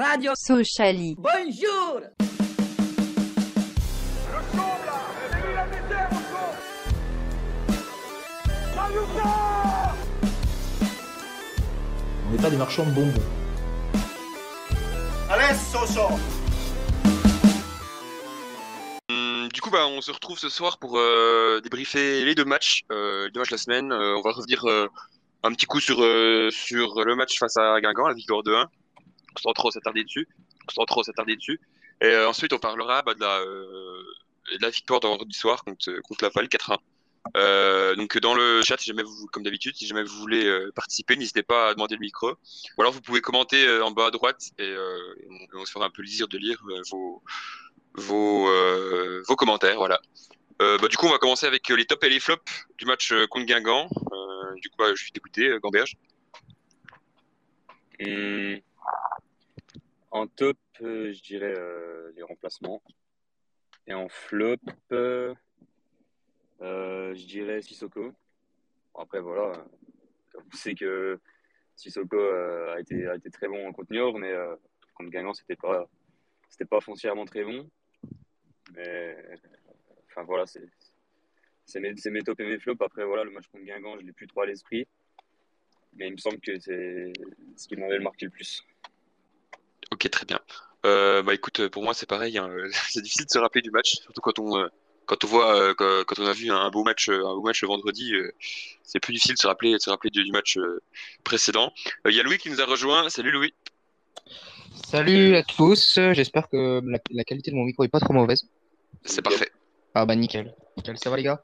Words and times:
Radio 0.00 0.32
Sociali. 0.34 1.14
Bonjour 1.18 2.00
On 12.26 12.32
n'est 12.32 12.38
pas 12.42 12.50
des 12.50 12.56
marchands 12.56 12.84
de 12.86 12.90
bonbons. 12.92 13.12
Hum, 19.10 19.48
Du 19.52 19.60
coup, 19.60 19.70
bah, 19.70 19.86
on 19.86 20.00
se 20.00 20.10
retrouve 20.12 20.38
ce 20.38 20.48
soir 20.48 20.78
pour 20.78 20.98
euh, 20.98 21.60
débriefer 21.62 22.24
les 22.24 22.34
deux 22.34 22.44
matchs, 22.44 22.82
euh, 22.90 23.26
les 23.26 23.30
deux 23.32 23.40
matchs 23.40 23.50
de 23.50 23.54
la 23.54 23.58
semaine. 23.58 23.92
Euh, 23.92 24.16
on 24.16 24.22
va 24.22 24.32
revenir 24.32 24.64
euh, 24.66 24.86
un 25.42 25.52
petit 25.52 25.66
coup 25.66 25.80
sur, 25.80 26.02
euh, 26.02 26.50
sur 26.50 27.04
le 27.04 27.14
match 27.16 27.38
face 27.38 27.56
à 27.56 27.80
Guingamp, 27.80 28.08
la 28.08 28.14
victoire 28.14 28.42
2-1, 28.42 28.66
sans 29.38 29.52
trop 29.52 29.70
s'attarder 29.70 30.04
dessus. 30.04 30.28
Sans 30.72 30.84
trop 30.84 31.02
s'attarder 31.02 31.36
dessus. 31.36 31.60
Et 32.00 32.06
euh, 32.06 32.28
ensuite, 32.28 32.52
on 32.52 32.58
parlera 32.58 33.02
bah, 33.02 33.14
de, 33.14 33.20
la, 33.20 33.40
euh, 33.40 34.02
de 34.56 34.62
la 34.62 34.70
victoire 34.70 35.00
de 35.00 35.08
vendredi 35.08 35.36
soir 35.36 35.64
contre, 35.64 36.00
contre 36.02 36.24
la 36.24 36.30
Val 36.30 36.46
4-1. 36.46 36.78
Euh, 37.36 37.94
donc 37.96 38.18
dans 38.18 38.34
le 38.34 38.62
chat, 38.62 38.76
comme 39.30 39.42
d'habitude, 39.42 39.76
si 39.76 39.86
jamais 39.86 40.02
vous 40.02 40.16
voulez 40.16 40.46
euh, 40.46 40.72
participer, 40.74 41.16
n'hésitez 41.16 41.42
pas 41.42 41.68
à 41.68 41.74
demander 41.74 41.94
le 41.94 42.00
micro. 42.00 42.30
Ou 42.30 42.80
alors 42.80 42.92
vous 42.92 43.00
pouvez 43.02 43.20
commenter 43.20 43.66
euh, 43.66 43.84
en 43.84 43.90
bas 43.90 44.06
à 44.06 44.10
droite 44.10 44.50
et, 44.58 44.62
euh, 44.62 45.14
on, 45.54 45.64
se 45.64 45.70
fera 45.70 45.86
un 45.86 45.90
peu 45.90 46.02
plaisir 46.02 46.28
de 46.28 46.38
lire 46.38 46.60
euh, 46.68 46.82
vos, 47.94 48.48
euh, 48.48 49.22
commentaires. 49.36 49.76
Voilà. 49.76 50.00
Euh, 50.62 50.78
bah, 50.78 50.88
du 50.88 50.96
coup, 50.96 51.06
on 51.06 51.10
va 51.10 51.18
commencer 51.18 51.46
avec 51.46 51.70
euh, 51.70 51.76
les 51.76 51.86
tops 51.86 52.04
et 52.04 52.10
les 52.10 52.20
flops 52.20 52.66
du 52.78 52.84
match 52.84 53.12
euh, 53.12 53.26
contre 53.26 53.46
Guingamp. 53.46 53.88
Euh, 54.12 54.54
du 54.60 54.68
coup, 54.68 54.76
bah, 54.78 54.94
je 54.94 55.02
suis 55.02 55.12
dégoûté, 55.12 55.48
euh, 55.48 55.58
Gamberge. 55.60 55.96
Hum, 58.00 58.58
En 60.10 60.26
top, 60.26 60.58
euh, 60.82 61.12
je 61.12 61.22
dirais 61.22 61.54
euh, 61.56 62.12
les 62.16 62.22
remplacements. 62.22 62.82
Et 63.86 63.94
en 63.94 64.08
flop, 64.08 64.56
euh, 64.92 65.34
je 66.60 67.26
dirais 67.26 67.62
Sissoko. 67.62 68.12
Après, 68.98 69.20
voilà, 69.20 69.64
on 70.34 70.56
sait 70.56 70.74
que 70.74 71.18
Sissoko 71.76 72.18
a 72.18 72.80
été, 72.80 73.06
très 73.32 73.48
bon 73.48 73.72
contre 73.72 73.92
Niort, 73.92 74.18
mais 74.18 74.34
contre 74.94 75.10
Guingamp, 75.10 75.32
c'était 75.32 75.56
pas, 75.56 75.88
pas 76.68 76.80
foncièrement 76.80 77.24
très 77.24 77.44
bon. 77.44 77.70
Mais 78.74 79.16
enfin 80.08 80.22
voilà, 80.24 80.46
c'est 80.46 80.68
c'est 81.64 81.80
mes, 81.80 81.96
c'est 81.96 82.10
mes 82.10 82.22
tops 82.22 82.40
et 82.40 82.46
mes 82.46 82.58
flops. 82.58 82.82
Après, 82.82 83.04
voilà, 83.04 83.22
le 83.24 83.30
match 83.30 83.46
contre 83.46 83.64
Guingamp, 83.64 83.96
je 83.98 84.04
l'ai 84.04 84.12
plus 84.12 84.26
trop 84.26 84.42
à 84.42 84.46
l'esprit. 84.46 84.86
Mais 85.94 86.08
il 86.08 86.12
me 86.12 86.18
semble 86.18 86.40
que 86.40 86.58
c'est 86.58 87.12
ce 87.56 87.68
qui 87.68 87.76
m'avait 87.76 88.00
marqué 88.00 88.26
le 88.26 88.30
plus. 88.30 88.64
Ok, 89.92 90.08
très 90.10 90.24
bien. 90.26 90.38
Euh, 90.86 91.22
bah 91.22 91.34
écoute, 91.34 91.68
pour 91.68 91.82
moi 91.82 91.92
c'est 91.94 92.06
pareil. 92.08 92.38
hein. 92.38 92.48
C'est 92.90 93.02
difficile 93.02 93.26
de 93.26 93.30
se 93.30 93.38
rappeler 93.38 93.60
du 93.62 93.70
match, 93.70 93.96
surtout 94.00 94.20
quand 94.20 94.38
on 94.38 94.56
euh, 94.58 94.68
quand 95.06 95.24
on 95.24 95.26
voit 95.26 95.54
euh, 95.60 95.74
quand, 95.74 96.18
on 96.18 96.26
a 96.26 96.32
vu 96.32 96.50
un 96.50 96.70
beau 96.70 96.84
match 96.84 97.08
un 97.08 97.34
beau 97.34 97.42
match 97.42 97.60
le 97.62 97.68
vendredi. 97.68 98.12
c'est 98.82 99.00
plus 99.00 99.12
difficile 99.12 99.34
de 99.34 99.40
se 99.40 99.46
rappeler 99.46 99.72
de 99.74 99.78
se 99.78 99.90
rappeler 99.90 100.10
du, 100.10 100.24
du 100.24 100.32
match 100.32 100.58
précédent. 101.24 101.72
Euh, 102.06 102.10
Il 102.10 102.16
y 102.16 102.20
a 102.20 102.22
Louis 102.22 102.38
qui 102.38 102.48
nous 102.50 102.60
a 102.60 102.64
rejoint. 102.64 103.08
Salut 103.10 103.30
Louis. 103.30 103.52
Salut 104.86 105.36
à 105.36 105.42
tous, 105.42 105.98
j'espère 106.12 106.48
que 106.48 106.80
la, 106.84 106.98
la 107.10 107.24
qualité 107.24 107.50
de 107.50 107.56
mon 107.56 107.64
micro 107.64 107.84
est 107.84 107.88
pas 107.88 108.00
trop 108.00 108.12
mauvaise. 108.12 108.46
C'est 109.04 109.22
parfait. 109.22 109.50
Ah 109.94 110.06
bah 110.06 110.14
nickel. 110.14 110.54
Nickel, 110.76 110.96
ça 110.98 111.10
va 111.10 111.16
les 111.16 111.24
gars? 111.24 111.42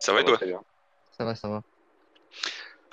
Ça 0.00 0.12
va 0.12 0.20
et 0.20 0.24
toi? 0.24 0.38
Ça 1.16 1.24
va, 1.24 1.34
ça 1.34 1.48
va. 1.48 1.62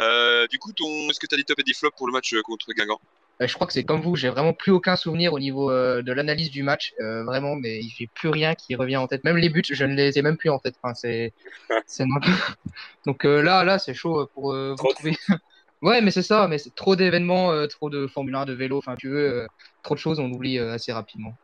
Euh, 0.02 0.48
du 0.48 0.60
coup, 0.60 0.72
ton 0.74 0.86
est-ce 1.10 1.20
que 1.20 1.28
tu 1.28 1.36
as 1.36 1.38
des 1.38 1.44
tops 1.44 1.60
et 1.60 1.64
des 1.64 1.74
flops 1.74 1.96
pour 1.98 2.08
le 2.08 2.14
match 2.14 2.34
contre 2.44 2.72
Guingamp? 2.74 3.00
Euh, 3.42 3.48
je 3.48 3.54
crois 3.56 3.66
que 3.66 3.74
c'est 3.74 3.84
comme 3.84 4.02
vous, 4.02 4.16
j'ai 4.16 4.30
vraiment 4.30 4.54
plus 4.54 4.72
aucun 4.72 4.96
souvenir 4.96 5.34
au 5.34 5.40
niveau 5.40 5.72
euh, 5.72 6.02
de 6.02 6.12
l'analyse 6.12 6.52
du 6.52 6.64
match, 6.64 6.94
euh, 7.00 7.24
vraiment, 7.24 7.56
mais 7.56 7.82
j'ai 7.82 8.08
plus 8.08 8.30
rien 8.30 8.54
qui 8.56 8.76
revient 8.76 8.98
en 8.98 9.08
tête. 9.08 9.24
Même 9.24 9.38
les 9.38 9.50
buts, 9.50 9.64
je 9.68 9.86
ne 9.86 9.96
les 9.96 10.18
ai 10.18 10.22
même 10.22 10.38
plus 10.38 10.50
en 10.50 10.60
tête. 10.60 10.76
Enfin, 10.82 10.94
c'est, 10.94 11.34
Donc 13.06 13.26
euh, 13.26 13.42
là, 13.42 13.64
là, 13.64 13.80
c'est 13.80 13.94
chaud 13.94 14.30
pour 14.34 14.54
euh, 14.54 14.76
vous 14.78 14.88
trouver. 14.94 15.18
Ouais, 15.82 16.00
mais 16.00 16.12
c'est 16.12 16.24
ça, 16.24 16.48
mais 16.48 16.60
c'est 16.60 16.74
trop 16.74 16.96
d'événements, 16.96 17.52
euh, 17.52 17.68
trop 17.68 17.90
de 17.90 18.08
Formule 18.08 18.34
1, 18.36 18.46
de 18.46 18.54
vélo, 18.54 18.78
enfin, 18.78 18.96
tu 18.96 19.10
veux, 19.10 19.42
euh, 19.42 19.48
trop 19.84 19.96
de 19.96 20.00
choses, 20.00 20.18
on 20.18 20.32
oublie 20.32 20.58
euh, 20.58 20.72
assez 20.72 20.94
rapidement. 20.94 21.36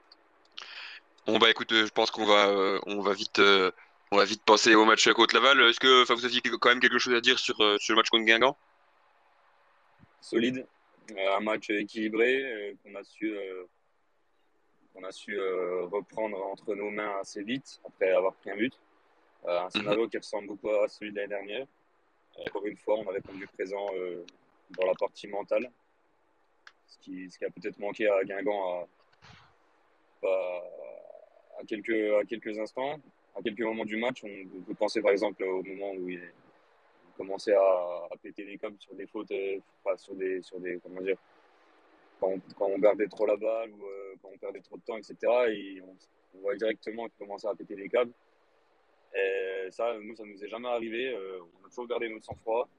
Bon 1.27 1.37
bah 1.39 1.49
écoute, 1.49 1.73
euh, 1.73 1.85
je 1.85 1.91
pense 1.91 2.09
qu'on 2.09 2.25
va 2.25 2.47
euh, 2.47 2.79
on 2.87 3.01
va 3.01 3.13
vite 3.13 3.39
euh, 3.39 3.69
on 4.11 4.17
va 4.17 4.23
vite 4.23 4.41
passer 4.45 4.75
au 4.75 4.85
match 4.85 5.11
contre 5.11 5.35
Laval. 5.35 5.59
Est-ce 5.63 5.81
que 5.81 6.03
enfin 6.03 6.15
vous 6.15 6.23
aviez 6.23 6.39
quand 6.41 6.69
même 6.69 6.79
quelque 6.79 6.99
chose 6.99 7.13
à 7.13 7.19
dire 7.19 7.37
sur 7.37 7.57
sur 7.79 7.93
le 7.93 7.95
match 7.97 8.09
contre 8.09 8.23
Guingamp? 8.23 8.57
Solide. 10.21 10.65
Euh, 11.11 11.37
un 11.37 11.39
match 11.39 11.69
équilibré 11.69 12.43
euh, 12.43 12.73
qu'on 12.83 12.95
a 12.95 13.03
su, 13.03 13.31
euh, 13.31 13.65
qu'on 14.93 15.03
a 15.03 15.11
su 15.11 15.39
reprendre 15.91 16.43
entre 16.47 16.75
nos 16.75 16.89
mains 16.89 17.19
assez 17.19 17.43
vite 17.43 17.79
après 17.85 18.11
avoir 18.11 18.33
pris 18.35 18.51
un 18.51 18.57
but. 18.57 18.73
Un 19.47 19.69
scénario 19.69 20.07
qui 20.09 20.17
ressemble 20.17 20.47
beaucoup 20.47 20.69
à 20.69 20.87
celui 20.89 21.11
de 21.11 21.17
l'année 21.17 21.29
dernière. 21.29 21.65
Encore 22.47 22.65
une 22.65 22.75
fois, 22.75 22.95
on 22.99 23.07
a 23.09 23.13
répondu 23.13 23.47
présent 23.47 23.87
dans 24.71 24.85
la 24.85 24.93
partie 24.95 25.27
mentale, 25.27 25.71
ce 26.87 26.97
qui, 26.97 27.29
ce 27.29 27.37
qui 27.37 27.45
a 27.45 27.49
peut-être 27.49 27.79
manqué 27.79 28.09
à 28.09 28.21
Guingamp 28.25 28.87
à, 30.23 30.27
à, 31.57 31.63
quelques, 31.65 32.13
à 32.21 32.25
quelques 32.25 32.59
instants, 32.59 32.99
à 33.33 33.41
quelques 33.41 33.61
moments 33.61 33.85
du 33.85 33.95
match. 33.95 34.25
On, 34.25 34.63
peut 34.65 34.75
penser 34.75 35.01
par 35.01 35.11
exemple 35.11 35.41
au 35.43 35.63
moment 35.63 35.91
où 35.93 36.09
il 36.09 36.21
commençait 37.19 37.53
à, 37.53 38.09
péter 38.23 38.45
les 38.45 38.57
câbles 38.57 38.79
sur 38.79 38.95
des 38.95 39.05
fautes, 39.05 39.31
euh, 39.31 39.59
enfin, 39.83 39.97
sur 39.97 40.15
des, 40.15 40.41
sur 40.41 40.59
des, 40.59 40.79
comment 40.81 41.01
dire, 41.01 41.17
quand 42.19 42.29
on, 42.29 42.39
quand 42.57 42.67
on 42.67 42.79
perdait 42.79 43.07
trop 43.07 43.25
la 43.25 43.35
balle 43.35 43.71
ou 43.71 43.85
euh, 43.85 44.15
quand 44.21 44.29
on 44.33 44.37
perdait 44.37 44.61
trop 44.61 44.77
de 44.77 44.81
temps, 44.83 44.97
etc. 44.97 45.15
Et 45.49 45.81
on, 45.81 45.95
on 46.35 46.41
voit 46.41 46.55
directement 46.55 47.07
qu'il 47.09 47.27
commençait 47.27 47.47
à 47.47 47.55
péter 47.55 47.75
les 47.75 47.89
câbles. 47.89 48.13
Et 49.13 49.67
ça, 49.71 49.95
nous, 50.01 50.15
ça 50.15 50.23
nous 50.23 50.41
est 50.43 50.47
jamais 50.47 50.69
arrivé. 50.69 51.09
Euh, 51.09 51.39
on 51.61 51.65
a 51.65 51.69
toujours 51.69 51.87
gardé 51.87 52.07
notre 52.09 52.25
sang-froid. 52.25 52.69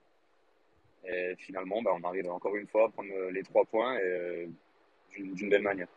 Et 1.04 1.34
finalement, 1.36 1.82
bah, 1.82 1.90
on 1.94 2.04
arrive 2.04 2.30
encore 2.30 2.56
une 2.56 2.66
fois 2.66 2.86
à 2.86 2.88
prendre 2.90 3.12
les 3.30 3.42
trois 3.42 3.64
points 3.64 3.98
euh, 3.98 4.46
d'une 5.16 5.48
belle 5.48 5.62
manière. 5.62 5.88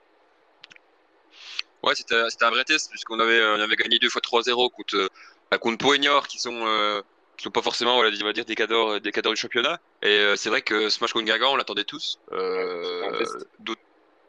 Ouais, 1.84 1.96
c'était 1.96 2.16
un 2.16 2.50
vrai 2.50 2.64
test 2.64 2.90
puisqu'on 2.90 3.20
avait 3.20 3.40
euh, 3.40 3.58
on 3.58 3.60
avait 3.60 3.76
gagné 3.76 4.00
deux 4.00 4.10
fois 4.10 4.22
3-0 4.22 4.72
contre 4.72 4.96
euh, 4.96 5.10
bah, 5.52 5.58
contre 5.58 5.78
Poignard 5.78 6.28
qui 6.30 6.40
sont 6.40 6.66
euh, 6.66 7.02
qui 7.44 7.50
pas 7.52 7.62
forcément 7.62 7.96
voilà, 7.96 8.16
on 8.22 8.26
va 8.26 8.34
dire 8.34 8.46
des 8.46 8.56
cadors 8.56 9.00
des 9.02 9.12
cadors 9.12 9.34
du 9.34 9.40
championnat 9.40 9.80
et 10.02 10.08
euh, 10.08 10.36
c'est 10.36 10.50
vrai 10.50 10.62
que 10.62 10.90
ce 10.90 11.00
match 11.02 11.14
contre 11.14 11.26
Guingamp 11.26 11.52
on 11.54 11.56
l'attendait 11.56 11.84
tous. 11.84 12.20
Euh, 12.32 13.24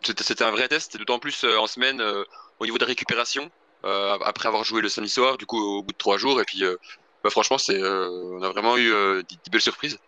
C'était 0.02 0.44
un 0.44 0.50
vrai 0.50 0.68
test, 0.68 0.96
d'autant 0.98 1.18
plus 1.18 1.44
euh, 1.44 1.56
en 1.58 1.66
semaine 1.66 2.00
euh, 2.00 2.24
au 2.58 2.64
niveau 2.66 2.78
de 2.78 2.84
récupération 2.84 3.50
euh, 3.84 4.18
après 4.24 4.48
avoir 4.48 4.64
joué 4.64 4.82
le 4.82 4.88
samedi 4.88 5.10
soir 5.10 5.38
du 5.38 5.46
coup 5.46 5.58
au 5.60 5.82
bout 5.82 5.92
de 5.92 5.98
trois 5.98 6.18
jours 6.18 6.40
et 6.40 6.44
puis 6.44 6.64
euh, 6.64 6.76
bah, 7.22 7.30
franchement 7.30 7.58
c'est 7.58 7.80
euh, 7.82 8.08
on 8.38 8.42
a 8.42 8.50
vraiment 8.50 8.76
eu 8.76 8.92
euh, 8.92 9.22
des, 9.22 9.36
des 9.36 9.50
belles 9.50 9.60
surprises. 9.62 9.98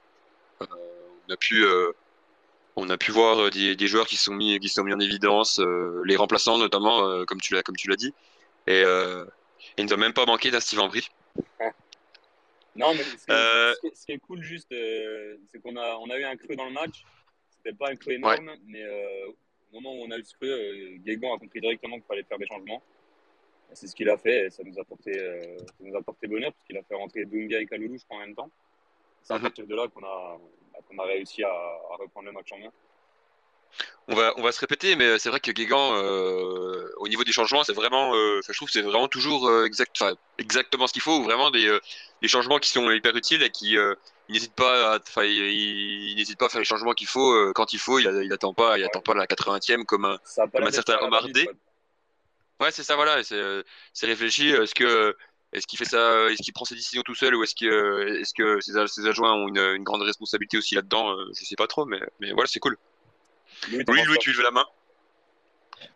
Euh, 0.62 0.66
on 1.28 1.32
a 1.32 1.36
pu 1.36 1.64
euh, 1.64 1.92
on 2.76 2.90
a 2.90 2.98
pu 2.98 3.10
voir 3.12 3.40
euh, 3.44 3.50
des, 3.50 3.76
des 3.76 3.86
joueurs 3.88 4.06
qui 4.06 4.16
sont 4.16 4.34
mis 4.34 4.58
qui 4.60 4.68
sont 4.68 4.84
mis 4.84 4.92
en 4.92 5.00
évidence, 5.00 5.60
euh, 5.60 6.02
les 6.04 6.16
remplaçants 6.16 6.58
notamment, 6.58 7.06
euh, 7.08 7.24
comme 7.24 7.40
tu 7.40 7.54
l'as 7.54 7.62
comme 7.62 7.76
tu 7.76 7.88
l'as 7.88 7.96
dit. 7.96 8.14
Et 8.66 8.82
euh, 8.84 9.24
il 9.78 9.84
ne 9.84 9.88
doit 9.88 9.98
même 9.98 10.12
pas 10.14 10.26
manquer 10.26 10.50
d'un 10.50 10.60
Steve 10.60 10.80
Ambry. 10.80 11.08
Non, 12.76 12.92
mais 12.94 13.02
ce 13.02 13.24
qui, 13.26 13.32
Euh, 13.32 13.74
ce 13.80 13.86
est, 13.86 13.94
ce 13.96 14.06
qui 14.06 14.12
est 14.12 14.18
cool 14.18 14.42
juste, 14.42 14.70
euh, 14.72 15.36
c'est 15.48 15.60
qu'on 15.60 15.76
a, 15.76 15.96
on 15.96 16.08
a 16.10 16.18
eu 16.18 16.24
un 16.24 16.36
creux 16.36 16.56
dans 16.56 16.66
le 16.66 16.72
match. 16.72 17.04
C'était 17.50 17.72
pas 17.76 17.90
un 17.90 17.96
creux 17.96 18.12
énorme, 18.12 18.50
mais 18.66 18.82
euh, 18.82 19.28
au 19.72 19.80
moment 19.80 19.94
où 19.94 20.04
on 20.06 20.10
a 20.10 20.18
eu 20.18 20.24
ce 20.24 20.34
creux, 20.34 20.48
euh, 20.50 20.96
Guégan 20.98 21.34
a 21.34 21.38
compris 21.38 21.60
directement 21.60 21.96
qu'il 21.96 22.04
fallait 22.06 22.22
faire 22.24 22.38
des 22.38 22.46
changements. 22.46 22.82
C'est 23.72 23.88
ce 23.88 23.94
qu'il 23.96 24.08
a 24.08 24.16
fait 24.16 24.46
et 24.46 24.50
ça 24.50 24.62
nous 24.62 24.78
a 24.78 24.84
porté, 24.84 25.18
euh, 25.18 25.58
ça 25.58 25.64
nous 25.80 25.96
a 25.96 26.02
porté 26.02 26.28
bonheur 26.28 26.52
parce 26.52 26.64
qu'il 26.66 26.76
a 26.78 26.82
fait 26.84 26.94
rentrer 26.94 27.24
Dunga 27.24 27.60
et 27.60 27.66
Kaloulou, 27.66 27.98
je 27.98 28.04
crois, 28.04 28.18
en 28.18 28.20
même 28.20 28.34
temps. 28.34 28.50
C'est 29.22 29.32
à 29.34 29.36
Mhm. 29.38 29.42
partir 29.42 29.66
de 29.66 29.74
là 29.74 29.88
qu'on 29.88 30.04
a, 30.04 30.38
qu'on 30.88 30.98
a 30.98 31.04
réussi 31.04 31.42
à, 31.42 31.48
à 31.50 31.96
reprendre 31.98 32.26
le 32.26 32.32
match 32.32 32.52
en 32.52 32.58
main. 32.58 32.72
On 34.08 34.14
va 34.14 34.32
on 34.36 34.42
va 34.42 34.52
se 34.52 34.60
répéter, 34.60 34.94
mais 34.94 35.18
c'est 35.18 35.28
vrai 35.30 35.40
que 35.40 35.50
Guégan, 35.50 35.94
euh, 35.96 36.88
au 36.98 37.08
niveau 37.08 37.24
des 37.24 37.32
changements, 37.32 37.64
c'est 37.64 37.72
vraiment, 37.72 38.14
euh, 38.14 38.40
je 38.46 38.52
trouve 38.52 38.70
c'est 38.70 38.82
vraiment 38.82 39.08
toujours 39.08 39.48
euh, 39.48 39.64
exact, 39.64 40.04
exactement 40.38 40.86
ce 40.86 40.92
qu'il 40.92 41.02
faut, 41.02 41.18
ou 41.18 41.24
vraiment 41.24 41.50
des 41.50 41.76
des 42.22 42.28
changements 42.28 42.58
qui 42.58 42.70
sont 42.70 42.88
hyper 42.90 43.16
utiles 43.16 43.42
et 43.42 43.50
qui 43.50 43.76
euh, 43.76 43.94
il 44.28 44.34
n'hésite 44.34 44.54
pas 44.54 44.94
à, 44.94 45.24
il, 45.24 45.30
il- 45.32 46.10
il 46.10 46.16
n'hésite 46.16 46.38
pas 46.38 46.46
à 46.46 46.48
faire 46.48 46.60
les 46.60 46.64
changements 46.64 46.92
qu'il 46.92 47.08
faut 47.08 47.52
quand 47.54 47.72
il 47.72 47.78
faut. 47.80 47.98
Il, 47.98 48.06
il 48.24 48.32
attend 48.32 48.54
pas, 48.54 48.78
il 48.78 48.84
attend 48.84 49.00
pas 49.02 49.14
la 49.14 49.26
80e 49.26 49.84
comme 49.84 50.04
un 50.04 50.18
Comme 50.54 50.66
un 50.66 50.70
certain 50.70 50.98
quoi. 50.98 51.52
Ouais, 52.60 52.70
c'est 52.70 52.84
ça, 52.84 52.96
voilà. 52.96 53.22
C'est 53.24 53.62
c'est 53.92 54.06
réfléchi. 54.06 54.48
Est-ce 54.50 54.74
que 54.74 55.16
est-ce 55.52 55.66
qu'il 55.66 55.78
fait 55.78 55.84
ça 55.84 56.30
Est-ce 56.30 56.42
qu'il 56.42 56.52
prend 56.54 56.64
ses 56.64 56.74
décisions 56.74 57.02
tout 57.02 57.14
seul 57.14 57.34
ou 57.34 57.42
est-ce 57.42 57.54
que 57.54 58.20
est-ce 58.20 58.32
que 58.34 58.60
ses, 58.60 59.06
adjoints 59.06 59.34
ont 59.34 59.48
une, 59.48 59.58
une 59.58 59.84
grande 59.84 60.02
responsabilité 60.02 60.58
aussi 60.58 60.74
là-dedans 60.74 61.14
Je 61.34 61.44
sais 61.44 61.56
pas 61.56 61.66
trop, 61.66 61.84
mais 61.86 62.00
mais 62.20 62.32
voilà, 62.32 62.46
c'est 62.48 62.60
cool. 62.60 62.76
Louis, 63.72 63.84
t'en 63.84 63.92
Louis, 63.92 64.18
tu 64.20 64.32
lèves 64.32 64.42
la 64.42 64.50
main. 64.50 64.64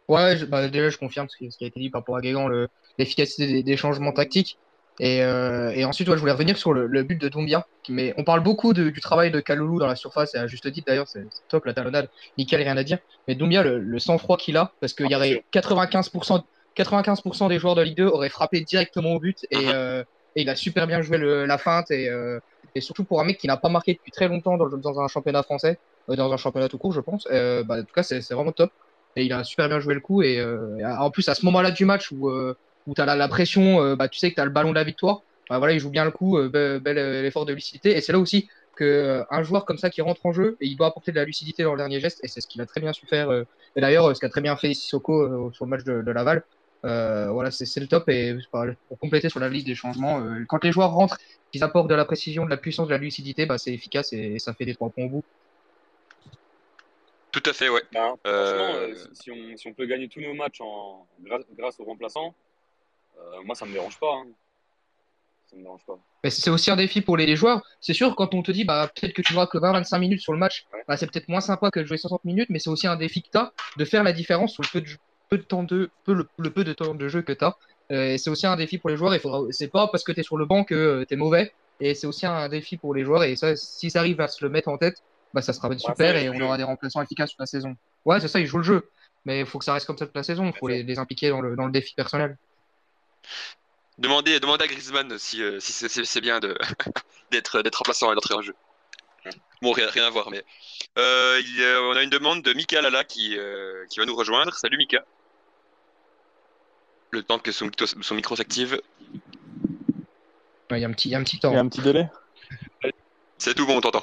Ouais, 0.09 0.37
je- 0.37 0.45
bah, 0.45 0.69
déjà, 0.69 0.91
je 0.91 0.99
confirme 0.99 1.29
ce 1.29 1.37
qui, 1.37 1.51
ce 1.51 1.57
qui 1.59 1.65
a 1.65 1.69
été 1.69 1.81
dit 1.81 1.91
par 1.91 2.01
rapport 2.03 2.17
à 2.17 2.21
Guégan, 2.21 2.49
le- 2.49 2.69
l'efficacité 2.99 3.47
des, 3.47 3.62
des 3.62 3.77
changements 3.77 4.12
tactiques. 4.12 4.59
Et, 4.99 5.23
euh, 5.23 5.71
et 5.71 5.85
ensuite, 5.87 6.09
ouais, 6.09 6.17
je 6.17 6.21
voulais 6.21 6.33
revenir 6.33 6.59
sur 6.59 6.75
le, 6.75 6.87
le 6.87 7.03
but 7.03 7.19
de 7.19 7.29
Doumbia. 7.29 7.67
Mais 7.89 8.12
on 8.19 8.25
parle 8.25 8.43
beaucoup 8.43 8.75
de- 8.75 8.91
du 8.91 9.01
travail 9.01 9.31
de 9.31 9.41
Kaloulou 9.41 9.79
dans 9.79 9.87
la 9.87 9.97
surface, 9.97 10.35
et 10.35 10.39
à 10.39 10.47
juste 10.47 10.71
titre 10.73 10.85
d'ailleurs, 10.87 11.09
c'est 11.09 11.23
top 11.49 11.65
la 11.65 11.73
talonnade, 11.73 12.11
nickel, 12.37 12.61
rien 12.61 12.77
à 12.77 12.85
dire. 12.85 12.99
Mais 13.27 13.35
Doumbia, 13.35 13.63
le, 13.63 13.79
le 13.79 13.99
sang-froid 13.99 14.37
qu'il 14.37 14.56
a, 14.59 14.75
parce 14.81 14.93
qu'il 14.93 15.11
y 15.11 15.15
aurait 15.15 15.43
95%, 15.53 16.45
95% 16.75 17.49
des 17.49 17.59
joueurs 17.59 17.77
de 17.77 17.83
Ligue 17.83 17.97
2 17.97 18.06
auraient 18.06 18.29
frappé 18.29 18.61
directement 18.61 19.15
au 19.15 19.21
but, 19.21 19.39
et, 19.51 19.56
euh, 19.73 20.03
et 20.37 20.43
il 20.43 20.49
a 20.51 20.56
super 20.56 20.87
bien 20.87 21.01
joué 21.01 21.17
le- 21.17 21.47
la 21.47 21.56
feinte, 21.56 21.91
et, 21.91 22.09
euh, 22.11 22.39
et 22.75 22.81
surtout 22.83 23.05
pour 23.05 23.21
un 23.21 23.25
mec 23.25 23.39
qui 23.39 23.47
n'a 23.47 23.56
pas 23.56 23.69
marqué 23.71 23.95
depuis 23.95 24.13
très 24.13 24.29
longtemps 24.29 24.56
dans, 24.59 24.67
le- 24.67 24.79
dans 24.79 25.01
un 25.01 25.09
championnat 25.09 25.43
français, 25.43 25.71
euh, 25.71 25.90
dans 26.08 26.32
un 26.32 26.37
championnat 26.37 26.69
tout 26.69 26.79
court, 26.79 26.93
je 26.93 27.00
pense. 27.00 27.26
Euh, 27.31 27.62
bah, 27.64 27.76
en 27.81 27.85
tout 27.85 27.93
cas, 27.94 28.02
c'est 28.02 28.20
vraiment 28.32 28.52
top. 28.52 28.73
Et 29.17 29.25
il 29.25 29.32
a 29.32 29.44
super 29.44 29.69
bien 29.69 29.81
joué 29.81 29.94
le 29.94 30.00
coup, 30.00 30.23
et, 30.23 30.38
euh, 30.38 30.76
et 30.79 30.85
en 30.87 31.11
plus, 31.11 31.29
à 31.29 31.35
ce 31.35 31.44
moment-là 31.47 31.70
du 31.70 31.85
match 31.85 32.11
où. 32.12 32.29
euh, 32.29 32.56
où 32.87 32.94
tu 32.94 33.00
as 33.02 33.14
la, 33.14 33.29
pression, 33.29 33.82
euh, 33.82 33.94
bah, 33.94 34.08
tu 34.08 34.19
sais 34.19 34.31
que 34.31 34.35
tu 34.37 34.41
as 34.41 34.44
le 34.47 34.50
ballon 34.50 34.70
de 34.70 34.75
la 34.75 34.85
victoire. 34.85 35.23
Bah, 35.50 35.58
voilà, 35.58 35.75
il 35.75 35.81
joue 35.81 35.91
bien 35.91 36.05
le 36.05 36.11
coup, 36.11 36.38
euh, 36.38 36.49
bel, 36.49 36.99
euh, 36.99 37.25
effort 37.26 37.44
de 37.44 37.52
lucidité. 37.52 37.97
Et 37.97 38.00
c'est 38.00 38.12
là 38.12 38.19
aussi 38.19 38.49
que 38.75 38.85
euh, 38.85 39.25
un 39.31 39.43
joueur 39.43 39.64
comme 39.67 39.76
ça 39.79 39.91
qui 39.91 40.00
rentre 40.00 40.25
en 40.25 40.32
jeu 40.32 40.56
et 40.61 40.67
il 40.67 40.76
doit 40.76 40.87
apporter 40.87 41.12
de 41.12 41.17
la 41.17 41.25
lucidité 41.25 41.62
dans 41.62 41.73
le 41.73 41.79
dernier 41.79 42.00
geste. 42.00 42.20
Et 42.25 42.29
c'est 42.29 42.41
ce 42.41 42.46
qu'il 42.49 42.61
a 42.62 42.67
très 42.67 42.81
bien 42.81 42.93
su 42.93 43.06
faire. 43.06 43.31
euh. 43.31 43.44
et 43.76 43.81
d'ailleurs, 43.81 44.06
euh, 44.06 44.14
ce 44.14 44.20
qu'a 44.20 44.29
très 44.31 44.41
bien 44.41 44.56
fait 44.56 44.73
Sissoko 44.75 45.23
euh, 45.49 45.53
sur 45.53 45.67
le 45.67 45.70
match 45.70 45.85
de, 45.85 46.11
Laval. 46.11 46.44
Euh, 46.87 47.31
voilà, 47.31 47.50
c'est 47.50 47.81
le 47.81 47.87
top. 47.88 48.08
Et 48.08 48.32
euh, 48.32 48.75
pour 48.88 48.99
compléter 48.99 49.29
sur 49.29 49.41
la 49.41 49.49
liste 49.50 49.67
des 49.67 49.75
changements, 49.75 50.20
euh, 50.25 50.44
quand 50.49 50.64
les 50.64 50.73
joueurs 50.73 50.93
rentrent, 50.93 51.19
qu'ils 51.53 51.62
apportent 51.64 51.88
de 51.91 51.94
la 51.94 52.05
précision, 52.06 52.44
de 52.46 52.50
la 52.50 52.56
puissance, 52.56 52.88
de 52.88 52.93
la 52.93 52.99
lucidité, 52.99 53.44
bah, 53.46 53.58
c'est 53.58 53.73
efficace 53.75 54.12
et, 54.12 54.35
et 54.37 54.38
ça 54.38 54.55
fait 54.55 54.64
des 54.64 54.75
trois 54.75 54.91
points 54.91 55.05
au 55.05 55.11
bout. 55.11 55.25
Tout 57.32 57.43
à 57.47 57.53
fait, 57.53 57.69
ouais. 57.69 57.82
Ben, 57.93 58.15
Euh, 58.27 58.47
Franchement, 58.56 58.81
euh, 58.81 58.94
si, 59.15 59.23
si 59.23 59.31
on, 59.31 59.56
si 59.56 59.69
on 59.69 59.73
peut 59.75 59.87
gagner 59.87 60.09
tous 60.09 60.21
nos 60.21 60.35
matchs 60.35 60.61
en, 60.61 61.06
grâce, 61.23 61.43
grâce 61.56 61.79
aux 61.81 61.85
remplaçants, 61.85 62.35
euh, 63.19 63.43
moi 63.44 63.55
ça 63.55 63.67
me 63.67 63.73
dérange 63.73 63.99
pas. 63.99 64.12
hein. 64.15 64.27
Ça 65.50 65.56
me 65.56 65.62
dérange 65.62 65.85
pas. 65.87 65.99
Mais 66.23 66.31
c'est 66.31 66.50
aussi 66.50 66.71
un 66.71 66.77
défi 66.77 67.00
pour 67.00 67.17
les, 67.17 67.35
joueurs. 67.37 67.62
C'est 67.81 67.93
sûr, 67.94 68.15
quand 68.15 68.35
on 68.35 68.43
te 68.43 68.53
dit, 68.53 68.65
bah, 68.65 68.91
peut-être 68.94 69.12
que 69.15 69.23
tu 69.23 69.32
joueras 69.32 69.47
que 69.47 69.59
20-25 69.59 69.99
minutes 69.99 70.21
sur 70.21 70.32
le 70.32 70.38
match, 70.38 70.67
Ouais. 70.73 70.82
bah, 70.87 70.97
c'est 70.97 71.11
peut-être 71.11 71.29
moins 71.29 71.41
sympa 71.41 71.71
que 71.71 71.81
de 71.81 71.85
jouer 71.87 71.99
60 71.99 72.25
minutes, 72.25 72.50
mais 72.50 72.59
c'est 72.59 72.71
aussi 72.71 72.87
un 72.87 72.97
défi 72.97 73.23
que 73.23 73.31
tu 73.31 73.38
as 73.38 73.53
de 73.77 73.85
faire 73.85 74.03
la 74.05 74.12
différence 74.12 74.53
sur 74.53 74.62
le 74.62 74.69
peu 74.73 74.81
de, 74.81 74.88
peu 75.29 75.38
de 75.38 75.43
temps 75.43 75.62
de, 75.65 75.91
peu, 76.05 76.12
le, 76.15 76.29
le 76.38 76.50
peu 76.50 76.62
de 76.65 76.73
temps 76.73 76.94
de 76.94 77.09
jeu 77.09 77.23
que 77.23 77.32
tu 77.32 77.44
as. 77.44 77.56
c'est 78.19 78.29
aussi 78.31 78.47
un 78.47 78.56
défi 78.56 78.79
pour 78.79 78.91
les 78.91 78.97
joueurs. 78.97 79.15
Il 79.15 79.21
faudra, 79.21 79.41
c'est 79.50 79.69
pas 79.71 79.88
parce 79.88 80.05
que 80.05 80.12
tu 80.12 80.21
es 80.21 80.23
sur 80.23 80.37
le 80.37 80.47
banc 80.47 80.65
que 80.65 81.05
tu 81.09 81.15
es 81.15 81.17
mauvais. 81.17 81.53
Et 81.81 81.94
c'est 81.94 82.06
aussi 82.06 82.27
un 82.27 82.49
défi 82.49 82.77
pour 82.77 82.94
les 82.94 83.05
joueurs. 83.05 83.25
Et 83.25 83.35
ça, 83.37 83.56
si 83.56 83.91
ça 83.91 84.00
arrive 84.00 84.21
à 84.21 84.29
se 84.29 84.44
le 84.44 84.50
mettre 84.50 84.69
en 84.69 84.77
tête, 84.79 85.03
bah, 85.32 85.43
ça 85.43 85.53
sera 85.53 85.69
super 85.79 85.97
ça, 85.97 86.21
et 86.21 86.29
on 86.29 86.41
aura 86.41 86.56
des 86.56 86.65
remplaçants 86.65 87.03
efficaces 87.03 87.31
toute 87.31 87.41
la 87.41 87.47
saison. 87.47 87.77
Ouais, 88.05 88.21
c'est 88.21 88.29
ça, 88.29 88.41
ils 88.41 88.47
jouent 88.47 88.59
le 88.59 88.65
jeu. 88.65 88.91
Mais 89.25 89.41
il 89.41 89.47
faut 89.47 89.59
que 89.59 89.65
ça 89.65 89.75
reste 89.75 89.87
comme 89.87 89.99
ça 89.99 90.06
toute 90.06 90.17
la 90.17 90.23
saison. 90.23 90.47
Il 90.47 90.59
faut 90.59 90.67
les, 90.69 90.82
les 90.82 90.99
impliquer 90.99 91.29
dans 91.29 91.41
le, 91.43 91.55
dans 91.56 91.67
le 91.67 91.73
défi 91.73 91.94
personnel. 91.94 92.37
Demandez, 93.99 94.41
demandez 94.41 94.65
à 94.65 94.67
Griezmann 94.67 95.19
si, 95.19 95.43
euh, 95.43 95.61
si 95.61 95.73
c'est- 95.73 95.88
c'est 95.88 96.05
c'est 96.05 96.21
bien 96.23 96.41
de- 96.41 96.56
d'être 97.31 97.61
d'être 97.62 97.77
remplaçant 97.77 98.11
et 98.11 98.15
d'entrer 98.15 98.35
en 98.35 98.41
jeu. 98.41 98.55
Bon, 99.61 99.73
rien, 99.73 99.88
rien 99.91 100.06
à 100.06 100.11
voir, 100.11 100.31
mais 100.31 100.43
euh, 100.99 101.38
il 101.44 101.61
y 101.61 101.65
a- 101.65 101.82
on 101.82 101.93
a 101.97 102.03
une 102.03 102.09
demande 102.09 102.43
de 102.43 102.55
Mika 102.55 102.81
Lala 102.81 103.05
qui, 103.05 103.37
euh, 103.38 103.85
qui 103.91 103.99
va 103.99 104.06
nous 104.06 104.17
rejoindre. 104.17 104.55
Salut 104.55 104.79
Mika. 104.79 105.05
Le 107.11 107.23
temps 107.23 107.38
que 107.38 107.53
son, 107.53 107.67
micro- 107.67 107.87
son 107.87 108.15
micro 108.15 108.37
s'active. 108.37 108.81
Ouais, 110.71 110.79
Il 110.79 110.81
y, 110.81 110.85
a 110.85 110.88
un 110.88 110.93
petit- 110.93 111.09
il 111.09 111.12
y 111.12 111.15
a 111.15 111.19
un 111.19 111.25
petit 111.25 111.38
temps. 111.38 111.50
Il 111.50 111.56
y 111.56 111.59
a 111.59 111.61
un 111.61 111.69
petit 111.69 111.82
délai. 111.82 112.09
C'est 113.37 113.53
tout 113.55 113.67
bon, 113.67 113.77
on 113.79 113.81
t'entend. 113.82 114.00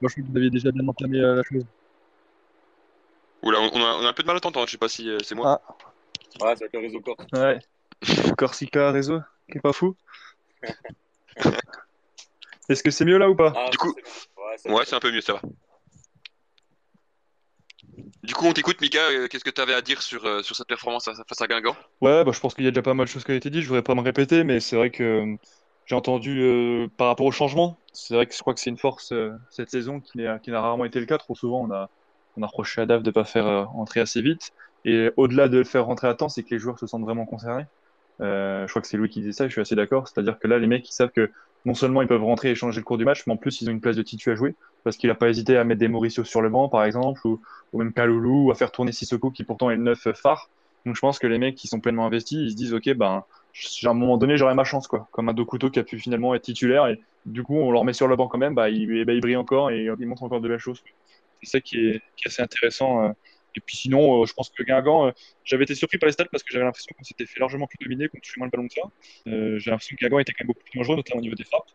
Moi, 0.00 0.08
je 0.08 0.14
crois 0.14 0.24
que 0.24 0.30
vous 0.30 0.36
aviez 0.36 0.50
déjà 0.50 0.70
bien 0.72 0.86
entamé 0.88 1.18
euh, 1.18 1.36
la 1.36 1.42
chose. 1.42 1.64
Oula, 3.42 3.60
on 3.60 3.70
on 3.72 3.80
a, 3.84 3.94
on 4.00 4.04
a 4.04 4.08
un 4.08 4.12
peu 4.12 4.22
de 4.22 4.26
mal 4.26 4.36
à 4.36 4.40
t'entendre, 4.40 4.66
je 4.66 4.72
sais 4.72 4.78
pas 4.78 4.88
si 4.88 5.08
euh, 5.08 5.18
c'est 5.22 5.34
moi. 5.34 5.60
Ouais, 6.40 6.54
c'est 6.56 6.64
avec 6.64 6.72
le 6.72 6.80
réseau 6.80 7.00
corse. 7.00 7.26
Ouais. 7.32 7.58
Corsica 8.38 8.90
réseau, 8.92 9.20
qui 9.50 9.58
est 9.58 9.60
pas 9.60 9.72
fou. 9.72 9.96
Est-ce 12.68 12.82
que 12.82 12.90
c'est 12.90 13.04
mieux 13.04 13.18
là 13.18 13.28
ou 13.28 13.34
pas? 13.34 13.52
Ah, 13.56 13.68
Du 13.70 13.78
coup-. 13.78 13.94
Ouais, 13.94 14.56
c'est 14.56 14.70
Ouais, 14.70 14.84
c'est 14.84 14.94
un 14.94 15.00
peu 15.00 15.10
mieux, 15.12 15.20
ça 15.20 15.34
va. 15.34 15.42
Du 18.22 18.34
coup, 18.34 18.46
on 18.46 18.52
t'écoute, 18.52 18.80
Mika. 18.80 19.00
euh, 19.10 19.26
Qu'est-ce 19.28 19.44
que 19.44 19.50
tu 19.50 19.60
avais 19.60 19.74
à 19.74 19.80
dire 19.82 20.02
sur, 20.02 20.24
euh, 20.24 20.42
sur 20.42 20.54
cette 20.54 20.68
performance 20.68 21.06
face 21.06 21.18
à- 21.18 21.24
face 21.28 21.40
à 21.40 21.46
Guingamp? 21.46 21.74
Ouais, 22.00 22.22
bah, 22.24 22.32
je 22.32 22.40
pense 22.40 22.54
qu'il 22.54 22.64
y 22.64 22.68
a 22.68 22.70
déjà 22.70 22.82
pas 22.82 22.94
mal 22.94 23.06
de 23.06 23.10
choses 23.10 23.24
qui 23.24 23.32
ont 23.32 23.34
été 23.34 23.50
dites. 23.50 23.62
Je 23.62 23.68
voudrais 23.68 23.82
pas 23.82 23.94
me 23.94 24.02
répéter, 24.02 24.44
mais 24.44 24.60
c'est 24.60 24.76
vrai 24.76 24.90
que 24.90 25.02
euh, 25.02 25.36
j'ai 25.86 25.94
entendu 25.94 26.40
euh, 26.42 26.88
par 26.96 27.08
rapport 27.08 27.26
au 27.26 27.32
changement. 27.32 27.79
C'est 27.92 28.14
vrai 28.14 28.26
que 28.26 28.34
je 28.34 28.38
crois 28.38 28.54
que 28.54 28.60
c'est 28.60 28.70
une 28.70 28.78
force 28.78 29.12
euh, 29.12 29.32
cette 29.50 29.70
saison 29.70 30.00
qui 30.00 30.18
n'a 30.18 30.60
rarement 30.60 30.84
été 30.84 31.00
le 31.00 31.06
cas. 31.06 31.18
Trop 31.18 31.34
souvent, 31.34 31.66
on 31.66 31.70
a, 31.72 31.90
on 32.36 32.42
a 32.42 32.46
reproché 32.46 32.80
à 32.80 32.86
Dave 32.86 33.02
de 33.02 33.08
ne 33.08 33.12
pas 33.12 33.24
faire 33.24 33.46
euh, 33.46 33.64
entrer 33.74 34.00
assez 34.00 34.22
vite. 34.22 34.52
Et 34.84 35.10
au-delà 35.16 35.48
de 35.48 35.58
le 35.58 35.64
faire 35.64 35.86
rentrer 35.86 36.08
à 36.08 36.14
temps, 36.14 36.28
c'est 36.28 36.42
que 36.42 36.50
les 36.50 36.58
joueurs 36.58 36.78
se 36.78 36.86
sentent 36.86 37.02
vraiment 37.02 37.26
concernés. 37.26 37.66
Euh, 38.20 38.66
je 38.66 38.72
crois 38.72 38.82
que 38.82 38.88
c'est 38.88 38.96
Louis 38.96 39.08
qui 39.08 39.20
disait 39.20 39.32
ça, 39.32 39.46
je 39.46 39.52
suis 39.52 39.60
assez 39.60 39.74
d'accord. 39.74 40.08
C'est-à-dire 40.08 40.38
que 40.38 40.46
là, 40.48 40.58
les 40.58 40.66
mecs, 40.66 40.88
ils 40.88 40.92
savent 40.92 41.10
que 41.10 41.30
non 41.66 41.74
seulement 41.74 42.00
ils 42.00 42.08
peuvent 42.08 42.24
rentrer 42.24 42.50
et 42.50 42.54
changer 42.54 42.80
le 42.80 42.84
cours 42.84 42.96
du 42.96 43.04
match, 43.04 43.26
mais 43.26 43.32
en 43.34 43.36
plus, 43.36 43.60
ils 43.60 43.68
ont 43.68 43.72
une 43.72 43.80
place 43.80 43.96
de 43.96 44.02
titu 44.02 44.30
à 44.30 44.34
jouer. 44.34 44.54
Parce 44.84 44.96
qu'il 44.96 45.08
n'a 45.08 45.14
pas 45.14 45.28
hésité 45.28 45.56
à 45.56 45.64
mettre 45.64 45.80
des 45.80 45.88
Mauricio 45.88 46.24
sur 46.24 46.40
le 46.40 46.48
banc, 46.48 46.68
par 46.68 46.84
exemple, 46.84 47.20
ou, 47.26 47.40
ou 47.72 47.78
même 47.78 47.92
Kaloulou, 47.92 48.46
ou 48.46 48.50
à 48.50 48.54
faire 48.54 48.72
tourner 48.72 48.92
Sissoko, 48.92 49.30
qui 49.30 49.44
pourtant 49.44 49.70
est 49.70 49.76
le 49.76 49.82
neuf 49.82 50.08
phare. 50.14 50.48
Donc 50.86 50.94
je 50.94 51.00
pense 51.00 51.18
que 51.18 51.26
les 51.26 51.38
mecs 51.38 51.56
qui 51.56 51.68
sont 51.68 51.80
pleinement 51.80 52.06
investis, 52.06 52.38
ils 52.38 52.52
se 52.52 52.56
disent, 52.56 52.72
OK, 52.72 52.90
ben, 52.94 53.24
à 53.84 53.88
un 53.90 53.94
moment 53.94 54.18
donné, 54.18 54.36
j'aurai 54.36 54.54
ma 54.54 54.64
chance, 54.64 54.86
quoi. 54.86 55.08
Comme 55.12 55.28
un 55.28 55.34
Dokuto 55.34 55.70
qui 55.70 55.78
a 55.78 55.84
pu 55.84 55.98
finalement 55.98 56.34
être 56.34 56.42
titulaire, 56.42 56.86
et 56.86 57.00
du 57.26 57.42
coup, 57.42 57.56
on 57.56 57.70
le 57.70 57.78
remet 57.78 57.92
sur 57.92 58.08
le 58.08 58.16
banc 58.16 58.28
quand 58.28 58.38
même, 58.38 58.54
bah, 58.54 58.70
il, 58.70 58.90
eh 58.96 59.04
ben, 59.04 59.12
il 59.14 59.20
brille 59.20 59.36
encore 59.36 59.70
et 59.70 59.84
il 59.84 60.06
montre 60.06 60.22
encore 60.22 60.40
de 60.40 60.48
belles 60.48 60.58
choses. 60.58 60.82
C'est 61.42 61.50
ça 61.50 61.60
qui 61.60 61.78
est, 61.78 62.02
qui 62.16 62.24
est 62.24 62.28
assez 62.28 62.42
intéressant. 62.42 63.04
euh. 63.04 63.12
Et 63.56 63.60
puis 63.60 63.76
sinon, 63.76 64.22
euh, 64.22 64.26
je 64.26 64.32
pense 64.34 64.50
que 64.50 64.62
Guingamp, 64.62 65.06
euh, 65.08 65.12
j'avais 65.44 65.64
été 65.64 65.74
surpris 65.74 65.98
par 65.98 66.06
les 66.06 66.12
stats 66.12 66.26
parce 66.26 66.42
que 66.42 66.52
j'avais 66.52 66.64
l'impression 66.64 66.94
qu'on 66.96 67.02
s'était 67.02 67.26
fait 67.26 67.40
largement 67.40 67.66
plus 67.66 67.78
dominer, 67.82 68.08
qu'on 68.08 68.18
touchait 68.18 68.38
moins 68.38 68.46
le 68.46 68.50
ballon 68.50 68.68
que 68.68 68.74
ça. 68.74 68.82
Euh, 69.26 69.58
j'ai 69.58 69.70
l'impression 69.70 69.96
que 69.96 70.04
Guingamp 70.04 70.20
était 70.20 70.32
quand 70.32 70.44
même 70.44 70.48
beaucoup 70.48 70.62
plus 70.62 70.78
dangereux, 70.78 70.96
notamment 70.96 71.18
au 71.18 71.22
niveau 71.22 71.34
des 71.34 71.44
frappes. 71.44 71.70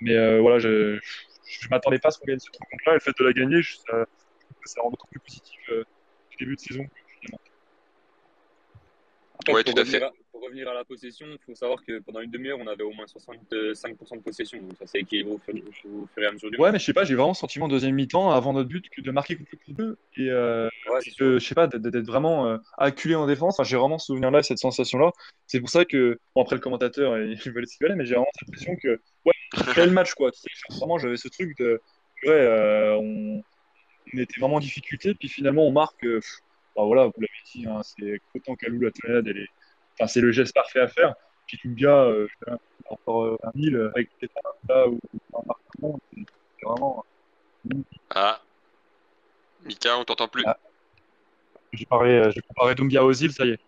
Mais 0.00 0.40
voilà, 0.40 0.58
je, 0.58 0.98
je 1.44 1.68
m'attendais 1.68 2.00
pas 2.00 2.08
à 2.08 2.10
ce 2.10 2.18
qu'on 2.18 2.26
gagne 2.26 2.40
cette 2.40 2.56
rencontre-là. 2.56 2.92
Et 2.92 2.96
le 2.96 3.00
fait 3.00 3.12
de 3.16 3.24
la 3.24 3.32
gagner, 3.32 3.62
je, 3.62 3.76
ça, 3.76 4.04
ça 4.64 4.80
rend 4.82 4.90
beaucoup 4.90 5.06
plus 5.06 5.20
positif 5.20 5.60
du 5.68 6.36
début 6.40 6.56
de 6.56 6.60
saison. 6.60 6.84
finalement. 7.20 7.38
Pour 9.46 9.62
tout 9.62 9.80
à 9.80 9.84
fait. 9.84 10.02
Pour 10.32 10.42
revenir 10.42 10.68
à 10.68 10.74
la 10.74 10.84
possession, 10.84 11.26
il 11.30 11.38
faut 11.44 11.54
savoir 11.54 11.84
que 11.84 11.98
pendant 12.00 12.20
une 12.20 12.30
demi-heure, 12.30 12.58
on 12.58 12.66
avait 12.66 12.82
au 12.82 12.92
moins 12.92 13.04
65% 13.04 14.16
de 14.16 14.22
possession. 14.22 14.58
Donc 14.58 14.72
ça 14.78 14.86
s'est 14.86 15.00
équilibré 15.00 15.34
au 15.34 15.38
fur, 15.38 15.54
au 15.54 16.06
fur 16.06 16.22
et 16.22 16.26
à 16.26 16.32
mesure 16.32 16.50
du 16.50 16.56
Ouais, 16.56 16.72
mais 16.72 16.78
je 16.78 16.84
sais 16.84 16.94
pas, 16.94 17.04
j'ai 17.04 17.14
vraiment 17.14 17.32
le 17.32 17.36
sentiment 17.36 17.66
en 17.66 17.68
deuxième 17.68 17.94
mi-temps, 17.94 18.30
avant 18.30 18.54
notre 18.54 18.68
but, 18.68 18.88
que 18.88 19.02
de 19.02 19.10
marquer 19.10 19.36
contre 19.36 19.50
le 19.68 19.74
deux 19.74 19.98
et 20.16 20.30
euh. 20.30 20.68
Ouais, 20.90 21.00
je 21.04 21.38
sais 21.38 21.54
pas, 21.54 21.66
d'être 21.66 22.06
vraiment 22.06 22.46
euh, 22.46 22.58
acculé 22.78 23.14
en 23.14 23.26
défense. 23.26 23.54
Enfin, 23.58 23.68
j'ai 23.68 23.76
vraiment 23.76 23.98
ce 23.98 24.06
souvenir-là, 24.06 24.42
cette 24.42 24.58
sensation-là. 24.58 25.12
C'est 25.46 25.60
pour 25.60 25.68
ça 25.68 25.84
que, 25.84 26.18
bon, 26.34 26.42
après 26.42 26.56
le 26.56 26.62
commentateur, 26.62 27.18
il 27.18 27.36
veut 27.36 27.60
le 27.60 27.66
signaler, 27.66 27.94
mais 27.94 28.06
j'ai 28.06 28.14
vraiment 28.14 28.30
cette 28.38 28.48
impression 28.48 28.76
que, 28.82 29.00
ouais, 29.26 29.32
quel 29.74 29.90
match, 29.90 30.14
quoi. 30.14 30.32
Tu 30.32 30.40
sais, 30.40 30.48
vraiment, 30.78 30.96
j'avais 30.96 31.18
ce 31.18 31.28
truc 31.28 31.58
de, 31.58 31.80
ouais, 32.24 32.30
euh, 32.30 32.96
on, 32.96 33.42
on 34.14 34.18
était 34.18 34.40
vraiment 34.40 34.56
en 34.56 34.60
difficulté, 34.60 35.14
puis 35.14 35.28
finalement, 35.28 35.66
on 35.66 35.72
marque, 35.72 36.04
euh, 36.04 36.20
pff, 36.20 36.38
bah, 36.74 36.84
voilà, 36.84 37.06
vous 37.06 37.20
l'avez 37.20 37.28
dit, 37.54 37.66
hein, 37.66 37.82
c'est 37.82 38.20
autant 38.34 38.56
Kalou, 38.56 38.80
la 38.80 38.90
tonade, 38.90 39.28
elle 39.28 39.38
est, 39.38 39.48
enfin, 40.02 40.12
c'est 40.12 40.20
le 40.20 40.32
geste 40.32 40.54
parfait 40.54 40.80
à 40.80 40.88
faire. 40.88 41.14
Puis 41.46 41.60
Doumbia, 41.64 41.94
euh, 41.94 42.26
je 42.28 42.44
fais 42.44 42.52
encore 42.88 43.24
euh, 43.24 43.38
un 43.44 43.50
mille 43.54 43.90
avec 43.94 44.10
un 44.22 44.28
là 44.68 44.88
ou 44.88 45.00
un 45.34 45.42
marquement, 45.46 46.00
c'est 46.12 46.66
vraiment. 46.66 47.04
Ah. 48.10 48.40
Mika, 49.64 49.96
on 49.98 50.04
t'entend 50.04 50.28
plus. 50.28 50.44
Ah. 50.46 50.58
J'ai 51.72 51.86
parlé, 51.86 52.12
euh, 52.12 52.30
j'ai 52.30 52.40
comparé 52.42 52.74
Doumbia 52.74 53.04
aux 53.04 53.12
îles, 53.12 53.32
ça 53.32 53.44
y 53.44 53.50
est. 53.50 53.60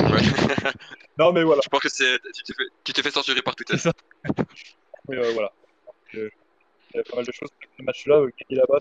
Ouais. 0.00 0.06
Non, 1.18 1.32
mais 1.32 1.42
voilà. 1.42 1.60
Je 1.62 1.68
pense 1.68 1.80
que 1.80 1.88
c'est 1.88 2.18
tu 2.34 2.42
t'es 2.42 2.54
fait, 2.54 2.68
tu 2.84 2.92
t'es 2.92 3.10
censurer 3.10 3.42
par 3.42 3.54
Twitter. 3.54 3.76
Ça. 3.76 3.92
Mais, 5.08 5.16
euh, 5.16 5.32
voilà. 5.32 5.52
Donc, 5.86 6.14
euh, 6.14 6.30
il 6.94 6.96
y 6.96 7.00
a 7.00 7.02
pas 7.02 7.16
mal 7.16 7.26
de 7.26 7.32
choses. 7.32 7.50
Ce 7.76 7.82
match-là, 7.82 8.16
euh, 8.16 8.30
gagner 8.38 8.60
là-bas, 8.60 8.80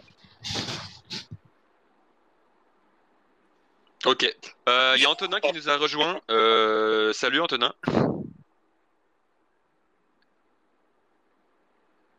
Ok. 4.06 4.26
Euh, 4.68 4.94
Il 4.98 5.02
y 5.02 5.06
a 5.06 5.10
Antonin 5.10 5.40
qui 5.40 5.54
nous 5.54 5.70
a 5.70 5.78
rejoint. 5.78 6.20
Euh, 6.32 7.14
salut 7.14 7.40
Antonin. 7.40 7.74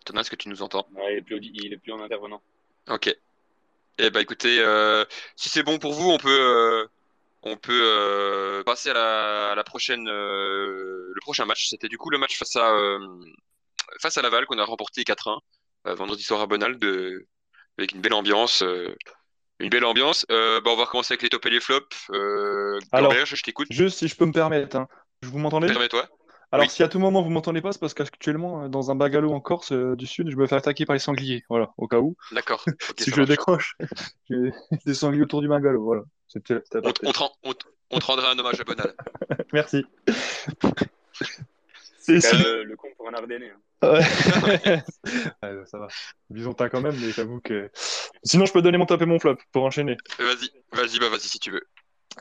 Antonin, 0.00 0.20
est-ce 0.20 0.30
que 0.30 0.36
tu 0.36 0.48
nous 0.48 0.62
entends? 0.62 0.86
Ouais, 0.94 1.14
il, 1.14 1.18
est 1.18 1.22
plus, 1.22 1.40
il 1.42 1.72
est 1.72 1.78
plus 1.78 1.92
en 1.92 2.00
intervenant. 2.00 2.40
Ok. 2.88 3.14
Eh 3.98 4.10
ben 4.10 4.20
écoutez, 4.20 4.58
euh, 4.60 5.04
si 5.36 5.48
c'est 5.48 5.62
bon 5.62 5.78
pour 5.78 5.92
vous, 5.92 6.10
on 6.10 6.18
peut, 6.18 6.30
euh, 6.30 6.86
on 7.42 7.56
peut 7.56 7.80
euh, 7.82 8.62
passer 8.64 8.90
à 8.90 8.94
la, 8.94 9.50
à 9.52 9.54
la 9.54 9.64
prochaine, 9.64 10.08
euh, 10.08 11.12
le 11.14 11.20
prochain 11.20 11.44
match. 11.44 11.68
C'était 11.68 11.88
du 11.88 11.98
coup 11.98 12.10
le 12.10 12.18
match 12.18 12.38
face 12.38 12.56
à, 12.56 12.72
euh, 12.72 12.98
face 14.00 14.16
à 14.18 14.22
Laval 14.22 14.46
qu'on 14.46 14.58
a 14.58 14.64
remporté 14.64 15.02
4-1 15.02 15.38
euh, 15.86 15.94
vendredi 15.94 16.22
soir 16.22 16.40
à 16.40 16.46
Bonal 16.46 16.78
de, 16.78 17.26
avec 17.76 17.92
une 17.92 18.00
belle 18.00 18.14
ambiance. 18.14 18.64
Une 19.62 19.70
belle 19.70 19.84
ambiance. 19.84 20.26
Euh, 20.30 20.60
bah, 20.60 20.70
on 20.72 20.76
va 20.76 20.84
recommencer 20.84 21.12
avec 21.14 21.22
les 21.22 21.28
tops 21.28 21.46
et 21.46 21.50
les 21.50 21.60
flops. 21.60 21.86
Euh, 22.10 22.78
Alors, 22.92 23.12
je 23.24 23.42
t'écoute. 23.42 23.68
Juste 23.70 23.98
si 23.98 24.08
je 24.08 24.16
peux 24.16 24.26
me 24.26 24.32
permettre, 24.32 24.76
hein. 24.76 24.88
vous 25.22 25.38
m'entendez? 25.38 25.68
Permets-toi. 25.68 26.06
Alors, 26.54 26.66
Oui. 26.66 26.70
si 26.70 26.82
à 26.82 26.88
tout 26.88 26.98
moment 26.98 27.22
vous 27.22 27.30
m'entendez 27.30 27.62
pas, 27.62 27.72
c'est 27.72 27.78
parce 27.80 27.94
qu'actuellement, 27.94 28.64
euh, 28.64 28.68
dans 28.68 28.90
un 28.90 28.94
bagalo 28.94 29.32
en 29.32 29.40
Corse 29.40 29.72
euh, 29.72 29.96
du 29.96 30.06
Sud, 30.06 30.28
je 30.30 30.36
me 30.36 30.46
fais 30.46 30.56
attaquer 30.56 30.84
par 30.84 30.92
les 30.92 31.00
sangliers. 31.00 31.44
Voilà, 31.48 31.70
au 31.78 31.88
cas 31.88 31.98
où. 32.00 32.14
D'accord. 32.32 32.62
Si 32.98 33.10
je 33.10 33.16
marche. 33.16 33.28
décroche, 33.28 33.76
j'ai 34.30 34.52
des 34.84 34.92
sangliers 34.94 35.22
autour 35.22 35.40
du 35.40 35.48
bagalo. 35.48 35.82
Voilà. 35.82 36.02
C'était 36.28 36.56
On, 36.74 36.92
te 36.92 37.18
ren- 37.18 37.30
on 37.42 37.52
te- 37.54 37.64
on 37.90 37.98
te 37.98 38.04
rendra 38.04 38.32
un 38.32 38.38
hommage 38.38 38.60
à 38.60 38.64
Bonal. 38.64 38.94
Merci. 39.54 39.84
C'est 41.98 42.20
C'est 42.20 42.30
quand 42.30 42.36
si- 42.36 42.42
même 42.44 42.52
le, 42.56 42.64
le 42.64 42.76
con 42.76 42.88
pour 42.96 43.08
un 43.08 43.14
Ardennais. 43.14 43.50
hein. 43.50 43.60
Ouais. 43.82 44.02
Ouais, 45.42 45.64
ça 45.66 45.78
va. 45.78 45.88
Byzantin 46.30 46.68
quand 46.68 46.80
même, 46.80 46.94
mais 47.00 47.10
j'avoue 47.10 47.40
que. 47.40 47.70
Sinon, 48.22 48.46
je 48.46 48.52
peux 48.52 48.62
donner 48.62 48.78
mon 48.78 48.86
top 48.86 49.02
et 49.02 49.06
mon 49.06 49.18
flop 49.18 49.36
pour 49.52 49.64
enchaîner. 49.64 49.96
Vas-y, 50.18 50.50
vas-y, 50.72 50.98
bah 50.98 51.08
vas-y 51.08 51.28
si 51.28 51.38
tu 51.38 51.50
veux. 51.50 51.66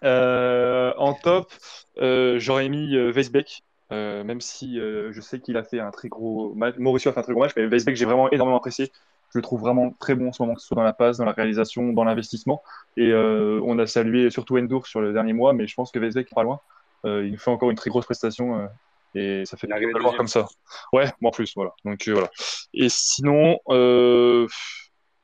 Euh, 0.03 0.94
en 0.98 1.13
top, 1.13 1.51
euh, 2.00 2.39
j'aurais 2.39 2.70
mis 2.70 2.96
euh, 2.96 3.12
Weisbeck, 3.12 3.63
euh, 3.91 4.24
même 4.24 4.41
si 4.41 4.80
euh, 4.80 5.12
je 5.12 5.22
sais 5.22 5.39
qu'il 5.39 5.58
a 5.58 5.63
fait 5.63 5.80
un 5.80 5.91
très 5.91 6.10
gros 6.10 6.53
match. 6.56 6.75
Mauricio 6.77 7.12
a 7.12 7.13
fait 7.13 7.20
un 7.20 7.24
très 7.24 7.34
gros 7.34 7.41
match, 7.41 7.53
mais 7.56 7.65
Weisbeck, 7.65 7.96
j'ai 7.96 8.06
vraiment 8.06 8.32
énormément 8.32 8.58
apprécié. 8.58 8.91
Je 9.34 9.38
le 9.38 9.44
trouve 9.44 9.62
vraiment 9.62 9.91
très 10.00 10.15
bon 10.15 10.30
en 10.30 10.32
ce 10.34 10.41
moment, 10.41 10.56
que 10.56 10.62
ce 10.62 10.68
soit 10.68 10.75
dans 10.75 10.84
la 10.84 10.94
passe, 10.94 11.18
dans 11.18 11.25
la 11.25 11.32
réalisation, 11.32 11.94
dans 11.94 12.03
l'investissement. 12.03 12.63
Et 12.98 13.12
euh, 13.12 13.62
on 13.63 13.80
a 13.80 13.88
salué 13.88 14.30
surtout 14.30 14.58
Endur 14.58 14.88
sur 14.88 15.01
le 15.01 15.13
dernier 15.13 15.34
mois, 15.34 15.53
mais 15.53 15.68
je 15.68 15.75
pense 15.75 15.91
que 15.91 16.00
Weisbeck 16.00 16.27
est 16.32 16.36
pas 16.36 16.44
loin. 16.44 16.60
Euh, 17.06 17.25
il 17.25 17.38
fait 17.38 17.50
encore 17.51 17.70
une 17.72 17.77
très 17.77 17.89
grosse 17.89 18.06
prestation 18.06 18.60
euh, 18.60 18.68
et 19.15 19.46
ça 19.46 19.58
fait 19.58 19.68
plaisir 19.68 19.89
de 19.89 19.94
le 19.94 20.01
voir 20.01 20.15
comme 20.15 20.27
ça. 20.27 20.48
Ouais, 20.94 21.12
moi 21.20 21.30
en 21.30 21.32
plus, 21.32 21.53
voilà. 21.56 21.72
Donc 21.86 22.08
euh, 22.08 22.13
voilà. 22.13 22.30
Et 22.74 22.89
sinon, 22.89 23.60
euh, 23.70 24.48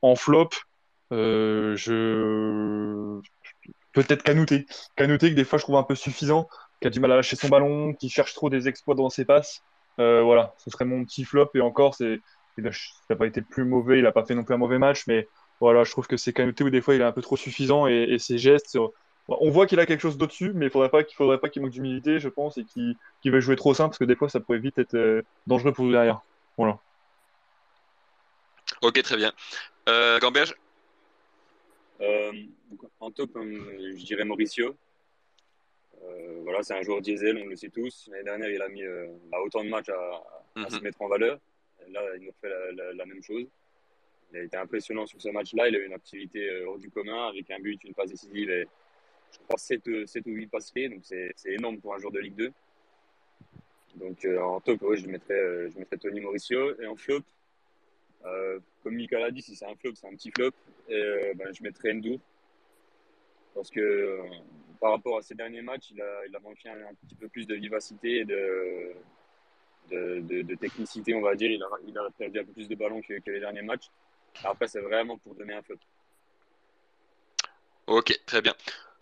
en 0.02 0.14
flop, 0.14 0.50
euh, 1.12 1.74
je 1.76 3.20
peut-être 3.92 4.22
Canouté. 4.22 4.66
Canouté 4.96 5.30
que 5.30 5.34
des 5.34 5.44
fois 5.44 5.58
je 5.58 5.64
trouve 5.64 5.76
un 5.76 5.82
peu 5.82 5.94
suffisant, 5.94 6.48
qui 6.80 6.86
a 6.86 6.90
du 6.90 7.00
mal 7.00 7.12
à 7.12 7.16
lâcher 7.16 7.36
son 7.36 7.48
ballon, 7.48 7.94
qui 7.94 8.08
cherche 8.08 8.34
trop 8.34 8.50
des 8.50 8.68
exploits 8.68 8.94
dans 8.94 9.10
ses 9.10 9.24
passes. 9.24 9.62
Voilà, 9.96 10.54
ce 10.58 10.70
serait 10.70 10.84
mon 10.84 11.04
petit 11.04 11.24
flop. 11.24 11.50
Et 11.54 11.60
encore, 11.60 11.94
c'est, 11.94 12.20
il 12.56 12.66
a, 12.66 12.72
ça 12.72 12.78
n'a 13.10 13.16
pas 13.16 13.26
été 13.26 13.42
plus 13.42 13.64
mauvais, 13.64 13.98
il 13.98 14.04
n'a 14.04 14.12
pas 14.12 14.24
fait 14.24 14.34
non 14.34 14.44
plus 14.44 14.54
un 14.54 14.58
mauvais 14.58 14.78
match, 14.78 15.04
mais 15.06 15.26
voilà, 15.60 15.82
je 15.82 15.90
trouve 15.90 16.06
que 16.06 16.16
c'est 16.16 16.32
Canouté 16.32 16.62
où 16.62 16.70
des 16.70 16.80
fois 16.80 16.94
il 16.94 17.00
est 17.00 17.04
un 17.04 17.12
peu 17.12 17.22
trop 17.22 17.36
suffisant 17.36 17.88
et, 17.88 18.06
et 18.10 18.18
ses 18.18 18.38
gestes. 18.38 18.78
Euh, 19.30 19.34
On 19.40 19.50
voit 19.50 19.66
qu'il 19.66 19.80
a 19.80 19.86
quelque 19.86 20.00
chose 20.00 20.16
d'au-dessus, 20.18 20.52
mais 20.54 20.66
il 20.66 20.70
faudrait 20.70 20.90
pas 20.90 21.04
qu'il 21.04 21.16
faudrait 21.16 21.38
pas 21.38 21.48
qu'il 21.48 21.62
manque 21.62 21.70
d'humilité, 21.72 22.18
je 22.18 22.28
pense, 22.28 22.58
et 22.58 22.64
qu'il 22.64 22.96
qu'il 23.22 23.32
veuille 23.32 23.40
jouer 23.40 23.56
trop 23.56 23.74
simple, 23.74 23.90
parce 23.90 23.98
que 23.98 24.04
des 24.04 24.16
fois 24.16 24.28
ça 24.28 24.40
pourrait 24.40 24.58
vite 24.58 24.78
être 24.78 24.94
euh, 24.94 25.22
dangereux 25.46 25.72
pour 25.72 25.84
nous 25.84 25.92
derrière. 25.92 26.20
Voilà. 26.56 26.78
Ok, 28.82 29.02
très 29.02 29.16
bien. 29.16 29.32
Euh, 29.88 30.18
Gamberge? 30.20 30.54
Euh, 32.00 32.32
en 33.00 33.10
top, 33.10 33.30
euh, 33.36 33.94
je 33.96 34.04
dirais 34.04 34.24
Mauricio. 34.24 34.76
Euh, 36.04 36.40
voilà, 36.44 36.62
c'est 36.62 36.74
un 36.78 36.82
joueur 36.82 37.00
diesel, 37.00 37.38
on 37.42 37.46
le 37.46 37.56
sait 37.56 37.70
tous. 37.70 38.08
L'année 38.12 38.24
dernière, 38.24 38.50
il 38.50 38.62
a 38.62 38.68
mis 38.68 38.82
euh, 38.84 39.08
bah, 39.30 39.38
autant 39.44 39.64
de 39.64 39.68
matchs 39.68 39.88
à, 39.88 40.22
à 40.56 40.60
Mhm. 40.60 40.70
se 40.70 40.78
mettre 40.80 41.02
en 41.02 41.08
valeur. 41.08 41.38
Et 41.86 41.90
là, 41.90 42.00
il 42.16 42.24
nous 42.26 42.32
fait 42.40 42.48
la, 42.48 42.72
la- 42.72 42.92
la 42.92 43.06
même 43.06 43.22
chose. 43.22 43.46
Il 44.32 44.38
a 44.38 44.42
été 44.42 44.56
impressionnant 44.56 45.06
sur 45.06 45.20
ce 45.20 45.28
match-là. 45.30 45.68
Il 45.68 45.74
a 45.76 45.78
eu 45.78 45.86
une 45.86 45.92
activité 45.94 46.62
hors 46.66 46.78
du 46.78 46.90
commun 46.90 47.28
avec 47.28 47.50
un 47.50 47.58
but, 47.58 47.82
une 47.84 47.94
passe 47.94 48.10
décisive 48.10 48.50
et 48.50 48.68
je 49.32 49.38
crois 49.40 49.58
7, 49.58 49.86
ou 49.86 50.30
8 50.30 50.46
passes 50.46 50.70
clés. 50.70 50.88
Donc 50.88 51.00
c'est 51.04 51.34
énorme 51.46 51.78
pour 51.80 51.94
un 51.94 51.98
joueur 51.98 52.12
de 52.12 52.20
Ligue 52.20 52.36
2. 52.36 52.52
Donc 53.96 54.24
euh, 54.24 54.40
en 54.40 54.60
top, 54.60 54.82
ouais, 54.82 54.96
je, 54.96 55.06
mettrais, 55.08 55.34
euh, 55.34 55.70
je 55.70 55.78
mettrais 55.78 55.96
Tony 55.96 56.20
Mauricio. 56.20 56.80
Et 56.80 56.86
en 56.86 56.96
flop, 56.96 57.20
euh, 58.24 58.58
comme 58.82 58.94
Mika 58.94 59.18
l'a 59.18 59.30
dit, 59.30 59.42
si 59.42 59.56
c'est 59.56 59.66
un 59.66 59.74
flop, 59.76 59.94
c'est 59.94 60.06
un 60.06 60.14
petit 60.14 60.30
flop. 60.30 60.50
Et, 60.88 60.94
euh, 60.94 61.32
ben, 61.34 61.52
je 61.52 61.62
mettrais 61.62 61.92
Ndour. 61.94 62.18
Parce 63.54 63.70
que 63.70 63.80
euh, 63.80 64.22
par 64.80 64.92
rapport 64.92 65.18
à 65.18 65.22
ses 65.22 65.34
derniers 65.34 65.62
matchs, 65.62 65.90
il 65.90 66.00
a, 66.00 66.26
il 66.26 66.36
a 66.36 66.40
manqué 66.40 66.68
un, 66.68 66.94
petit 67.06 67.16
peu 67.16 67.28
plus 67.28 67.46
de 67.46 67.54
vivacité 67.54 68.18
et 68.18 68.24
de, 68.24 68.92
de, 69.90 70.20
de- 70.20 70.42
de 70.42 70.54
technicité, 70.54 71.14
on 71.14 71.20
va 71.22 71.34
dire. 71.34 71.50
Il 71.50 71.62
a, 71.62 71.68
il 71.86 71.98
a 71.98 72.08
perdu 72.16 72.38
un 72.38 72.44
peu 72.44 72.52
plus 72.52 72.68
de 72.68 72.74
ballons 72.74 73.00
que, 73.02 73.18
que 73.18 73.30
les 73.30 73.40
derniers 73.40 73.62
matchs. 73.62 73.90
Après, 74.44 74.68
c'est 74.68 74.80
vraiment 74.80 75.18
pour 75.18 75.34
donner 75.34 75.54
un 75.54 75.62
flop. 75.62 75.78
Ok, 77.86 78.20
très 78.26 78.42
bien. 78.42 78.54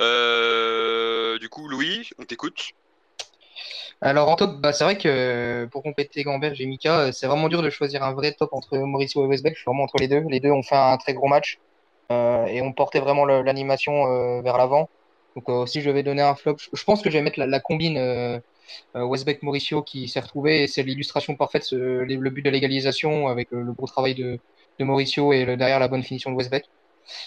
Euh, 0.03 1.39
du 1.39 1.49
coup, 1.49 1.69
Louis, 1.69 2.09
on 2.19 2.25
t'écoute. 2.25 2.71
Alors 4.01 4.29
en 4.29 4.37
top, 4.37 4.61
bah, 4.61 4.73
c'est 4.73 4.85
vrai 4.85 4.99
que 4.99 5.09
euh, 5.09 5.67
pour 5.67 5.83
compléter 5.83 6.23
Gamberge 6.23 6.61
et 6.61 6.67
Mika, 6.67 7.01
euh, 7.01 7.13
c'est 7.13 7.27
vraiment 7.27 7.49
dur 7.49 7.63
de 7.63 7.71
choisir 7.71 8.03
un 8.03 8.13
vrai 8.13 8.33
top 8.39 8.53
entre 8.53 8.79
Mauricio 8.79 9.25
et 9.25 9.27
Westbeck. 9.27 9.55
Je 9.55 9.61
suis 9.61 9.67
vraiment 9.67 9.85
entre 9.85 9.99
les 9.99 10.09
deux. 10.09 10.23
Les 10.29 10.41
deux 10.41 10.51
ont 10.51 10.63
fait 10.63 10.77
un 10.77 10.97
très 10.99 11.15
gros 11.15 11.29
match 11.29 11.59
et 12.11 12.63
ont 12.63 12.73
porté 12.73 13.01
vraiment 13.01 13.25
le- 13.25 13.43
l'animation 13.43 14.41
vers 14.43 14.59
l'avant. 14.59 14.89
Donc 15.35 15.69
si 15.69 15.81
je 15.83 15.91
vais 15.91 16.03
donner 16.05 16.23
un 16.23 16.35
flop, 16.37 16.57
je, 16.73 16.85
pense 16.85 17.03
que 17.03 17.11
je 17.11 17.19
vais 17.19 17.23
mettre 17.23 17.41
la, 17.41 17.61
combine 17.61 17.99
Westbeck-Mauricio 18.95 19.83
qui 19.83 20.09
s'est 20.09 20.21
retrouvée. 20.21 20.63
Et 20.63 20.67
c'est 20.67 20.83
l'illustration 20.83 21.37
parfaite, 21.37 21.67
le 21.73 22.31
but 22.31 22.43
de 22.43 22.51
l'égalisation 22.51 23.29
avec 23.29 23.53
euh, 23.53 23.61
le 23.63 23.73
gros 23.73 23.87
travail 23.87 24.15
de, 24.15 24.39
Mauricio 24.81 25.33
et 25.33 25.45
le- 25.45 25.57
derrière 25.57 25.81
la 25.81 25.89
bonne 25.89 26.03
finition 26.03 26.31
de 26.31 26.37
Westbeck. 26.37 26.65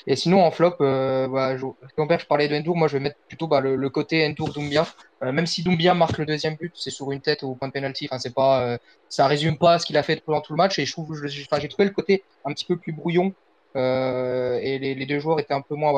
Et 0.08 0.16
sinon, 0.16 0.44
en 0.44 0.52
flop, 0.52 0.76
euh, 0.82 1.28
bah, 1.28 1.58
je, 1.58 2.26
parlait 2.26 2.48
de 2.48 2.56
Endur, 2.56 2.76
moi 2.76 2.88
je 2.88 2.94
vais 2.94 3.00
mettre 3.00 3.18
plutôt 3.28 3.48
bah, 3.48 3.62
le, 3.62 3.90
côté 3.90 4.26
Endur-Doumbia. 4.26 4.88
Euh, 5.24 5.32
même 5.32 5.46
si 5.46 5.64
Doumbia 5.64 5.94
marque 5.94 6.18
le 6.18 6.26
deuxième 6.26 6.56
but, 6.56 6.72
c'est 6.76 6.90
sur 6.90 7.12
une 7.12 7.22
tête 7.22 7.44
au 7.44 7.56
point 7.56 7.68
de 7.68 7.74
penalty. 7.74 8.08
Enfin, 8.10 8.20
c'est 8.20 8.34
euh, 8.38 8.78
ça 9.10 9.28
résume 9.28 9.58
pas 9.58 9.80
ce 9.80 9.86
qu'il 9.86 9.98
a 9.98 10.04
fait 10.04 10.22
pendant 10.24 10.42
tout 10.42 10.54
le 10.54 10.58
match. 10.58 10.80
Et 10.80 10.86
je 10.86 10.92
trouve, 10.92 11.26
j'ai 11.26 11.46
trouvé 11.46 11.86
le 11.86 11.92
côté 11.92 12.24
un 12.46 12.54
petit 12.54 12.66
peu 12.66 12.78
plus 12.78 12.94
brouillon. 12.94 13.34
Euh, 13.76 14.60
et 14.62 14.80
les, 14.80 15.06
deux 15.06 15.20
joueurs 15.20 15.40
étaient 15.40 15.54
un 15.54 15.62
peu 15.62 15.76
moins, 15.76 15.94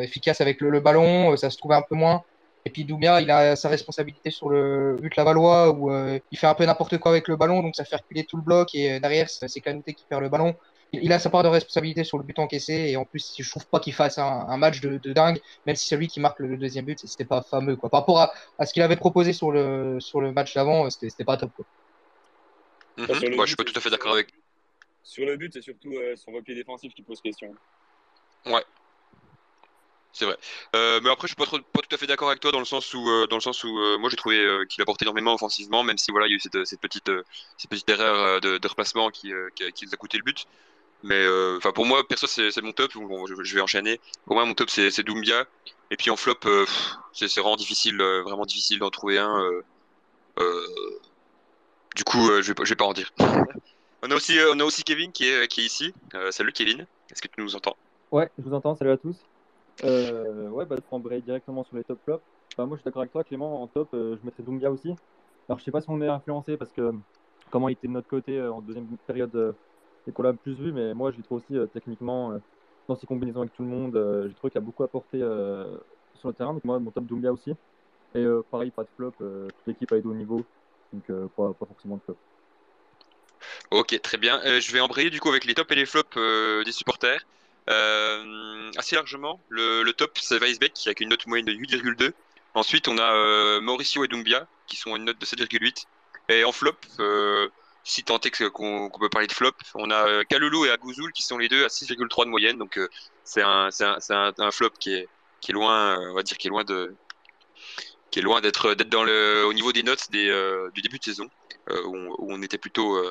efficaces 0.00 0.40
avec 0.40 0.60
le, 0.60 0.80
ballon. 0.80 1.36
ça 1.36 1.50
se 1.50 1.56
trouvait 1.56 1.76
un 1.76 1.82
peu 1.82 1.94
moins. 1.94 2.24
Et 2.64 2.70
puis 2.70 2.84
Doumbia, 2.84 3.20
il 3.20 3.30
a 3.30 3.56
sa 3.56 3.68
responsabilité 3.68 4.30
sur 4.30 4.50
le 4.50 4.96
but 5.00 5.16
Lavallois 5.16 5.70
où 5.70 5.90
il 6.30 6.38
fait 6.38 6.46
un 6.46 6.54
peu 6.54 6.66
n'importe 6.66 6.98
quoi 6.98 7.12
avec 7.12 7.28
le 7.28 7.36
ballon, 7.36 7.62
donc 7.62 7.76
ça 7.76 7.84
fait 7.84 7.96
reculer 7.96 8.24
tout 8.24 8.36
le 8.36 8.42
bloc. 8.42 8.74
Et 8.74 9.00
derrière, 9.00 9.30
c'est 9.30 9.60
Kanouté 9.60 9.94
qui 9.94 10.04
perd 10.08 10.22
le 10.22 10.28
ballon. 10.28 10.54
Il 10.92 11.12
a 11.12 11.18
sa 11.18 11.28
part 11.28 11.42
de 11.42 11.48
responsabilité 11.48 12.02
sur 12.02 12.16
le 12.18 12.24
but 12.24 12.38
encaissé. 12.38 12.72
Et 12.72 12.96
en 12.96 13.04
plus, 13.04 13.34
je 13.38 13.50
trouve 13.50 13.66
pas 13.66 13.78
qu'il 13.78 13.92
fasse 13.92 14.18
un, 14.18 14.24
un 14.48 14.56
match 14.56 14.80
de, 14.80 14.98
de 14.98 15.12
dingue, 15.12 15.40
même 15.66 15.76
si 15.76 15.86
c'est 15.86 15.96
lui 15.96 16.08
qui 16.08 16.18
marque 16.20 16.38
le, 16.40 16.48
le 16.48 16.56
deuxième 16.56 16.86
but, 16.86 16.98
c'était 17.06 17.24
pas 17.26 17.42
fameux. 17.42 17.76
Quoi. 17.76 17.90
Par 17.90 18.00
rapport 18.00 18.20
à, 18.20 18.32
à 18.58 18.66
ce 18.66 18.72
qu'il 18.72 18.82
avait 18.82 18.96
proposé 18.96 19.32
sur 19.32 19.50
le, 19.52 20.00
sur 20.00 20.20
le 20.20 20.32
match 20.32 20.54
d'avant, 20.54 20.86
euh, 20.86 20.90
c'était 20.90 21.24
pas 21.24 21.36
top. 21.36 21.50
Quoi. 21.54 21.64
Mhm. 22.96 23.06
Sur 23.06 23.28
le 23.28 23.36
Moi, 23.36 23.44
je 23.44 23.50
suis 23.50 23.56
but, 23.56 23.64
pas 23.64 23.70
tout 23.72 23.78
à 23.78 23.82
fait 23.82 23.90
d'accord 23.90 24.12
avec. 24.12 24.28
Sur 25.02 25.26
le 25.26 25.36
but, 25.36 25.52
c'est 25.52 25.62
surtout 25.62 25.92
euh, 25.92 26.16
son 26.16 26.32
repli 26.32 26.54
défensif 26.54 26.94
qui 26.94 27.02
pose 27.02 27.20
question. 27.20 27.54
C'est 30.12 30.24
vrai. 30.24 30.36
Euh, 30.74 31.00
mais 31.02 31.10
après, 31.10 31.28
je 31.28 31.34
suis 31.34 31.36
pas, 31.36 31.44
trop- 31.44 31.60
pas 31.60 31.80
tout 31.80 31.94
à 31.94 31.98
fait 31.98 32.06
d'accord 32.06 32.28
avec 32.28 32.40
toi 32.40 32.50
dans 32.50 32.58
le 32.58 32.64
sens 32.64 32.92
où, 32.94 33.08
euh, 33.08 33.26
dans 33.26 33.36
le 33.36 33.42
sens 33.42 33.62
où 33.62 33.78
euh, 33.78 33.98
moi 33.98 34.10
j'ai 34.10 34.16
trouvé 34.16 34.38
euh, 34.38 34.64
qu'il 34.64 34.82
apportait 34.82 35.04
énormément 35.04 35.34
offensivement, 35.34 35.84
même 35.84 35.98
si 35.98 36.10
voilà, 36.10 36.26
il 36.26 36.30
y 36.30 36.32
a 36.32 36.36
eu 36.36 36.40
cette, 36.40 36.64
cette 36.66 36.80
petite, 36.80 37.08
euh, 37.08 37.22
cette 37.56 37.70
petite 37.70 37.88
erreur 37.88 38.16
euh, 38.16 38.40
de, 38.40 38.58
de 38.58 38.68
replacement 38.68 39.10
qui, 39.10 39.32
euh, 39.32 39.48
qui, 39.54 39.70
qui 39.72 39.86
nous 39.86 39.94
a 39.94 39.96
coûté 39.96 40.16
le 40.16 40.24
but. 40.24 40.46
Mais 41.02 41.14
euh, 41.24 41.56
enfin, 41.58 41.72
pour 41.72 41.86
moi, 41.86 42.06
perso, 42.06 42.26
c'est 42.26 42.62
mon 42.62 42.72
top. 42.72 42.92
Bon, 42.94 43.26
je, 43.26 43.34
je 43.42 43.54
vais 43.54 43.60
enchaîner. 43.60 44.00
Pour 44.24 44.34
moi, 44.34 44.44
mon 44.44 44.54
top, 44.54 44.70
c'est 44.70 45.02
Doumbia. 45.02 45.44
Et 45.90 45.96
puis 45.96 46.10
en 46.10 46.16
flop, 46.16 46.34
euh, 46.46 46.66
c'est 47.12 47.32
vraiment 47.36 47.56
difficile, 47.56 48.00
euh, 48.00 48.22
vraiment 48.22 48.44
difficile 48.44 48.78
d'en 48.78 48.90
trouver 48.90 49.18
un. 49.18 49.40
euh, 49.40 49.62
euh, 50.40 50.66
du 51.96 52.04
coup, 52.04 52.28
euh, 52.30 52.42
je 52.42 52.52
vais, 52.52 52.64
je 52.64 52.68
vais 52.70 52.76
pas 52.76 52.84
en 52.84 52.92
dire. 52.92 53.10
on 54.02 54.10
a 54.10 54.14
aussi, 54.14 54.38
euh, 54.38 54.52
on 54.54 54.60
a 54.60 54.64
aussi 54.64 54.82
Kevin 54.84 55.12
qui 55.12 55.24
est, 55.24 55.48
qui 55.48 55.62
est 55.62 55.64
ici. 55.64 55.92
Euh, 56.14 56.30
salut 56.30 56.52
Kevin. 56.52 56.86
Est-ce 57.10 57.22
que 57.22 57.28
tu 57.28 57.40
nous 57.40 57.56
entends? 57.56 57.76
Ouais, 58.12 58.30
je 58.38 58.44
vous 58.44 58.54
entends, 58.54 58.74
salut 58.74 58.90
à 58.90 58.96
tous. 58.96 59.16
Euh, 59.84 60.48
ouais, 60.48 60.66
bah, 60.66 60.76
pour 60.80 60.94
embrayer 60.94 61.22
directement 61.22 61.64
sur 61.64 61.76
les 61.76 61.84
top 61.84 62.00
flops, 62.04 62.24
moi 62.58 62.68
je 62.72 62.76
suis 62.76 62.84
d'accord 62.84 63.02
avec 63.02 63.12
toi, 63.12 63.24
Clément, 63.24 63.62
en 63.62 63.68
top, 63.68 63.88
euh, 63.94 64.16
je 64.20 64.24
mettrais 64.26 64.42
Doumbia 64.42 64.70
aussi. 64.70 64.90
Alors 65.48 65.58
je 65.58 65.64
sais 65.64 65.70
pas 65.70 65.80
si 65.80 65.88
on 65.90 66.00
est 66.02 66.08
influencé 66.08 66.56
parce 66.56 66.72
que 66.72 66.92
comment 67.50 67.68
il 67.68 67.72
était 67.72 67.86
de 67.88 67.92
notre 67.92 68.08
côté 68.08 68.38
euh, 68.38 68.52
en 68.52 68.60
deuxième 68.60 68.86
période 69.06 69.34
euh, 69.36 69.52
et 70.08 70.12
qu'on 70.12 70.22
l'a 70.22 70.32
plus 70.32 70.54
vu, 70.54 70.72
mais 70.72 70.94
moi 70.94 71.10
je 71.10 71.18
le 71.18 71.22
trouve 71.22 71.38
aussi 71.38 71.56
euh, 71.56 71.66
techniquement 71.66 72.32
euh, 72.32 72.38
dans 72.88 72.96
ses 72.96 73.06
combinaisons 73.06 73.40
avec 73.40 73.52
tout 73.52 73.62
le 73.62 73.68
monde, 73.68 73.94
euh, 73.96 74.28
j'ai 74.28 74.34
trouvé 74.34 74.50
qu'il 74.50 74.58
a 74.58 74.62
beaucoup 74.62 74.82
apporté 74.82 75.18
sur 75.18 76.28
le 76.28 76.34
terrain, 76.34 76.54
donc 76.54 76.64
moi 76.64 76.78
mon 76.78 76.90
top 76.90 77.04
Doumbia 77.04 77.32
aussi. 77.32 77.54
Et 78.14 78.24
pareil, 78.50 78.70
pas 78.70 78.84
de 78.84 78.88
flop, 78.96 79.12
toute 79.18 79.66
l'équipe 79.66 79.92
a 79.92 79.98
été 79.98 80.08
au 80.08 80.14
niveau, 80.14 80.42
donc 80.94 81.28
pas, 81.36 81.52
forcément 81.66 81.96
de 81.96 82.00
flop. 82.02 82.16
Ok, 83.70 84.00
très 84.00 84.16
bien. 84.16 84.40
Je 84.58 84.72
vais 84.72 84.80
embrayer 84.80 85.10
du 85.10 85.20
coup 85.20 85.28
avec 85.28 85.44
les 85.44 85.52
tops 85.52 85.70
et 85.72 85.74
les 85.74 85.84
flops 85.84 86.16
des 86.64 86.72
supporters. 86.72 87.26
Assez 87.66 88.96
largement, 88.96 89.38
le, 89.50 89.90
top 89.92 90.16
c'est 90.18 90.38
Weisbeck 90.38 90.72
qui 90.72 90.88
a 90.88 90.94
une 90.98 91.10
note 91.10 91.26
moyenne 91.26 91.44
de 91.44 91.52
8,2. 91.52 92.12
Ensuite, 92.54 92.88
on 92.88 92.96
a 92.96 93.60
Mauricio 93.60 94.02
et 94.04 94.08
Doumbia 94.08 94.46
qui 94.66 94.76
sont 94.76 94.94
à 94.94 94.96
une 94.96 95.04
note 95.04 95.18
de 95.18 95.26
7,8. 95.26 95.84
Et 96.30 96.44
en 96.44 96.52
flop, 96.52 96.76
si 97.88 98.04
tant 98.04 98.20
qu'on 98.52 98.90
peut 99.00 99.08
parler 99.08 99.26
de 99.26 99.32
flop, 99.32 99.52
on 99.74 99.90
a 99.90 100.06
euh, 100.06 100.22
Kalulu 100.24 100.66
et 100.66 100.70
Agouzoul 100.70 101.10
qui 101.12 101.22
sont 101.22 101.38
les 101.38 101.48
deux 101.48 101.64
à 101.64 101.68
6,3 101.68 102.26
de 102.26 102.30
moyenne. 102.30 102.58
Donc 102.58 102.76
euh, 102.76 102.88
c'est 103.24 103.42
un, 103.42 103.70
flop 104.50 104.70
qui 104.78 104.92
est, 104.92 105.08
loin, 105.48 105.98
euh, 105.98 106.10
on 106.10 106.14
va 106.14 106.22
dire, 106.22 106.36
qui 106.36 106.48
est 106.48 106.50
loin 106.50 106.64
d'être 108.40 108.74
dans 108.74 109.04
le 109.04 109.44
au 109.46 109.54
niveau 109.54 109.72
des 109.72 109.82
notes 109.82 110.10
du 110.10 110.82
début 110.82 110.98
de 110.98 111.04
saison 111.04 111.30
où, 111.70 112.16
on, 112.18 112.42
était 112.42 112.58
plutôt 112.58 113.02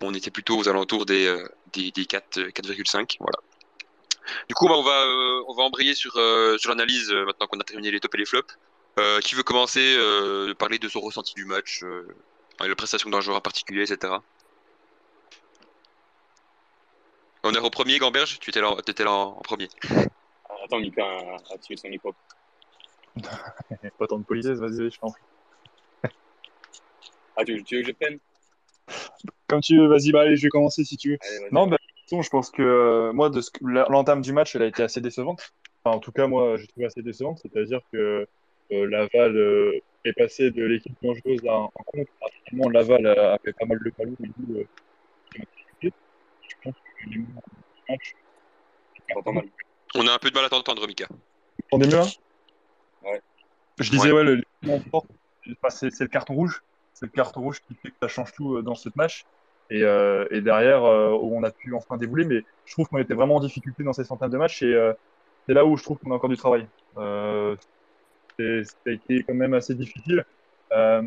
on 0.00 0.12
était 0.12 0.32
plutôt 0.32 0.58
aux 0.58 0.68
alentours 0.68 1.06
des, 1.06 1.26
euh, 1.26 1.48
des, 1.72 1.92
des 1.92 2.06
4, 2.06 2.38
euh, 2.38 2.48
4,5. 2.50 3.16
Voilà. 3.20 3.38
Du 4.48 4.54
coup, 4.56 4.66
bah, 4.66 4.74
on, 4.76 4.82
va, 4.82 5.06
on 5.46 5.62
embrayer 5.62 5.94
sur, 5.94 6.16
l'analyse 6.16 7.12
maintenant 7.12 7.46
qu'on 7.46 7.60
a 7.60 7.64
terminé 7.64 7.92
les 7.92 8.00
tops 8.00 8.14
et 8.14 8.18
les 8.18 8.26
flops. 8.26 8.58
Qui 9.22 9.34
veut 9.36 9.44
commencer 9.44 9.94
de 9.96 10.52
parler 10.54 10.78
de 10.78 10.88
son 10.88 11.00
ressenti 11.00 11.34
du 11.34 11.44
match, 11.44 11.84
la 12.60 12.74
prestation 12.74 13.10
d'un 13.10 13.20
joueur 13.20 13.36
en 13.36 13.40
particulier, 13.40 13.82
etc. 13.82 14.22
Honneur 17.42 17.64
au 17.64 17.70
premier, 17.70 17.98
Gamberge, 17.98 18.38
tu 18.40 18.50
étais 18.50 18.60
là, 18.60 18.74
t'étais 18.84 19.04
là 19.04 19.12
en, 19.12 19.36
en 19.36 19.40
premier. 19.40 19.68
Attends, 20.64 20.80
Mika 20.80 21.04
a, 21.04 21.54
a 21.54 21.58
tué 21.58 21.76
son 21.76 21.88
micro. 21.88 22.12
Pas 23.98 24.06
tant 24.06 24.18
de 24.18 24.24
politesse, 24.24 24.58
vas-y, 24.58 24.90
je 24.90 24.98
t'en 24.98 25.10
prie. 25.10 25.22
Ah, 27.36 27.44
tu, 27.44 27.62
tu 27.64 27.76
veux 27.76 27.82
que 27.82 27.88
je 27.88 27.92
prenne? 27.92 28.18
Comme 29.46 29.60
tu 29.60 29.78
veux, 29.78 29.86
vas-y, 29.86 30.10
bah, 30.10 30.22
allez, 30.22 30.36
je 30.36 30.42
vais 30.42 30.48
commencer 30.48 30.84
si 30.84 30.96
tu 30.96 31.10
veux. 31.10 31.18
Allez. 31.20 31.48
Non, 31.52 31.66
bah, 31.66 31.76
de 31.76 32.00
toute 32.00 32.10
façon, 32.10 32.22
je 32.22 32.30
pense 32.30 32.50
que 32.50 32.62
euh, 32.62 33.12
moi, 33.12 33.30
de 33.30 33.40
ce 33.40 33.50
que- 33.50 33.64
la- 33.64 33.86
l'entame 33.90 34.22
du 34.22 34.32
match, 34.32 34.56
elle 34.56 34.62
a 34.62 34.66
été 34.66 34.82
assez 34.82 35.00
décevante. 35.00 35.52
Enfin, 35.84 35.96
en 35.96 36.00
tout 36.00 36.12
cas, 36.12 36.26
moi, 36.26 36.56
j'ai 36.56 36.66
trouvé 36.66 36.86
assez 36.86 37.02
décevante. 37.02 37.38
C'est-à-dire 37.42 37.80
que 37.92 38.26
euh, 38.72 38.86
Laval 38.88 39.36
euh, 39.36 39.78
est 40.08 40.12
passé 40.12 40.50
de 40.50 40.64
l'équipe 40.64 40.94
dangereuse 41.02 41.44
à 41.46 41.52
un 41.52 41.64
en 41.64 41.82
contre. 41.84 42.10
Rapidement, 42.20 42.68
Laval 42.70 43.06
a, 43.06 43.34
a 43.34 43.38
fait 43.38 43.52
pas 43.52 43.66
mal 43.66 43.78
de 43.78 43.92
ballons 43.96 44.16
et 44.22 44.30
nous, 44.38 44.58
euh. 44.58 44.64
Je 45.80 45.90
pense 46.62 46.74
que 46.74 47.10
les 47.10 47.18
moments 47.18 47.42
du 47.46 47.92
match. 47.92 48.14
Pas 49.24 49.32
mal. 49.32 49.44
On 49.94 50.06
a 50.06 50.12
un 50.12 50.18
peu 50.18 50.30
de 50.30 50.34
mal 50.34 50.44
à 50.44 50.48
t'entendre, 50.48 50.86
Mika. 50.86 51.06
On 51.72 51.80
est 51.80 51.86
mieux 51.86 51.96
là? 51.96 52.06
Ouais. 53.04 53.20
Je 53.78 53.90
disais, 53.90 54.12
ouais, 54.12 54.24
le, 54.24 54.36
le 54.36 54.44
moment 54.62 54.82
fort, 54.90 55.06
enfin, 55.50 55.70
c'est 55.70 55.90
c'est 55.90 56.04
le 56.04 56.08
carton 56.08 56.34
rouge. 56.34 56.62
C'est 56.92 57.06
le 57.06 57.12
carton 57.12 57.40
rouge 57.40 57.60
qui 57.60 57.74
fait 57.74 57.90
que 57.90 57.96
ça 58.00 58.08
change 58.08 58.32
tout 58.32 58.56
euh, 58.56 58.62
dans 58.62 58.74
ce 58.74 58.88
match. 58.94 59.24
Et, 59.68 59.82
euh, 59.82 60.26
et 60.30 60.40
derrière, 60.40 60.84
euh, 60.84 61.10
où 61.10 61.36
on 61.36 61.42
a 61.42 61.50
pu 61.50 61.74
enfin 61.74 61.96
débouler, 61.96 62.24
mais 62.24 62.42
je 62.64 62.72
trouve 62.72 62.88
qu'on 62.88 62.98
était 62.98 63.14
vraiment 63.14 63.36
en 63.36 63.40
difficulté 63.40 63.82
dans 63.82 63.92
ces 63.92 64.04
centaines 64.04 64.30
de 64.30 64.38
matchs. 64.38 64.62
Et 64.62 64.72
euh, 64.72 64.92
c'est 65.46 65.54
là 65.54 65.66
où 65.66 65.76
je 65.76 65.82
trouve 65.82 65.98
qu'on 65.98 66.10
a 66.12 66.14
encore 66.14 66.30
du 66.30 66.36
travail. 66.36 66.66
Été 68.38 69.22
quand 69.26 69.34
même 69.34 69.54
assez 69.54 69.74
difficile. 69.74 70.24
Euh, 70.72 71.02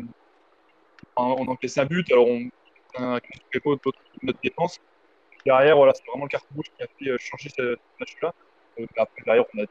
on 1.16 1.46
encaisse 1.46 1.78
un 1.78 1.86
but, 1.86 2.10
alors 2.10 2.28
on 2.28 2.50
a 2.96 3.02
un 3.02 3.16
de 3.16 3.92
notre 4.22 4.40
défense. 4.40 4.80
Derrière, 5.46 5.76
voilà, 5.76 5.94
c'est 5.94 6.04
vraiment 6.06 6.24
le 6.24 6.28
carton 6.28 6.54
rouge 6.54 6.70
qui 6.76 6.82
a 6.82 6.86
fait 6.98 7.10
euh, 7.10 7.18
changer 7.18 7.48
ce 7.56 7.76
match-là. 7.98 8.34
Euh, 8.78 8.86
après, 8.96 9.22
derrière, 9.24 9.44
on 9.54 9.62
a. 9.62 9.66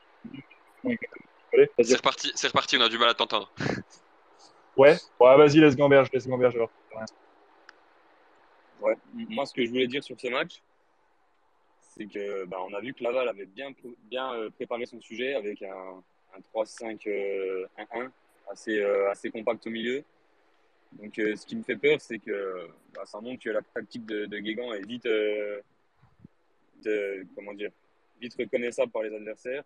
C'est 1.81 1.95
reparti, 1.95 2.31
c'est 2.35 2.47
reparti, 2.47 2.77
on 2.77 2.81
a 2.81 2.89
du 2.89 2.97
mal 2.97 3.09
à 3.09 3.13
t'entendre. 3.13 3.51
Ouais, 4.77 4.95
ouais 5.19 5.37
vas-y, 5.37 5.59
laisse 5.59 5.75
Gamberge, 5.75 6.09
laisse 6.13 6.27
Gamberge 6.27 6.55
alors. 6.55 6.71
Ouais. 8.81 8.95
Moi, 9.13 9.45
ce 9.45 9.53
que 9.53 9.65
je 9.65 9.69
voulais 9.69 9.87
dire 9.87 10.03
sur 10.03 10.17
ce 10.17 10.27
match, 10.29 10.61
c'est 11.81 12.05
que 12.05 12.45
bah, 12.45 12.57
on 12.65 12.73
a 12.73 12.79
vu 12.79 12.93
que 12.93 13.03
Laval 13.03 13.27
avait 13.27 13.45
bien, 13.45 13.71
bien 14.03 14.33
euh, 14.33 14.49
préparé 14.49 14.85
son 14.85 15.01
sujet 15.01 15.33
avec 15.33 15.61
un, 15.63 16.01
un 16.35 16.39
3-5-1-1 16.53 18.11
assez, 18.51 18.79
euh, 18.79 19.09
assez 19.11 19.29
compact 19.29 19.65
au 19.67 19.69
milieu. 19.69 20.03
Donc, 20.93 21.17
euh, 21.19 21.35
ce 21.35 21.45
qui 21.45 21.55
me 21.55 21.63
fait 21.63 21.75
peur, 21.75 22.01
c'est 22.01 22.17
que 22.19 22.67
bah, 22.95 23.05
ça 23.05 23.21
montre 23.21 23.43
que 23.43 23.49
la 23.51 23.61
tactique 23.61 24.05
de, 24.05 24.25
de 24.25 24.37
Guégan 24.39 24.73
est 24.73 24.85
vite, 24.87 25.05
euh, 25.05 25.61
de, 26.83 27.25
comment 27.35 27.53
dire, 27.53 27.71
vite 28.19 28.35
reconnaissable 28.37 28.91
par 28.91 29.03
les 29.03 29.13
adversaires. 29.15 29.63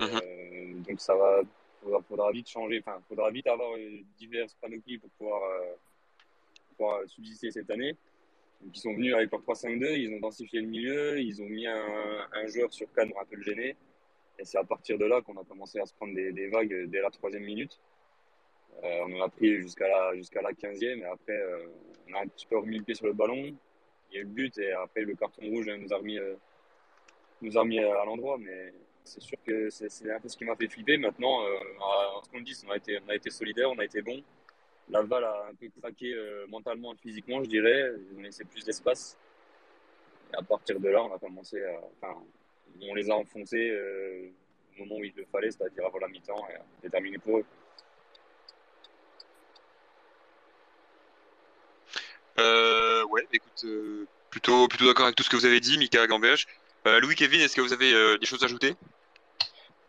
Et, 0.00 0.04
Mhm. 0.04 0.20
euh, 0.24 0.74
donc, 0.88 1.00
ça 1.00 1.14
va, 1.14 1.42
faudra, 1.80 2.02
faudra 2.02 2.32
vite 2.32 2.48
changer, 2.48 2.80
enfin, 2.84 3.00
faudra 3.08 3.30
vite 3.30 3.46
avoir 3.46 3.76
euh, 3.76 4.00
diverses 4.18 4.54
panoplies 4.60 4.98
pour 4.98 5.10
pouvoir, 5.10 5.42
euh, 5.44 5.74
pouvoir 6.76 7.08
subsister 7.08 7.50
cette 7.52 7.70
année. 7.70 7.94
Donc, 8.60 8.76
ils 8.76 8.80
sont 8.80 8.94
venus 8.94 9.14
avec 9.14 9.30
leur 9.30 9.42
3-5-2, 9.42 9.94
ils 9.96 10.12
ont 10.12 10.20
densifié 10.20 10.60
le 10.60 10.66
milieu, 10.66 11.20
ils 11.20 11.40
ont 11.40 11.46
mis 11.48 11.66
un, 11.68 12.26
un 12.32 12.46
joueur 12.48 12.72
sur 12.72 12.88
pour 12.88 13.02
un 13.20 13.24
peu 13.26 13.36
le 13.36 13.42
gêner. 13.42 13.76
Et 14.38 14.44
c'est 14.44 14.58
à 14.58 14.64
partir 14.64 14.98
de 14.98 15.04
là 15.04 15.20
qu'on 15.22 15.36
a 15.36 15.44
commencé 15.44 15.78
à 15.78 15.86
se 15.86 15.94
prendre 15.94 16.14
des, 16.14 16.48
vagues 16.48 16.86
dès 16.88 17.00
la 17.00 17.10
troisième 17.10 17.44
minute. 17.44 17.78
Euh, 18.82 19.04
on 19.06 19.20
en 19.20 19.24
a 19.24 19.28
pris 19.28 19.56
jusqu'à 19.60 19.86
la, 19.86 20.14
jusqu'à 20.16 20.42
la 20.42 20.52
15e, 20.52 21.00
et 21.00 21.04
après, 21.04 21.36
euh, 21.36 21.66
on 22.08 22.14
a 22.14 22.22
un 22.22 22.26
petit 22.26 22.46
peu 22.46 22.58
remis 22.58 22.78
le 22.78 22.84
pied 22.84 22.94
sur 22.94 23.06
le 23.06 23.12
ballon. 23.12 23.56
Il 24.10 24.14
y 24.14 24.18
a 24.18 24.20
eu 24.20 24.24
le 24.24 24.30
but, 24.30 24.58
et 24.58 24.72
après, 24.72 25.02
le 25.02 25.14
carton 25.14 25.42
rouge 25.42 25.68
nous 25.68 25.92
a 25.92 25.96
remis, 25.96 26.18
euh, 26.18 28.00
à 28.00 28.04
l'endroit. 28.04 28.36
Mais 28.38 28.72
c'est 29.04 29.22
sûr 29.22 29.38
que 29.46 29.70
c'est, 29.70 30.10
un 30.10 30.18
peu 30.18 30.28
ce 30.28 30.36
qui 30.36 30.44
m'a 30.44 30.56
fait 30.56 30.68
flipper. 30.68 30.96
Maintenant, 30.96 31.42
en 31.80 32.22
ce 32.22 32.30
qu'on 32.30 32.40
dit, 32.40 32.60
on 32.66 32.70
a 32.70 32.76
été, 32.76 32.98
on 33.06 33.08
a 33.08 33.14
été 33.14 33.30
solidaire, 33.30 33.70
on 33.70 33.78
a 33.78 33.84
été 33.84 34.02
bon. 34.02 34.22
Laval 34.88 35.24
a 35.24 35.46
un 35.50 35.54
peu 35.54 35.68
craqué 35.80 36.14
mentalement 36.48 36.92
et 36.92 36.96
physiquement, 36.96 37.42
je 37.42 37.48
dirais. 37.48 37.92
Ils 38.10 38.18
ont 38.18 38.22
laissé 38.22 38.44
plus 38.44 38.64
d'espace. 38.64 39.18
Et 40.32 40.36
à 40.36 40.42
partir 40.42 40.80
de 40.80 40.88
là, 40.88 41.02
on 41.04 41.14
a 41.14 41.18
commencé 41.18 41.62
à. 42.02 42.14
On 42.82 42.94
les 42.94 43.10
a 43.10 43.14
enfoncés 43.14 43.70
euh, 43.70 44.30
au 44.76 44.84
moment 44.84 44.96
où 44.96 45.04
il 45.04 45.12
le 45.16 45.24
fallait, 45.30 45.50
c'est-à-dire 45.50 45.86
avant 45.86 45.98
la 45.98 46.08
mi-temps, 46.08 46.46
et 46.50 46.58
c'est 46.82 46.90
terminé 46.90 47.18
pour 47.18 47.38
eux. 47.38 47.44
Euh, 52.40 53.04
ouais, 53.06 53.26
écoute, 53.32 53.64
euh, 53.64 54.06
plutôt, 54.30 54.66
plutôt 54.68 54.86
d'accord 54.86 55.04
avec 55.06 55.16
tout 55.16 55.22
ce 55.22 55.30
que 55.30 55.36
vous 55.36 55.46
avez 55.46 55.60
dit, 55.60 55.78
Mika 55.78 56.06
Gamberge. 56.06 56.46
Euh, 56.86 57.00
Louis, 57.00 57.14
Kevin, 57.14 57.40
est-ce 57.40 57.54
que 57.54 57.60
vous 57.60 57.72
avez 57.72 57.94
euh, 57.94 58.18
des 58.18 58.26
choses 58.26 58.42
à 58.42 58.46
ajouter? 58.46 58.74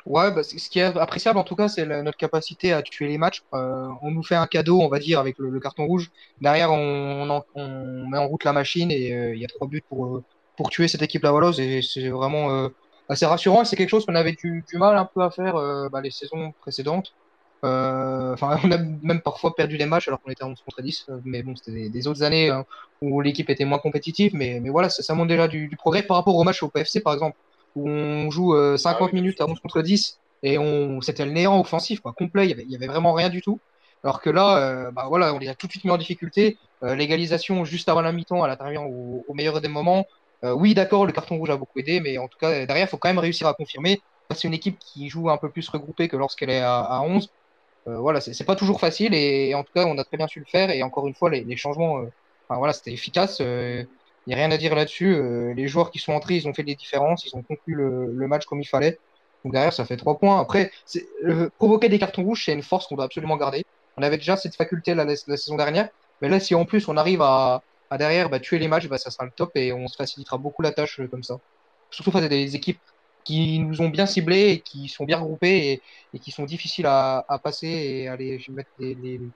Ouais, 0.06 0.32
bah, 0.32 0.44
ce 0.44 0.70
qui 0.70 0.78
est 0.78 0.84
appréciable 0.84 1.40
en 1.40 1.44
tout 1.44 1.56
cas, 1.56 1.68
c'est 1.68 1.84
notre 1.84 2.18
capacité 2.18 2.72
à 2.72 2.84
tuer 2.84 3.08
les 3.08 3.18
matchs. 3.18 3.42
Euh, 3.56 3.88
on 4.04 4.12
nous 4.12 4.22
fait 4.22 4.36
un 4.36 4.46
cadeau, 4.46 4.80
on 4.80 4.88
va 4.88 5.00
dire, 5.00 5.20
avec 5.20 5.40
le, 5.40 5.50
le 5.50 5.60
carton 5.60 5.88
rouge. 5.88 6.12
Derrière, 6.40 6.72
on, 6.72 7.28
en- 7.28 7.44
on 7.56 8.08
met 8.08 8.20
en 8.20 8.28
route 8.28 8.44
la 8.44 8.54
machine 8.54 8.92
et 8.92 9.14
euh, 9.14 9.34
il 9.34 9.42
y 9.42 9.46
a 9.46 9.48
trois 9.48 9.68
buts 9.68 9.82
pour, 9.90 10.06
euh, 10.06 10.24
pour 10.56 10.70
tuer 10.70 10.88
cette 10.88 11.02
équipe 11.02 11.24
lavalloise 11.24 11.60
et 11.60 11.82
c'est 11.82 12.10
vraiment 12.10 12.52
euh, 12.52 12.70
assez 13.10 13.26
rassurant. 13.26 13.62
Et 13.64 13.66
C'est 13.66 13.76
quelque 13.76 13.90
chose 13.90 14.06
qu'on 14.06 14.16
avait 14.16 14.34
du, 14.34 14.64
du 14.70 14.78
mal 14.78 14.98
un 14.98 15.06
peu 15.06 15.22
à 15.24 15.32
faire 15.32 15.56
euh, 15.56 15.90
bah, 15.90 16.02
les 16.02 16.12
saisons 16.12 16.54
précédentes. 16.62 17.16
Euh, 17.64 18.34
Enfin, 18.34 18.60
on 18.64 18.72
a 18.72 18.78
même 18.78 19.22
parfois 19.22 19.56
perdu 19.56 19.78
des 19.78 19.86
matchs 19.86 20.08
alors 20.08 20.22
qu'on 20.22 20.32
était 20.32 20.44
en 20.44 20.52
11 20.52 20.62
contre 20.62 20.82
10. 20.82 21.06
euh, 21.10 21.20
Mais 21.26 21.44
bon, 21.44 21.56
c'était 21.56 21.72
des, 21.72 21.90
des 21.90 22.08
autres 22.08 22.24
années 22.24 22.50
hein, 22.50 22.66
où 23.02 23.22
l'équipe 23.22 23.50
était 23.50 23.66
moins 23.66 23.80
compétitive. 23.80 24.34
Mais, 24.36 24.60
mais 24.62 24.70
voilà, 24.70 24.90
ça, 24.90 25.04
ça 25.04 25.14
montre 25.16 25.30
déjà 25.30 25.48
du, 25.48 25.68
du 25.68 25.78
progrès 25.78 26.04
par 26.04 26.18
rapport 26.18 26.36
au 26.36 26.44
match 26.44 26.64
au 26.64 26.70
PFC, 26.70 27.02
par 27.02 27.14
exemple 27.14 27.38
où 27.76 27.90
on 27.90 28.32
joue 28.32 28.56
euh, 28.56 28.78
50 28.78 29.12
Ah 29.12 29.16
minutes 29.16 29.42
à 29.42 29.48
11 29.48 29.60
contre 29.60 29.82
10 29.82 30.20
et 30.44 30.58
on 30.58 31.02
c'était 31.02 31.26
le 31.26 31.32
néant 31.32 31.60
offensif 31.60 32.00
quoi, 32.00 32.14
complet, 32.14 32.46
il 32.46 32.50
y 32.52 32.54
avait, 32.54 32.64
il 32.64 32.72
y 32.72 32.76
avait 32.76 32.88
vraiment 32.88 33.14
rien 33.14 33.30
du 33.30 33.42
tout. 33.42 33.62
Alors 34.04 34.22
que 34.22 34.30
là, 34.30 34.58
euh, 34.88 34.92
bah 34.92 35.06
voilà, 35.10 35.34
on 35.34 35.40
les 35.40 35.48
a 35.50 35.56
tout 35.56 35.68
de 35.68 35.72
suite 35.72 35.84
mis 35.84 35.92
en 35.92 35.98
difficulté. 35.98 36.58
Euh, 36.84 36.96
L'égalisation 36.96 37.66
juste 37.66 37.90
avant 37.90 38.02
la 38.02 38.12
mi-temps, 38.12 38.46
elle 38.46 38.52
intervient 38.52 38.84
au, 38.84 39.26
au 39.28 39.34
meilleur 39.34 39.60
des 39.62 39.68
moments. 39.68 40.06
Euh, 40.44 40.54
oui, 40.54 40.74
d'accord, 40.74 41.06
le 41.06 41.12
carton 41.12 41.38
rouge 41.38 41.50
a 41.50 41.58
beaucoup 41.58 41.80
aidé, 41.80 42.00
mais 42.00 42.18
en 42.18 42.28
tout 42.28 42.38
cas, 42.38 42.66
derrière, 42.66 42.86
il 42.86 42.90
faut 42.90 42.98
quand 42.98 43.10
même 43.10 43.20
réussir 43.20 43.48
à 43.48 43.54
confirmer. 43.54 44.02
C'est 44.32 44.48
une 44.48 44.54
équipe 44.54 44.80
qui 44.80 45.10
joue 45.10 45.30
un 45.30 45.38
peu 45.38 45.50
plus 45.50 45.68
regroupée 45.70 46.08
que 46.08 46.18
lorsqu'elle 46.18 46.50
est 46.50 46.60
à, 46.62 46.80
à 46.82 47.02
11. 47.02 47.30
Euh, 47.88 47.98
voilà, 48.00 48.20
c'est 48.20 48.44
pas 48.46 48.56
toujours 48.56 48.80
facile 48.80 49.14
et, 49.14 49.54
en 49.54 49.64
tout 49.64 49.72
cas, 49.74 49.86
on 49.86 49.98
a 49.98 50.04
très 50.04 50.18
bien 50.18 50.28
su 50.28 50.40
le 50.40 50.46
faire. 50.46 50.72
Et 50.72 50.84
encore 50.84 51.08
une 51.08 51.14
fois, 51.14 51.30
les, 51.30 51.56
changements, 51.56 52.00
euh, 52.00 52.12
enfin, 52.48 52.58
voilà, 52.58 52.74
c'était 52.74 52.92
efficace. 52.92 53.40
Il 53.40 53.88
n'y 54.28 54.34
a 54.34 54.38
rien 54.38 54.52
à 54.52 54.58
dire 54.58 54.76
là-dessus. 54.76 55.54
Les 55.54 55.68
joueurs 55.68 55.92
qui 55.92 56.00
sont 56.00 56.14
entrés, 56.14 56.36
ils 56.36 56.48
ont 56.48 56.54
fait 56.54 56.64
des 56.64 56.76
différences, 56.76 57.26
ils 57.26 57.36
ont 57.36 57.44
conclu 57.44 57.76
le, 57.76 58.28
match 58.28 58.46
comme 58.46 58.62
il 58.62 58.66
fallait. 58.66 59.00
Donc 59.44 59.54
derrière, 59.54 59.74
ça 59.74 59.86
fait 59.86 59.98
trois 59.98 60.18
points. 60.18 60.40
Après, 60.40 60.72
provoquer 61.60 61.90
des 61.90 62.00
cartons 62.00 62.24
rouges, 62.24 62.46
c'est 62.46 62.54
une 62.54 62.64
force 62.64 62.88
qu'on 62.88 62.96
doit 62.96 63.06
absolument 63.06 63.38
garder. 63.38 63.66
On 63.98 64.02
avait 64.02 64.18
déjà 64.18 64.36
cette 64.36 64.56
faculté 64.56 64.96
la, 64.96 65.06
la 65.06 65.16
saison 65.16 65.56
dernière. 65.56 65.90
Mais 66.22 66.30
là, 66.30 66.40
si 66.40 66.56
en 66.56 66.66
plus 66.66 66.88
on 66.88 66.98
arrive 66.98 67.22
à, 67.22 67.62
à 67.90 67.98
derrière 67.98 68.30
bah, 68.30 68.40
tuer 68.40 68.60
les 68.60 68.68
matchs, 68.68 68.88
bah, 68.88 68.98
ça 68.98 69.12
sera 69.12 69.26
le 69.26 69.32
top 69.36 69.52
et 69.56 69.72
on 69.74 69.88
se 69.88 69.96
facilitera 69.96 70.38
beaucoup 70.38 70.62
la 70.62 70.72
tâche 70.72 71.00
euh, 71.00 71.08
comme 71.08 71.24
ça. 71.24 71.36
Surtout 71.92 72.12
face 72.12 72.24
à 72.24 72.30
des 72.30 72.56
équipes 72.56 72.82
qui 73.24 73.60
nous 73.60 73.82
ont 73.82 73.90
bien 73.90 74.06
ciblés 74.06 74.52
et 74.52 74.62
qui 74.62 74.88
sont 74.88 75.06
bien 75.06 75.18
regroupées 75.18 75.72
et, 75.72 75.84
et 76.14 76.20
qui 76.20 76.32
sont 76.32 76.46
difficiles 76.46 76.86
à, 76.86 77.26
à 77.28 77.40
passer 77.40 77.68
et 77.68 78.08
à 78.08 78.14
aller 78.14 78.44
mettre 78.50 78.70
des, 78.78 78.96
des 78.96 79.18
buts. 79.18 79.34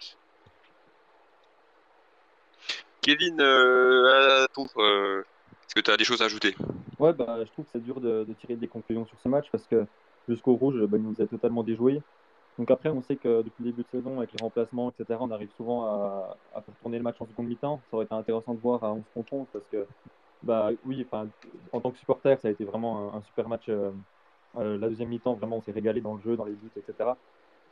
Kevin, 3.01 3.39
euh, 3.41 4.43
à 4.43 4.47
ton 4.53 4.65
tour, 4.65 4.83
euh, 4.83 5.23
est-ce 5.63 5.75
que 5.75 5.79
tu 5.81 5.91
as 5.91 5.97
des 5.97 6.03
choses 6.03 6.21
à 6.21 6.25
ajouter? 6.25 6.55
Ouais, 6.99 7.13
bah, 7.13 7.39
je 7.45 7.51
trouve 7.51 7.65
que 7.65 7.71
c'est 7.71 7.83
dur 7.83 8.01
de, 8.01 8.25
de 8.25 8.33
tirer 8.33 8.55
des 8.57 8.67
conclusions 8.67 9.05
sur 9.05 9.19
ce 9.19 9.29
match 9.29 9.47
parce 9.51 9.65
que 9.67 9.87
jusqu'au 10.27 10.55
rouge, 10.55 10.79
bah, 10.85 10.97
il 10.97 11.03
nous 11.03 11.21
a 11.21 11.27
totalement 11.27 11.63
déjoué. 11.63 12.01
Donc 12.59 12.69
après, 12.71 12.89
on 12.89 13.01
sait 13.01 13.15
que 13.15 13.41
depuis 13.41 13.63
le 13.63 13.71
début 13.71 13.83
de 13.83 13.87
saison, 13.87 14.17
avec 14.17 14.33
les 14.33 14.43
remplacements, 14.43 14.91
etc., 14.91 15.17
on 15.21 15.31
arrive 15.31 15.49
souvent 15.55 15.85
à, 15.85 16.37
à 16.53 16.61
faire 16.61 16.75
tourner 16.81 16.97
le 16.97 17.03
match 17.03 17.15
en 17.21 17.25
seconde 17.25 17.47
mi-temps. 17.47 17.79
Ça 17.89 17.95
aurait 17.95 18.05
été 18.05 18.13
intéressant 18.13 18.53
de 18.53 18.59
voir 18.59 18.83
à 18.83 18.91
11 18.91 19.01
contre 19.13 19.33
11 19.33 19.47
parce 19.53 19.65
que, 19.71 19.87
bah 20.43 20.69
oui, 20.85 21.07
en 21.71 21.79
tant 21.81 21.91
que 21.91 21.97
supporter, 21.97 22.37
ça 22.41 22.49
a 22.49 22.51
été 22.51 22.65
vraiment 22.65 23.15
un, 23.15 23.21
super 23.21 23.47
match. 23.47 23.69
euh, 23.69 23.91
euh, 24.57 24.77
la 24.77 24.89
deuxième 24.89 25.09
mi-temps, 25.09 25.35
vraiment, 25.35 25.57
on 25.57 25.61
s'est 25.61 25.71
régalé 25.71 26.01
dans 26.01 26.15
le 26.15 26.21
jeu, 26.21 26.35
dans 26.35 26.45
les 26.45 26.53
buts, 26.53 26.71
etc. 26.75 27.17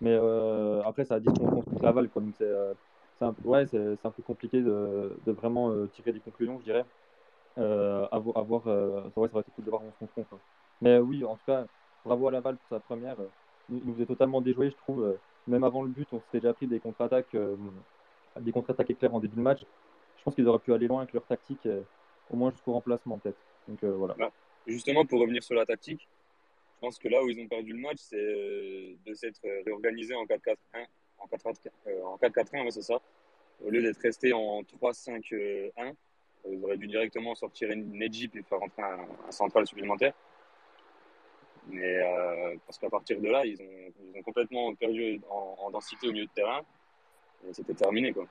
Mais 0.01 0.13
euh, 0.13 0.81
après, 0.83 1.05
ça 1.05 1.15
a 1.15 1.19
dit 1.19 1.27
qu'on 1.27 1.61
contre 1.61 1.83
Laval, 1.83 2.09
quoi. 2.09 2.21
Donc 2.21 2.35
c'est 2.37 2.49
un, 3.21 3.35
ouais, 3.43 3.65
un 3.75 4.11
peu 4.11 4.23
compliqué 4.23 4.61
de, 4.61 5.11
vraiment 5.27 5.87
tirer 5.87 6.13
des 6.13 6.21
conclusions, 6.21 6.59
je 6.59 6.63
dirais. 6.65 6.85
Euh, 7.57 8.07
ça, 8.11 8.19
ouais, 8.19 9.27
ça 9.29 9.35
aurait 9.35 9.41
été 9.41 9.51
cool 9.55 9.65
de 9.65 9.69
voir 9.69 9.83
11 9.83 9.93
contre 9.99 10.13
11, 10.17 10.25
quoi. 10.29 10.39
Mais 10.81 10.99
oui, 10.99 11.25
en 11.25 11.35
tout 11.35 11.45
cas, 11.45 11.65
bravo 12.05 12.27
à 12.29 12.31
Laval 12.31 12.57
pour 12.57 12.69
sa 12.69 12.79
première. 12.79 13.17
Il 13.69 13.81
nous 13.85 14.01
est 14.01 14.05
totalement 14.05 14.41
déjoué, 14.41 14.69
je 14.69 14.75
trouve. 14.77 15.03
euh, 15.03 15.13
Même 15.47 15.63
avant 15.63 15.83
le 15.83 15.89
but, 15.89 16.07
on 16.11 16.19
s'était 16.19 16.39
déjà 16.39 16.53
pris 16.53 16.67
des 16.67 16.79
contre-attaques, 16.79 17.35
euh, 17.35 17.55
des 18.39 18.51
contre-attaques 18.51 18.89
éclairs 18.89 19.13
en 19.13 19.19
début 19.19 19.35
de 19.35 19.41
match. 19.41 19.61
Je 20.17 20.23
pense 20.23 20.35
qu'ils 20.35 20.47
auraient 20.47 20.59
pu 20.59 20.73
aller 20.73 20.87
loin 20.87 21.01
avec 21.01 21.13
leur 21.13 21.25
tactique, 21.25 21.65
euh, 21.65 21.81
au 22.31 22.35
moins 22.35 22.51
jusqu'au 22.51 22.73
remplacement 22.73 23.17
peut-être. 23.17 23.37
Donc 23.67 23.83
voilà. 23.83 24.15
Justement, 24.65 25.05
pour 25.05 25.19
revenir 25.21 25.43
sur 25.43 25.55
la 25.55 25.65
tactique, 25.65 26.07
je 26.75 26.79
pense 26.81 26.99
que 26.99 27.07
là 27.07 27.23
où 27.23 27.29
ils 27.29 27.39
ont 27.41 27.47
perdu 27.47 27.73
le 27.73 27.79
match, 27.79 27.97
c'est 27.99 28.17
de 29.05 29.13
s'être 29.13 29.41
réorganisé 29.65 30.13
en 30.15 30.25
4-4-1. 30.25 30.55
En 31.19 31.25
4-4-1, 31.27 31.69
euh, 31.87 32.03
en 32.03 32.17
4-4-1, 32.17 32.63
ouais, 32.63 32.71
c'est 32.71 32.81
ça. 32.83 32.99
Au 33.65 33.69
lieu 33.69 33.81
d'être 33.81 33.99
resté 33.99 34.33
en 34.33 34.61
3-5-1, 34.61 35.33
euh, 35.33 35.93
ils 36.49 36.63
auraient 36.63 36.77
dû 36.77 36.87
directement 36.87 37.33
sortir 37.33 37.71
une 37.71 37.91
Nejip 37.97 38.35
et 38.35 38.43
faire 38.43 38.59
rentrer 38.59 38.83
un, 38.83 38.99
un 39.27 39.31
central 39.31 39.65
supplémentaire. 39.65 40.13
Mais 41.69 41.99
parce 42.65 42.77
qu'à 42.77 42.89
partir 42.89 43.19
de 43.19 43.27
là, 43.27 43.45
ils 43.45 43.61
ont, 43.61 43.91
ils 44.13 44.19
ont 44.19 44.23
complètement 44.23 44.73
perdu 44.75 45.21
en, 45.29 45.69
densité 45.69 46.07
au 46.07 46.11
milieu 46.11 46.25
de 46.25 46.31
terrain. 46.31 46.61
Et 47.47 47.53
c'était 47.53 47.73
terminé. 47.73 48.13
Quoi. 48.13 48.25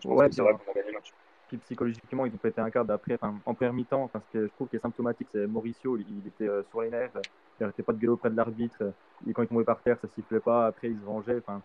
Je 0.00 0.08
pense 0.08 0.18
ouais, 0.18 0.28
que 0.28 0.34
c'est 0.34 0.42
vrai 0.42 0.52
qu'on 0.52 0.70
a 0.70 0.74
gagné 0.74 0.88
le 0.88 0.94
match 0.94 1.12
psychologiquement, 1.58 2.26
ils 2.26 2.32
ont 2.32 2.38
pété 2.38 2.60
un 2.60 2.70
quart 2.70 2.84
d'après, 2.84 3.18
en 3.22 3.54
première 3.54 3.72
mi-temps. 3.72 4.10
ce 4.14 4.32
que 4.32 4.46
je 4.46 4.52
trouve 4.52 4.68
qui 4.68 4.76
est 4.76 4.80
symptomatique, 4.80 5.28
c'est 5.32 5.46
Mauricio, 5.46 5.96
il, 5.96 6.26
était 6.26 6.48
euh, 6.48 6.62
sur 6.70 6.82
les 6.82 6.90
nerfs, 6.90 7.10
il 7.14 7.62
n'arrêtait 7.62 7.82
pas 7.82 7.92
de 7.92 7.98
gueuler 7.98 8.12
auprès 8.12 8.30
de 8.30 8.36
l'arbitre. 8.36 8.92
Et 9.26 9.32
quand 9.32 9.42
il 9.42 9.48
tombait 9.48 9.64
par 9.64 9.80
terre, 9.82 9.98
ça 10.00 10.08
sifflait 10.08 10.40
pas. 10.40 10.66
Après, 10.66 10.88
il 10.88 10.98
se 10.98 11.04
vengeait. 11.04 11.38
Enfin, 11.38 11.62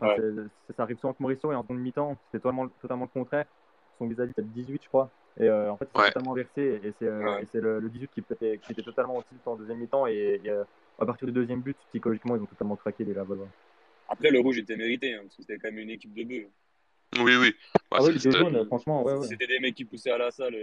ça 0.00 0.82
arrive 0.82 0.98
souvent 0.98 1.12
que 1.12 1.22
Mauricio, 1.22 1.52
et 1.52 1.54
en 1.54 1.62
seconde 1.62 1.78
mi-temps, 1.78 2.16
c'était 2.26 2.42
totalement, 2.42 2.68
totalement 2.80 3.08
le 3.12 3.20
contraire. 3.20 3.46
Son 3.98 4.06
vis-à-vis, 4.06 4.30
c'était 4.30 4.42
le 4.42 4.48
18, 4.48 4.82
je 4.82 4.88
crois. 4.88 5.10
Et 5.40 5.44
euh, 5.44 5.72
en 5.72 5.76
fait, 5.76 5.88
c'est 5.94 6.06
totalement 6.06 6.32
inversé. 6.32 6.80
Et 6.84 6.92
c'est 6.98 7.06
euh, 7.06 7.80
le, 7.80 7.88
18 7.88 8.10
qui, 8.14 8.22
qui, 8.22 8.72
était 8.72 8.82
totalement 8.82 9.16
au 9.16 9.22
tilt 9.22 9.46
en 9.46 9.56
deuxième 9.56 9.78
mi-temps. 9.78 10.06
Et, 10.06 10.40
à 10.98 11.06
partir 11.06 11.26
du 11.26 11.32
deuxième 11.32 11.60
but, 11.60 11.76
psychologiquement, 11.88 12.36
ils 12.36 12.42
ont 12.42 12.46
totalement 12.46 12.76
craqué 12.76 13.04
les 13.04 13.14
Lavallois. 13.14 13.48
Après, 14.08 14.30
le 14.30 14.40
rouge 14.40 14.58
était 14.58 14.76
mérité, 14.76 15.14
hein, 15.14 15.20
parce 15.22 15.36
que 15.36 15.42
c'était 15.42 15.58
quand 15.58 15.68
même 15.68 15.78
une 15.78 15.90
équipe 15.90 16.12
de 16.14 16.22
bœufs. 16.22 16.48
Oui, 17.18 17.36
oui. 17.36 17.54
ah 17.90 17.98
oui, 18.02 18.14
les 18.14 18.30
jaunes, 18.30 18.64
franchement, 18.66 19.04
ouais, 19.04 19.14
ouais. 19.14 19.26
C'était 19.26 19.46
des 19.46 19.58
mecs 19.58 19.74
qui 19.74 19.84
poussaient 19.84 20.10
à 20.10 20.18
la 20.18 20.30
salle 20.30 20.54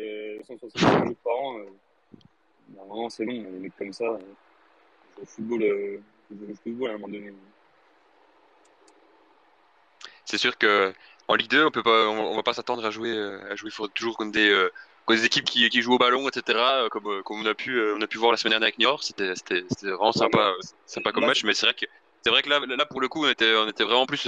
165 0.44 1.06
jours 1.06 1.16
par 1.24 1.36
an. 1.38 1.60
Euh, 1.60 1.66
normalement, 2.76 3.10
c'est 3.10 3.24
long, 3.24 3.34
les 3.34 3.60
mecs 3.60 3.76
comme 3.78 3.94
ça. 3.94 4.06
Euh, 4.06 5.22
au 5.22 5.26
football, 5.26 5.62
euh, 5.62 6.00
au 6.32 6.56
football 6.56 6.90
à 6.90 6.94
un 6.94 6.98
moment 6.98 7.14
donné. 7.14 7.34
C'est 10.30 10.38
sûr 10.38 10.58
que 10.58 10.94
en 11.28 11.36
Ligue 11.36 11.50
2, 11.50 11.66
on 11.66 11.72
peut 11.72 11.84
pas, 11.84 12.08
on, 12.08 12.36
va 12.36 12.44
pas 12.44 12.54
s'attendre 12.54 12.86
à 12.86 12.92
jouer, 12.92 13.16
à 13.50 13.56
jouer 13.56 13.72
toujours 13.94 14.18
contre 14.18 14.32
des, 14.32 14.70
des 15.08 15.26
équipes 15.26 15.46
qui, 15.46 15.70
qui, 15.70 15.82
jouent 15.82 15.94
au 15.94 15.98
ballon, 15.98 16.28
etc. 16.28 16.60
Comme, 16.92 17.22
comme 17.24 17.42
on 17.42 17.46
a 17.46 17.54
pu, 17.54 17.80
on 17.94 18.02
a 18.02 18.08
pu 18.08 18.18
voir 18.18 18.32
la 18.32 18.38
semaine 18.38 18.52
dernière 18.52 18.68
avec 18.68 18.80
Niort. 18.80 19.04
C'était, 19.04 19.34
c'était, 19.36 19.62
vraiment 19.82 20.12
sympa, 20.12 20.54
sympa 20.86 21.12
comme 21.12 21.26
match. 21.26 21.44
Mais 21.44 21.54
c'est 21.54 21.68
vrai 21.68 21.76
que, 21.76 21.86
c'est 22.24 22.30
vrai 22.32 22.42
que 22.42 22.50
là, 22.50 22.60
là, 22.60 22.86
pour 22.86 23.02
le 23.02 23.08
coup, 23.08 23.26
on 23.26 23.30
était, 23.30 23.56
on 23.56 23.68
était 23.68 23.84
vraiment 23.84 24.08
plus 24.08 24.28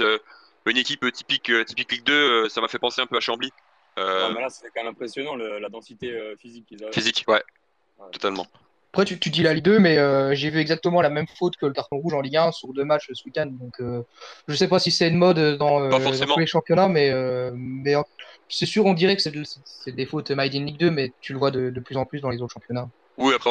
une 0.66 0.76
équipe 0.76 1.10
typique, 1.12 1.50
euh, 1.50 1.64
typique 1.64 1.90
Ligue 1.92 2.04
2, 2.04 2.12
euh, 2.12 2.48
ça 2.48 2.60
m'a 2.60 2.68
fait 2.68 2.78
penser 2.78 3.00
un 3.00 3.06
peu 3.06 3.16
à 3.16 3.20
Chambly. 3.20 3.52
Euh, 3.98 4.32
là, 4.32 4.48
c'est 4.48 4.68
quand 4.74 4.82
même 4.82 4.92
impressionnant 4.92 5.36
la 5.36 5.68
densité 5.68 6.34
physique 6.38 6.66
qu'ils 6.66 6.84
ont. 6.84 6.92
Physique, 6.92 7.24
ouais, 7.28 7.42
totalement. 8.10 8.46
Après, 8.92 9.04
tu, 9.04 9.18
tu, 9.18 9.30
dis 9.30 9.42
la 9.42 9.54
Ligue 9.54 9.64
2, 9.64 9.78
mais 9.78 9.96
j'ai 10.36 10.50
vu 10.50 10.58
exactement 10.58 11.00
la 11.00 11.10
même 11.10 11.26
faute 11.38 11.56
que 11.56 11.66
le 11.66 11.72
carton 11.72 11.96
rouge 11.96 12.14
en 12.14 12.20
Ligue 12.20 12.36
1 12.36 12.52
sur 12.52 12.72
deux 12.74 12.84
matchs 12.84 13.08
ce 13.12 13.24
week-end. 13.24 13.46
Donc, 13.46 13.80
euh, 13.80 14.02
je 14.48 14.54
sais 14.54 14.68
pas 14.68 14.78
si 14.78 14.90
c'est 14.90 15.08
une 15.08 15.16
mode 15.16 15.56
dans, 15.56 15.88
tous 15.88 16.38
les 16.38 16.46
championnats, 16.46 16.88
mais, 16.88 17.12
mais 17.54 17.94
c'est 18.48 18.66
sûr, 18.66 18.84
on 18.84 18.92
dirait 18.92 19.16
que 19.16 19.22
c'est 19.22 19.92
des 19.92 20.06
fautes 20.06 20.30
made 20.30 20.54
in 20.54 20.64
Ligue 20.64 20.78
2, 20.78 20.90
mais 20.90 21.12
tu 21.20 21.32
le 21.32 21.38
vois 21.38 21.50
de, 21.50 21.70
de 21.70 21.80
plus 21.80 21.96
en 21.96 22.04
plus 22.04 22.20
dans 22.20 22.30
les 22.30 22.42
autres 22.42 22.52
championnats. 22.52 22.88
Oui, 23.18 23.34
après, 23.34 23.50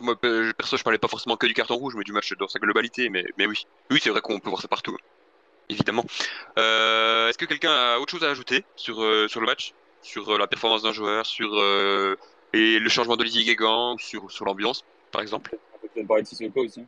moi, 0.00 0.16
perso, 0.20 0.76
je 0.76 0.82
parlais 0.82 0.98
pas 0.98 1.08
forcément 1.08 1.36
que 1.36 1.46
du 1.46 1.54
carton 1.54 1.76
rouge, 1.76 1.94
mais 1.96 2.04
du 2.04 2.12
match 2.12 2.32
dans 2.38 2.48
sa 2.48 2.58
globalité. 2.58 3.08
Mais, 3.10 3.24
mais 3.36 3.46
oui, 3.46 3.66
oui, 3.90 3.98
c'est 4.02 4.10
vrai 4.10 4.20
qu'on 4.20 4.38
peut 4.38 4.50
voir 4.50 4.62
ça 4.62 4.68
partout 4.68 4.96
évidemment. 5.68 6.04
Euh, 6.58 7.28
est-ce 7.28 7.38
que 7.38 7.44
quelqu'un 7.44 7.72
a 7.72 7.98
autre 7.98 8.10
chose 8.10 8.24
à 8.24 8.30
ajouter 8.30 8.64
sur, 8.76 9.02
euh, 9.02 9.28
sur 9.28 9.40
le 9.40 9.46
match? 9.46 9.72
Sur 10.02 10.28
euh, 10.30 10.38
la 10.38 10.46
performance 10.46 10.82
d'un 10.82 10.92
joueur, 10.92 11.26
sur 11.26 11.50
et 12.52 12.78
le 12.78 12.88
changement 12.88 13.16
d'Olivier 13.16 13.44
Guégan, 13.44 13.96
sur, 13.98 14.30
sur 14.30 14.44
l'ambiance, 14.44 14.84
par 15.10 15.22
exemple 15.22 15.56
On 15.96 16.04
parler 16.06 16.22
de 16.22 16.28
Sissoko 16.28 16.64
aussi. 16.64 16.84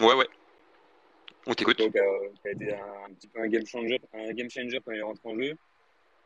Ouais, 0.00 0.14
ouais. 0.14 0.28
On 1.46 1.54
t'écoute. 1.54 1.76
Qui 1.76 1.82
a, 1.84 2.50
été 2.50 2.74
un, 2.74 3.12
petit 3.14 3.26
peu 3.26 3.40
un 3.40 3.48
game 3.48 3.66
changer, 3.66 4.00
un 4.12 4.32
game 4.32 4.50
changer 4.50 4.80
quand 4.84 4.92
il 4.92 5.02
rentre 5.02 5.24
en 5.26 5.34
jeu. 5.34 5.56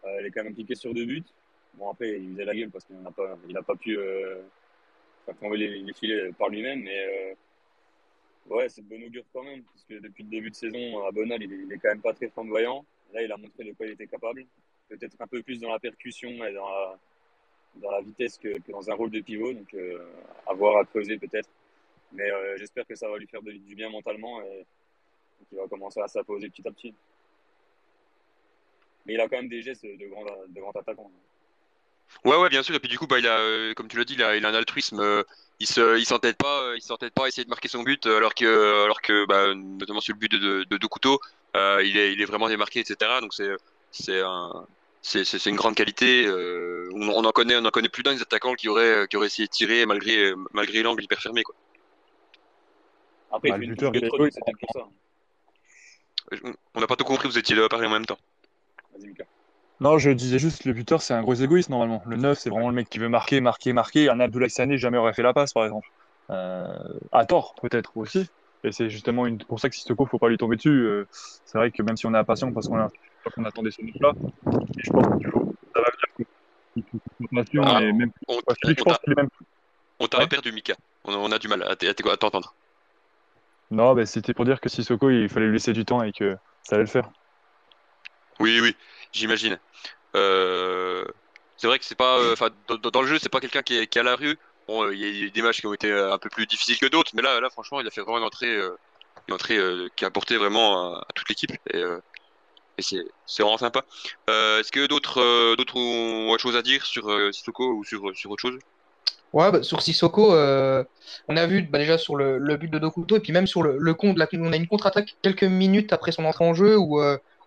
il 0.04 0.26
est 0.26 0.30
quand 0.30 0.42
même 0.42 0.52
impliqué 0.52 0.74
sur 0.74 0.92
deux 0.92 1.06
buts. 1.06 1.24
Bon, 1.74 1.90
après, 1.90 2.18
il 2.18 2.32
faisait 2.32 2.44
la 2.44 2.54
gueule 2.54 2.70
parce 2.70 2.84
qu'il 2.84 3.00
n'a 3.00 3.10
pas, 3.10 3.36
il 3.48 3.54
pas 3.54 3.76
pu 3.76 3.98
faire 5.24 5.36
tomber 5.36 5.56
les, 5.56 5.78
les, 5.78 5.92
filets 5.92 6.32
par 6.38 6.48
lui-même, 6.48 6.82
mais 6.82 7.36
Ouais, 8.48 8.68
c'est 8.68 8.82
de 8.82 8.88
bon 8.88 9.04
augure 9.04 9.24
quand 9.32 9.42
même, 9.42 9.62
parce 9.64 9.84
que 9.84 9.94
depuis 9.94 10.22
le 10.22 10.30
début 10.30 10.50
de 10.50 10.54
saison, 10.54 11.04
à 11.04 11.10
Bonal, 11.10 11.42
il 11.42 11.72
est, 11.72 11.78
quand 11.78 11.88
même 11.88 12.00
pas 12.00 12.12
très 12.12 12.28
flamboyant. 12.28 12.84
Là, 13.12 13.22
il 13.22 13.32
a 13.32 13.36
montré 13.36 13.64
de 13.64 13.72
quoi 13.72 13.86
il 13.86 13.92
était 13.92 14.06
capable. 14.06 14.46
Peut-être 14.88 15.16
un 15.20 15.26
peu 15.26 15.42
plus 15.42 15.60
dans 15.60 15.72
la 15.72 15.80
percussion 15.80 16.28
et 16.44 16.52
dans 16.52 16.68
la, 16.68 16.98
dans 17.82 17.90
la 17.90 18.00
vitesse 18.00 18.38
que, 18.38 18.48
dans 18.70 18.90
un 18.90 18.94
rôle 18.94 19.10
de 19.10 19.20
pivot. 19.20 19.52
Donc, 19.52 19.72
euh, 19.74 19.98
à 20.46 20.54
voir, 20.54 20.78
à 20.78 20.84
creuser 20.84 21.18
peut-être. 21.18 21.48
Mais 22.12 22.30
euh, 22.30 22.56
j'espère 22.56 22.86
que 22.86 22.94
ça 22.94 23.08
va 23.08 23.18
lui 23.18 23.26
faire 23.26 23.42
du 23.42 23.74
bien 23.74 23.90
mentalement 23.90 24.40
et, 24.42 24.64
qu'il 25.48 25.58
va 25.58 25.68
commencer 25.68 26.00
à 26.00 26.08
s'apposer 26.08 26.48
petit 26.48 26.66
à 26.66 26.70
petit. 26.70 26.94
Mais 29.04 29.14
il 29.14 29.20
a 29.20 29.28
quand 29.28 29.36
même 29.36 29.48
des 29.48 29.62
gestes 29.62 29.84
de 29.84 30.06
grand, 30.60 30.70
attaquant. 30.70 31.10
Ouais, 32.24 32.36
ouais, 32.36 32.48
bien 32.48 32.62
sûr. 32.62 32.74
Et 32.74 32.80
puis 32.80 32.88
du 32.88 32.98
coup, 32.98 33.06
bah, 33.06 33.18
il 33.18 33.26
a, 33.26 33.38
euh, 33.38 33.74
comme 33.74 33.88
tu 33.88 33.98
l'as 33.98 34.04
dit, 34.04 34.14
il 34.14 34.22
a, 34.22 34.30
un 34.30 34.54
altruisme. 34.54 35.00
Euh, 35.00 35.22
il 35.60 35.66
se, 35.66 35.98
il 35.98 36.04
s'entête 36.04 36.36
pas, 36.36 36.74
il 36.74 37.10
pas 37.12 37.24
à 37.24 37.28
essayer 37.28 37.44
de 37.44 37.50
marquer 37.50 37.68
son 37.68 37.82
but, 37.82 38.06
alors 38.06 38.34
que, 38.34 38.84
alors 38.84 39.00
que, 39.00 39.26
bah, 39.26 39.54
notamment 39.54 40.00
sur 40.00 40.14
le 40.14 40.18
but 40.18 40.32
de, 40.32 40.64
de, 40.64 40.76
de 40.76 41.82
il 41.82 41.96
est, 41.96 42.12
il 42.12 42.20
est 42.20 42.26
vraiment 42.26 42.48
démarqué, 42.48 42.80
etc. 42.80 43.20
Donc 43.20 43.32
c'est 43.90 44.20
un, 44.20 44.66
c'est, 45.06 45.24
c'est, 45.24 45.50
une 45.50 45.56
grande 45.56 45.74
qualité. 45.74 46.26
on, 46.28 47.08
on, 47.08 47.24
en 47.24 47.32
connaît, 47.32 47.56
on 47.56 47.64
en 47.64 47.70
connaît 47.70 47.88
plus 47.88 48.02
d'un 48.02 48.14
des 48.14 48.22
attaquants 48.22 48.54
qui 48.54 48.68
auraient, 48.68 49.06
qui 49.08 49.16
auraient 49.16 49.26
essayé 49.26 49.46
de 49.46 49.52
tirer 49.52 49.86
malgré, 49.86 50.32
malgré 50.52 50.82
l'angle 50.82 51.04
hyper 51.04 51.20
fermé, 51.20 51.42
quoi. 51.42 51.54
Après, 53.30 53.50
bah, 53.50 53.58
il 53.60 53.70
une 53.70 53.76
touche 53.76 53.90
c'était 54.30 54.52
pour 54.60 54.70
ça. 54.72 54.88
On 56.74 56.80
n'a 56.80 56.86
pas 56.86 56.96
tout 56.96 57.04
compris, 57.04 57.28
vous 57.28 57.38
étiez 57.38 57.54
là 57.54 57.64
à 57.64 57.68
parler 57.68 57.86
en 57.86 57.90
même 57.90 58.06
temps. 58.06 58.18
Vas-y, 58.92 59.08
Mika. 59.08 59.24
Non, 59.78 59.98
je 59.98 60.10
disais 60.10 60.38
juste, 60.38 60.64
le 60.64 60.72
buteur, 60.72 61.02
c'est 61.02 61.12
un 61.12 61.22
gros 61.22 61.34
égoïste 61.34 61.68
normalement. 61.68 62.02
Le 62.06 62.16
9, 62.16 62.38
c'est 62.38 62.48
vraiment 62.48 62.70
le 62.70 62.74
mec 62.74 62.88
qui 62.88 62.98
veut 62.98 63.10
marquer, 63.10 63.40
marquer, 63.40 63.74
marquer. 63.74 64.08
Un 64.08 64.20
Abdoulaye 64.20 64.48
Sané 64.48 64.78
jamais 64.78 64.96
aurait 64.96 65.12
fait 65.12 65.22
la 65.22 65.34
passe, 65.34 65.52
par 65.52 65.64
exemple. 65.64 65.88
Euh, 66.30 66.66
à 67.12 67.26
tort, 67.26 67.54
peut-être 67.60 67.94
aussi. 67.96 68.26
Et 68.64 68.72
c'est 68.72 68.88
justement 68.88 69.26
une... 69.26 69.38
pour 69.38 69.60
ça 69.60 69.68
que 69.68 69.76
Sissoko, 69.76 70.06
faut 70.06 70.18
pas 70.18 70.30
lui 70.30 70.38
tomber 70.38 70.56
dessus. 70.56 70.70
Euh, 70.70 71.06
c'est 71.44 71.58
vrai 71.58 71.70
que 71.70 71.82
même 71.82 71.96
si 71.96 72.06
on 72.06 72.14
est 72.14 72.18
impatient 72.18 72.52
parce 72.52 72.68
qu'on 72.68 72.78
a... 72.78 72.88
qu'on 73.30 73.44
attendait 73.44 73.70
ce 73.70 73.82
mec-là, 73.82 74.12
je 74.78 74.90
pense 74.90 75.06
que 75.06 75.30
ça 75.74 75.80
va 75.80 75.90
venir. 76.16 77.62
Ah, 77.64 77.82
et 77.82 77.92
même... 77.92 78.12
on, 78.28 78.38
même... 79.16 79.28
on 79.98 80.06
t'a 80.06 80.26
perdu, 80.26 80.52
Mika. 80.52 80.74
On 81.04 81.32
a, 81.32 81.38
du 81.38 81.48
mal 81.48 81.62
à 81.62 81.76
t'entendre. 82.16 82.54
Non, 83.70 83.94
bah, 83.94 84.06
c'était 84.06 84.34
pour 84.34 84.44
dire 84.44 84.60
que 84.60 84.68
Sissoko, 84.68 85.10
il 85.10 85.28
fallait 85.28 85.46
lui 85.46 85.54
laisser 85.54 85.72
du 85.72 85.84
temps 85.84 86.02
et 86.02 86.12
que 86.12 86.36
ça 86.62 86.76
allait 86.76 86.84
le 86.84 86.90
faire. 86.90 87.10
Oui, 88.38 88.60
oui 88.60 88.76
j'imagine. 89.16 89.58
Euh, 90.14 91.04
c'est 91.56 91.66
vrai 91.66 91.78
que 91.78 91.84
c'est 91.84 91.96
pas, 91.96 92.18
euh, 92.18 92.34
dans, 92.68 93.00
le 93.00 93.06
jeu, 93.06 93.18
c'est 93.18 93.28
pas 93.28 93.40
quelqu'un 93.40 93.62
qui 93.62 93.76
est, 93.76 93.96
à 93.96 94.02
la 94.02 94.16
rue. 94.16 94.38
Bon, 94.68 94.84
euh, 94.84 94.94
il 94.94 95.24
y 95.24 95.26
a 95.26 95.30
des 95.30 95.42
matchs 95.42 95.60
qui 95.60 95.66
ont 95.66 95.74
été 95.74 95.90
un 95.92 96.18
peu 96.18 96.28
plus 96.28 96.46
difficiles 96.46 96.78
que 96.78 96.86
d'autres, 96.86 97.12
mais 97.14 97.22
là, 97.22 97.40
là, 97.40 97.50
franchement, 97.50 97.80
il 97.80 97.86
a 97.86 97.90
fait 97.90 98.02
vraiment 98.02 98.18
une 98.18 98.24
entrée, 98.24 98.54
une 99.28 99.34
entrée 99.34 99.58
qui 99.96 100.04
a 100.04 100.08
apporté 100.08 100.36
vraiment 100.36 100.94
à, 100.96 101.06
toute 101.14 101.28
l'équipe. 101.28 101.52
Et, 101.72 101.82
et 102.78 102.82
c'est, 102.82 103.42
vraiment 103.42 103.58
sympa. 103.58 103.84
est-ce 104.28 104.70
que 104.70 104.86
d'autres, 104.86 105.54
d'autres 105.56 105.76
ont 105.76 106.30
autre 106.30 106.42
chose 106.42 106.56
à 106.56 106.62
dire 106.62 106.84
sur 106.84 107.08
Sissoko 107.32 107.74
ou 107.74 107.84
sur, 107.84 108.14
sur 108.14 108.30
autre 108.30 108.42
chose? 108.42 108.58
Ouais, 109.32 109.50
bah, 109.50 109.62
sur 109.62 109.82
Sissoko, 109.82 110.32
on 110.32 111.36
a 111.36 111.46
vu 111.46 111.62
bah, 111.62 111.78
déjà 111.78 111.98
sur 111.98 112.16
le, 112.16 112.56
but 112.56 112.70
de 112.70 112.78
Dokuto 112.78 113.16
et 113.16 113.20
puis 113.20 113.32
même 113.32 113.46
sur 113.46 113.62
le, 113.62 113.94
compte, 113.94 114.18
on 114.18 114.52
a 114.52 114.56
une 114.56 114.68
contre-attaque 114.68 115.16
quelques 115.22 115.44
minutes 115.44 115.92
après 115.92 116.12
son 116.12 116.24
entrée 116.24 116.44
en 116.44 116.54
jeu 116.54 116.76
où 116.76 117.00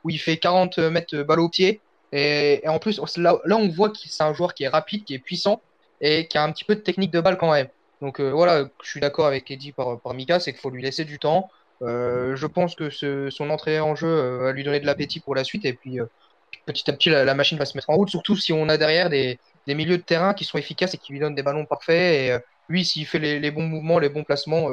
où 0.03 0.09
il 0.09 0.17
fait 0.17 0.37
40 0.37 0.77
mètres 0.79 1.23
balle 1.23 1.39
au 1.39 1.49
pied. 1.49 1.81
Et, 2.11 2.61
en 2.67 2.79
plus, 2.79 2.99
là, 3.17 3.39
là, 3.45 3.57
on 3.57 3.67
voit 3.67 3.89
que 3.89 3.97
c'est 3.97 4.23
un 4.23 4.33
joueur 4.33 4.53
qui 4.53 4.63
est 4.63 4.67
rapide, 4.67 5.03
qui 5.03 5.13
est 5.13 5.19
puissant 5.19 5.61
et 6.01 6.27
qui 6.27 6.37
a 6.37 6.43
un 6.43 6.51
petit 6.51 6.63
peu 6.63 6.75
de 6.75 6.81
technique 6.81 7.11
de 7.11 7.21
balle 7.21 7.37
quand 7.37 7.51
même. 7.51 7.67
Donc 8.01 8.21
euh, 8.21 8.31
voilà, 8.31 8.69
je 8.81 8.89
suis 8.89 9.01
d'accord 9.01 9.27
avec 9.27 9.51
Eddie 9.51 9.73
par, 9.73 9.99
par 9.99 10.13
Mika, 10.13 10.39
c'est 10.39 10.53
qu'il 10.53 10.61
faut 10.61 10.69
lui 10.69 10.81
laisser 10.81 11.03
du 11.03 11.19
temps. 11.19 11.49
Euh, 11.81 12.35
je 12.35 12.45
pense 12.45 12.75
que 12.75 12.89
ce, 12.89 13.29
son 13.29 13.49
entrée 13.49 13.79
en 13.79 13.95
jeu 13.95 14.07
euh, 14.07 14.37
va 14.43 14.51
lui 14.51 14.63
donner 14.63 14.79
de 14.79 14.85
l'appétit 14.85 15.19
pour 15.21 15.33
la 15.33 15.43
suite 15.43 15.63
et 15.65 15.73
puis 15.73 15.99
petit 16.65 16.89
à 16.89 16.93
petit 16.93 17.09
la, 17.09 17.33
machine 17.33 17.57
va 17.57 17.65
se 17.65 17.77
mettre 17.77 17.89
en 17.89 17.95
route, 17.95 18.09
surtout 18.09 18.35
si 18.35 18.53
on 18.53 18.67
a 18.69 18.77
derrière 18.77 19.09
des, 19.09 19.39
des, 19.65 19.75
milieux 19.75 19.97
de 19.97 20.03
terrain 20.03 20.33
qui 20.33 20.43
sont 20.45 20.57
efficaces 20.57 20.93
et 20.93 20.97
qui 20.97 21.13
lui 21.13 21.19
donnent 21.19 21.35
des 21.35 21.43
ballons 21.43 21.65
parfaits. 21.65 21.95
Et 22.13 22.37
lui, 22.67 22.85
s'il 22.85 23.05
fait 23.05 23.19
les, 23.19 23.39
les, 23.39 23.51
bons 23.51 23.67
mouvements, 23.67 23.97
les 23.99 24.09
bons 24.09 24.23
placements, 24.23 24.69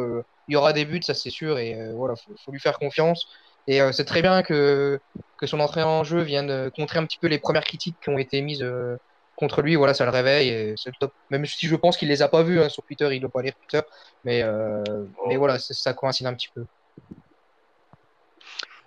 il 0.49 0.53
y 0.53 0.57
aura 0.57 0.73
des 0.73 0.85
buts, 0.85 1.03
ça 1.03 1.14
c'est 1.14 1.31
sûr. 1.31 1.59
Et 1.59 1.77
voilà, 1.95 2.16
faut, 2.16 2.33
faut, 2.45 2.53
lui 2.53 2.61
faire 2.61 2.79
confiance. 2.79 3.29
Et 3.69 3.81
euh, 3.81 3.92
c'est 3.92 4.05
très 4.05 4.23
bien 4.23 4.42
que, 4.42 5.01
que 5.38 5.47
son 5.47 5.61
entrée 5.61 5.83
en 5.83 6.05
jeu 6.05 6.21
vienne 6.21 6.71
contrer 6.71 6.99
un 6.99 7.07
petit 7.07 7.19
peu 7.19 7.27
les 7.27 7.38
premières 7.38 7.64
critiques 7.64 7.97
qui 8.01 8.11
ont 8.11 8.19
été 8.19 8.40
mises 8.40 8.62
euh, 8.62 8.97
contre 9.37 9.62
lui. 9.62 9.75
Voilà, 9.75 9.95
ça 9.95 10.05
le 10.05 10.11
réveille 10.11 10.49
et 10.49 10.75
c'est 10.77 10.92
top. 10.99 11.12
Même 11.31 11.45
si 11.47 11.66
je 11.66 11.77
pense 11.77 11.97
qu'il 11.97 12.09
les 12.09 12.23
a 12.23 12.29
pas 12.29 12.42
vues 12.42 12.61
hein, 12.61 12.69
sur 12.69 12.85
Twitter, 12.85 13.09
il 13.12 13.21
doit 13.21 13.31
pas 13.31 13.42
lire 13.42 13.55
Twitter. 13.57 13.85
Mais, 14.25 14.42
euh, 14.42 14.83
mais 15.29 15.37
voilà, 15.37 15.59
ça 15.59 15.92
coïncide 15.95 16.27
un 16.27 16.35
petit 16.35 16.49
peu. 16.55 16.64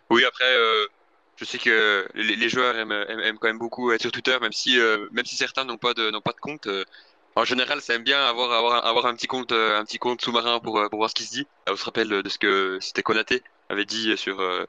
Oui, 0.09 0.25
après, 0.25 0.51
je 1.37 1.45
sais 1.45 1.59
que 1.59 2.07
les, 2.15 2.49
joueurs 2.49 2.75
aiment, 2.75 3.37
quand 3.39 3.47
même 3.47 3.59
beaucoup 3.59 3.91
être 3.91 4.01
sur 4.01 4.11
Twitter, 4.11 4.37
même 4.41 4.51
si, 4.51 4.79
même 5.11 5.25
si 5.25 5.35
certains 5.35 5.65
n'ont 5.65 5.77
pas 5.77 5.93
de, 5.93 6.17
pas 6.19 6.31
de 6.31 6.39
compte. 6.39 6.67
en 7.35 7.45
général, 7.45 7.79
ça 7.81 7.93
aime 7.93 8.03
bien 8.03 8.23
avoir, 8.25 8.51
avoir, 8.85 9.05
un 9.05 9.15
petit 9.15 9.27
compte, 9.27 9.53
compte 9.99 10.21
sous-marin 10.21 10.59
pour, 10.59 10.81
voir 10.91 11.09
ce 11.09 11.15
qui 11.15 11.23
se 11.25 11.31
dit. 11.31 11.47
on 11.69 11.75
se 11.75 11.85
rappelle 11.85 12.09
de 12.09 12.29
ce 12.29 12.39
que 12.39 12.79
c'était 12.81 13.03
Konaté 13.03 13.43
avait 13.69 13.85
dit 13.85 14.17
sur 14.17 14.39
euh, 14.39 14.65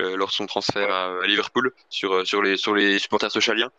euh, 0.00 0.16
lors 0.16 0.28
de 0.28 0.32
son 0.32 0.46
transfert 0.46 0.92
à, 0.92 1.26
Liverpool 1.26 1.72
sur 1.88 2.14
euh, 2.14 2.24
sur 2.24 2.42
les 2.42 2.56
sur 2.56 2.74
les 2.74 2.98
supporters 2.98 3.30
socialiens. 3.30 3.70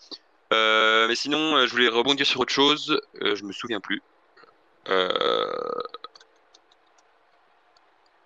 mais 0.52 1.16
sinon, 1.16 1.66
je 1.66 1.72
voulais 1.72 1.88
rebondir 1.88 2.26
sur 2.26 2.42
autre 2.42 2.54
chose. 2.54 3.00
je 3.22 3.44
me 3.44 3.54
souviens 3.54 3.80
plus. 3.80 4.02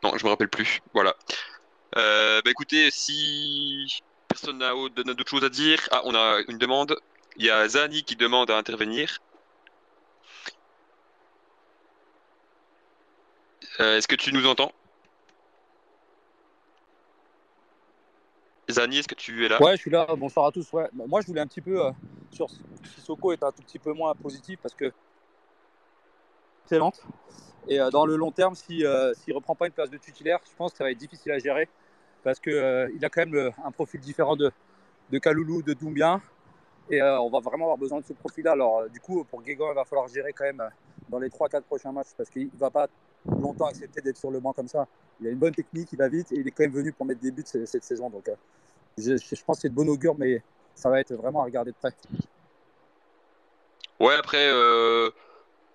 Non, 0.03 0.17
je 0.17 0.25
me 0.25 0.29
rappelle 0.29 0.49
plus. 0.49 0.81
Voilà. 0.93 1.15
Euh, 1.97 2.41
bah 2.43 2.51
écoutez, 2.51 2.89
si 2.91 4.01
personne 4.27 4.57
n'a 4.57 4.73
d'autres 5.13 5.29
choses 5.29 5.43
à 5.43 5.49
dire, 5.49 5.79
ah, 5.91 6.01
on 6.05 6.15
a 6.15 6.41
une 6.47 6.57
demande. 6.57 6.95
Il 7.37 7.45
y 7.45 7.49
a 7.49 7.67
Zani 7.67 8.03
qui 8.03 8.15
demande 8.15 8.49
à 8.51 8.57
intervenir. 8.57 9.19
Euh, 13.79 13.97
Est-ce 13.97 14.07
que 14.07 14.15
tu 14.15 14.33
nous 14.33 14.45
entends? 14.47 14.71
Zani, 18.69 18.99
est-ce 18.99 19.07
que 19.07 19.15
tu 19.15 19.45
es 19.45 19.49
là? 19.49 19.61
Ouais, 19.61 19.75
je 19.75 19.81
suis 19.81 19.91
là. 19.91 20.07
Bonsoir 20.15 20.47
à 20.47 20.51
tous. 20.51 20.71
Ouais. 20.73 20.87
Bah, 20.93 21.03
Moi, 21.07 21.21
je 21.21 21.27
voulais 21.27 21.41
un 21.41 21.47
petit 21.47 21.61
peu 21.61 21.85
euh, 21.85 21.91
sur 22.31 22.47
Sissoko 22.95 23.31
est 23.33 23.43
un 23.43 23.51
tout 23.51 23.63
petit 23.63 23.79
peu 23.79 23.93
moins 23.93 24.13
positif 24.15 24.59
parce 24.61 24.73
que 24.73 24.91
excellente. 26.63 27.01
Et 27.67 27.79
euh, 27.79 27.89
dans 27.89 28.05
le 28.05 28.15
long 28.15 28.31
terme, 28.31 28.55
si 28.55 28.85
euh, 28.85 29.13
s'il 29.13 29.33
reprend 29.33 29.55
pas 29.55 29.67
une 29.67 29.71
place 29.71 29.89
de 29.89 29.97
titulaire, 29.97 30.39
je 30.49 30.55
pense 30.55 30.71
que 30.71 30.77
ça 30.77 30.83
va 30.83 30.91
être 30.91 30.97
difficile 30.97 31.31
à 31.31 31.39
gérer 31.39 31.69
parce 32.23 32.39
que 32.39 32.49
euh, 32.49 32.87
a 33.01 33.09
quand 33.09 33.25
même 33.25 33.51
un 33.63 33.71
profil 33.71 33.99
différent 33.99 34.35
de 34.35 34.51
de 35.11 35.17
Kaloulou, 35.17 35.61
de 35.61 35.73
Doumbia. 35.73 36.21
Et 36.89 37.01
on 37.01 37.29
va 37.29 37.39
vraiment 37.39 37.65
avoir 37.65 37.77
besoin 37.77 37.99
de 37.99 38.05
ce 38.05 38.11
profil-là. 38.11 38.51
Alors, 38.51 38.89
du 38.89 38.99
coup, 38.99 39.23
pour 39.23 39.41
Guégan, 39.41 39.71
il 39.71 39.75
va 39.75 39.85
falloir 39.85 40.07
gérer 40.09 40.33
quand 40.33 40.43
même 40.43 40.61
dans 41.07 41.19
les 41.19 41.29
3-4 41.29 41.61
prochains 41.61 41.91
matchs 41.91 42.09
parce 42.17 42.29
qu'il 42.29 42.47
ne 42.47 42.59
va 42.59 42.69
pas 42.69 42.87
longtemps 43.25 43.67
accepter 43.67 44.01
d'être 44.01 44.17
sur 44.17 44.29
le 44.29 44.41
banc 44.41 44.51
comme 44.51 44.67
ça. 44.67 44.87
Il 45.21 45.27
a 45.27 45.29
une 45.29 45.37
bonne 45.37 45.53
technique, 45.53 45.89
il 45.93 45.97
va 45.97 46.09
vite 46.09 46.31
et 46.33 46.35
il 46.35 46.47
est 46.47 46.51
quand 46.51 46.63
même 46.63 46.73
venu 46.73 46.91
pour 46.91 47.05
mettre 47.05 47.21
des 47.21 47.31
buts 47.31 47.43
cette, 47.45 47.65
cette 47.65 47.83
saison. 47.85 48.09
Donc, 48.09 48.29
je, 48.97 49.13
pense 49.45 49.57
que 49.57 49.61
c'est 49.61 49.69
de 49.69 49.73
bon 49.73 49.87
augure, 49.87 50.15
mais 50.17 50.41
ça 50.75 50.89
va 50.89 50.99
être 50.99 51.13
vraiment 51.13 51.41
à 51.41 51.45
regarder 51.45 51.71
de 51.71 51.77
près. 51.77 51.93
Ouais, 53.99 54.15
après, 54.15 54.49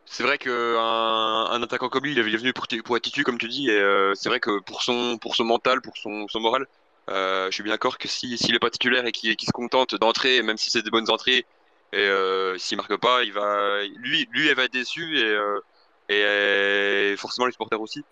c'est 0.07 0.23
vrai 0.23 0.39
qu'un 0.39 0.53
un 0.53 1.63
attaquant 1.63 1.89
comme 1.89 2.05
lui, 2.05 2.13
il 2.13 2.19
est 2.19 2.23
venu 2.23 2.53
pour, 2.53 2.67
pour 2.85 2.97
être 2.97 3.03
titu, 3.03 3.25
comme 3.25 3.39
tu 3.39 3.49
dis, 3.49 3.69
et 3.69 3.79
euh, 3.79 4.15
c'est 4.15 4.29
vrai 4.29 4.41
que 4.41 4.61
pour 4.61 4.83
son, 4.83 5.19
pour 5.19 5.35
son 5.37 5.45
mental, 5.45 5.81
pour 5.83 5.97
son, 5.97 6.29
son 6.29 6.41
moral, 6.41 6.67
euh, 7.11 7.47
je 7.47 7.55
suis 7.55 7.63
bien 7.63 7.73
d'accord 7.73 7.99
que 7.99 8.09
si, 8.09 8.39
s'il 8.39 8.55
est 8.55 8.61
pas 8.61 8.71
titulaire 8.71 9.05
et 9.07 9.13
qu'il 9.13 9.37
se 9.41 9.53
contente 9.53 9.95
d'entrer, 9.97 10.43
même 10.43 10.57
si 10.57 10.71
c'est 10.71 10.83
des 10.83 10.91
bonnes 10.91 11.11
entrées, 11.11 11.45
et 11.93 11.99
euh, 11.99 12.57
s'il 12.59 12.77
marque 12.77 12.97
pas, 12.97 13.25
il 13.25 13.33
va, 13.33 13.85
lui, 13.97 14.29
lui, 14.31 14.49
elle 14.49 14.57
va 14.57 14.65
être 14.65 14.73
déçu, 14.73 15.19
et, 15.19 15.25
euh, 15.25 15.61
et 16.09 17.17
forcément 17.17 17.47
les 17.47 17.53
supporters 17.53 17.81
aussi. 17.81 18.05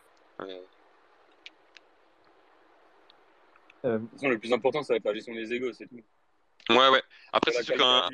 De 3.85 3.99
toute 3.99 4.11
façon, 4.13 4.29
le 4.29 4.39
plus 4.39 4.53
important, 4.53 4.83
ça 4.83 4.95
va 4.95 4.97
être 4.97 5.05
la 5.05 5.15
gestion 5.15 5.35
des 5.35 5.53
égos, 5.53 5.73
c'est 5.73 5.87
tout. 5.87 6.01
ouais, 6.71 6.89
ouais. 6.89 7.03
Après, 7.33 7.53
c'est 7.53 7.63
sûr 7.63 7.77
qu'un, 7.77 8.05
hein. 8.05 8.11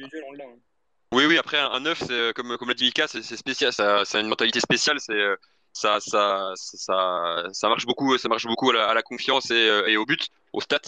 Oui, 1.13 1.25
oui, 1.27 1.39
après, 1.39 1.59
un 1.59 1.83
c'est, 1.95 2.11
euh, 2.13 2.33
comme, 2.33 2.57
comme 2.57 2.69
l'a 2.69 2.75
dit 2.75 2.85
Mika, 2.85 3.09
c'est 3.09 3.23
c'est 3.23 3.37
spécial, 3.37 3.73
ça, 3.73 4.05
ça 4.05 4.19
a 4.19 4.21
une 4.21 4.29
mentalité 4.29 4.61
spéciale, 4.61 5.01
c'est, 5.01 5.13
euh, 5.13 5.35
ça, 5.73 5.99
ça, 6.01 6.53
ça, 6.55 7.45
ça 7.53 7.69
marche 7.69 7.85
beaucoup, 7.85 8.17
ça 8.17 8.29
marche 8.29 8.47
beaucoup 8.47 8.71
à 8.71 8.75
la, 8.75 8.89
à 8.89 8.95
la 8.95 9.03
confiance 9.03 9.51
et, 9.51 9.55
euh, 9.69 9.87
et 9.89 9.97
au 9.97 10.07
but, 10.07 10.29
au 10.53 10.61
stat. 10.61 10.81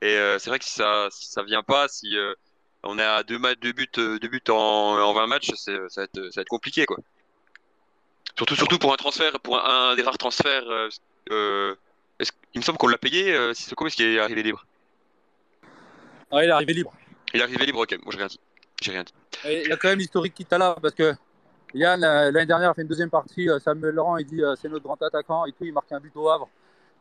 Et 0.00 0.16
euh, 0.16 0.38
c'est 0.38 0.48
vrai 0.48 0.58
que 0.58 0.64
si 0.64 0.72
ça, 0.72 1.08
si 1.10 1.26
ça 1.26 1.42
vient 1.42 1.62
pas, 1.62 1.88
si 1.88 2.16
euh, 2.16 2.32
on 2.84 2.98
est 2.98 3.02
à 3.04 3.22
deux, 3.22 3.38
matchs, 3.38 3.58
deux 3.60 3.72
buts, 3.72 3.88
deux 3.96 4.18
buts 4.28 4.42
en, 4.48 4.54
en 4.54 5.12
20 5.12 5.26
matchs, 5.26 5.52
c'est, 5.56 5.76
ça 5.90 6.02
va 6.02 6.04
être, 6.04 6.30
ça 6.30 6.40
va 6.40 6.42
être 6.42 6.48
compliqué, 6.48 6.86
quoi. 6.86 6.96
Surtout, 8.36 8.56
surtout 8.56 8.78
pour 8.78 8.92
un 8.92 8.96
transfert, 8.96 9.38
pour 9.40 9.58
un, 9.58 9.90
un 9.90 9.94
des 9.94 10.02
rares 10.02 10.18
transferts, 10.18 10.64
euh, 11.30 11.74
il 12.20 12.60
me 12.60 12.62
semble 12.62 12.78
qu'on 12.78 12.88
l'a 12.88 12.98
payé, 12.98 13.34
euh, 13.34 13.52
Sissoko, 13.52 13.86
est-ce 13.86 13.96
qu'il 13.96 14.06
est 14.06 14.18
arrivé 14.18 14.42
libre? 14.42 14.64
Ouais, 16.32 16.44
il 16.44 16.48
est 16.48 16.52
arrivé 16.52 16.72
libre. 16.72 16.92
Il 17.34 17.40
est 17.40 17.42
arrivé 17.42 17.66
libre, 17.66 17.80
ok, 17.80 17.98
moi 18.02 18.12
j'ai 18.12 18.18
rien 18.18 18.26
dit. 18.26 18.40
J'ai 18.82 18.92
rien 18.92 19.02
dit. 19.04 19.12
Il 19.44 19.68
y 19.68 19.72
a 19.72 19.76
quand 19.76 19.88
même 19.88 19.98
l'historique 19.98 20.34
qui 20.34 20.44
t'a 20.44 20.58
là 20.58 20.76
parce 20.80 20.94
que 20.94 21.14
Yann, 21.74 22.02
euh, 22.02 22.30
l'année 22.30 22.46
dernière, 22.46 22.70
a 22.70 22.74
fait 22.74 22.82
une 22.82 22.88
deuxième 22.88 23.10
partie. 23.10 23.48
euh, 23.48 23.58
Samuel 23.58 23.94
Laurent, 23.94 24.16
il 24.16 24.26
dit 24.26 24.42
euh, 24.42 24.54
c'est 24.56 24.68
notre 24.68 24.84
grand 24.84 25.00
attaquant 25.02 25.44
et 25.46 25.52
tout. 25.52 25.64
Il 25.64 25.72
marque 25.72 25.90
un 25.92 26.00
but 26.00 26.12
au 26.16 26.28
Havre. 26.28 26.48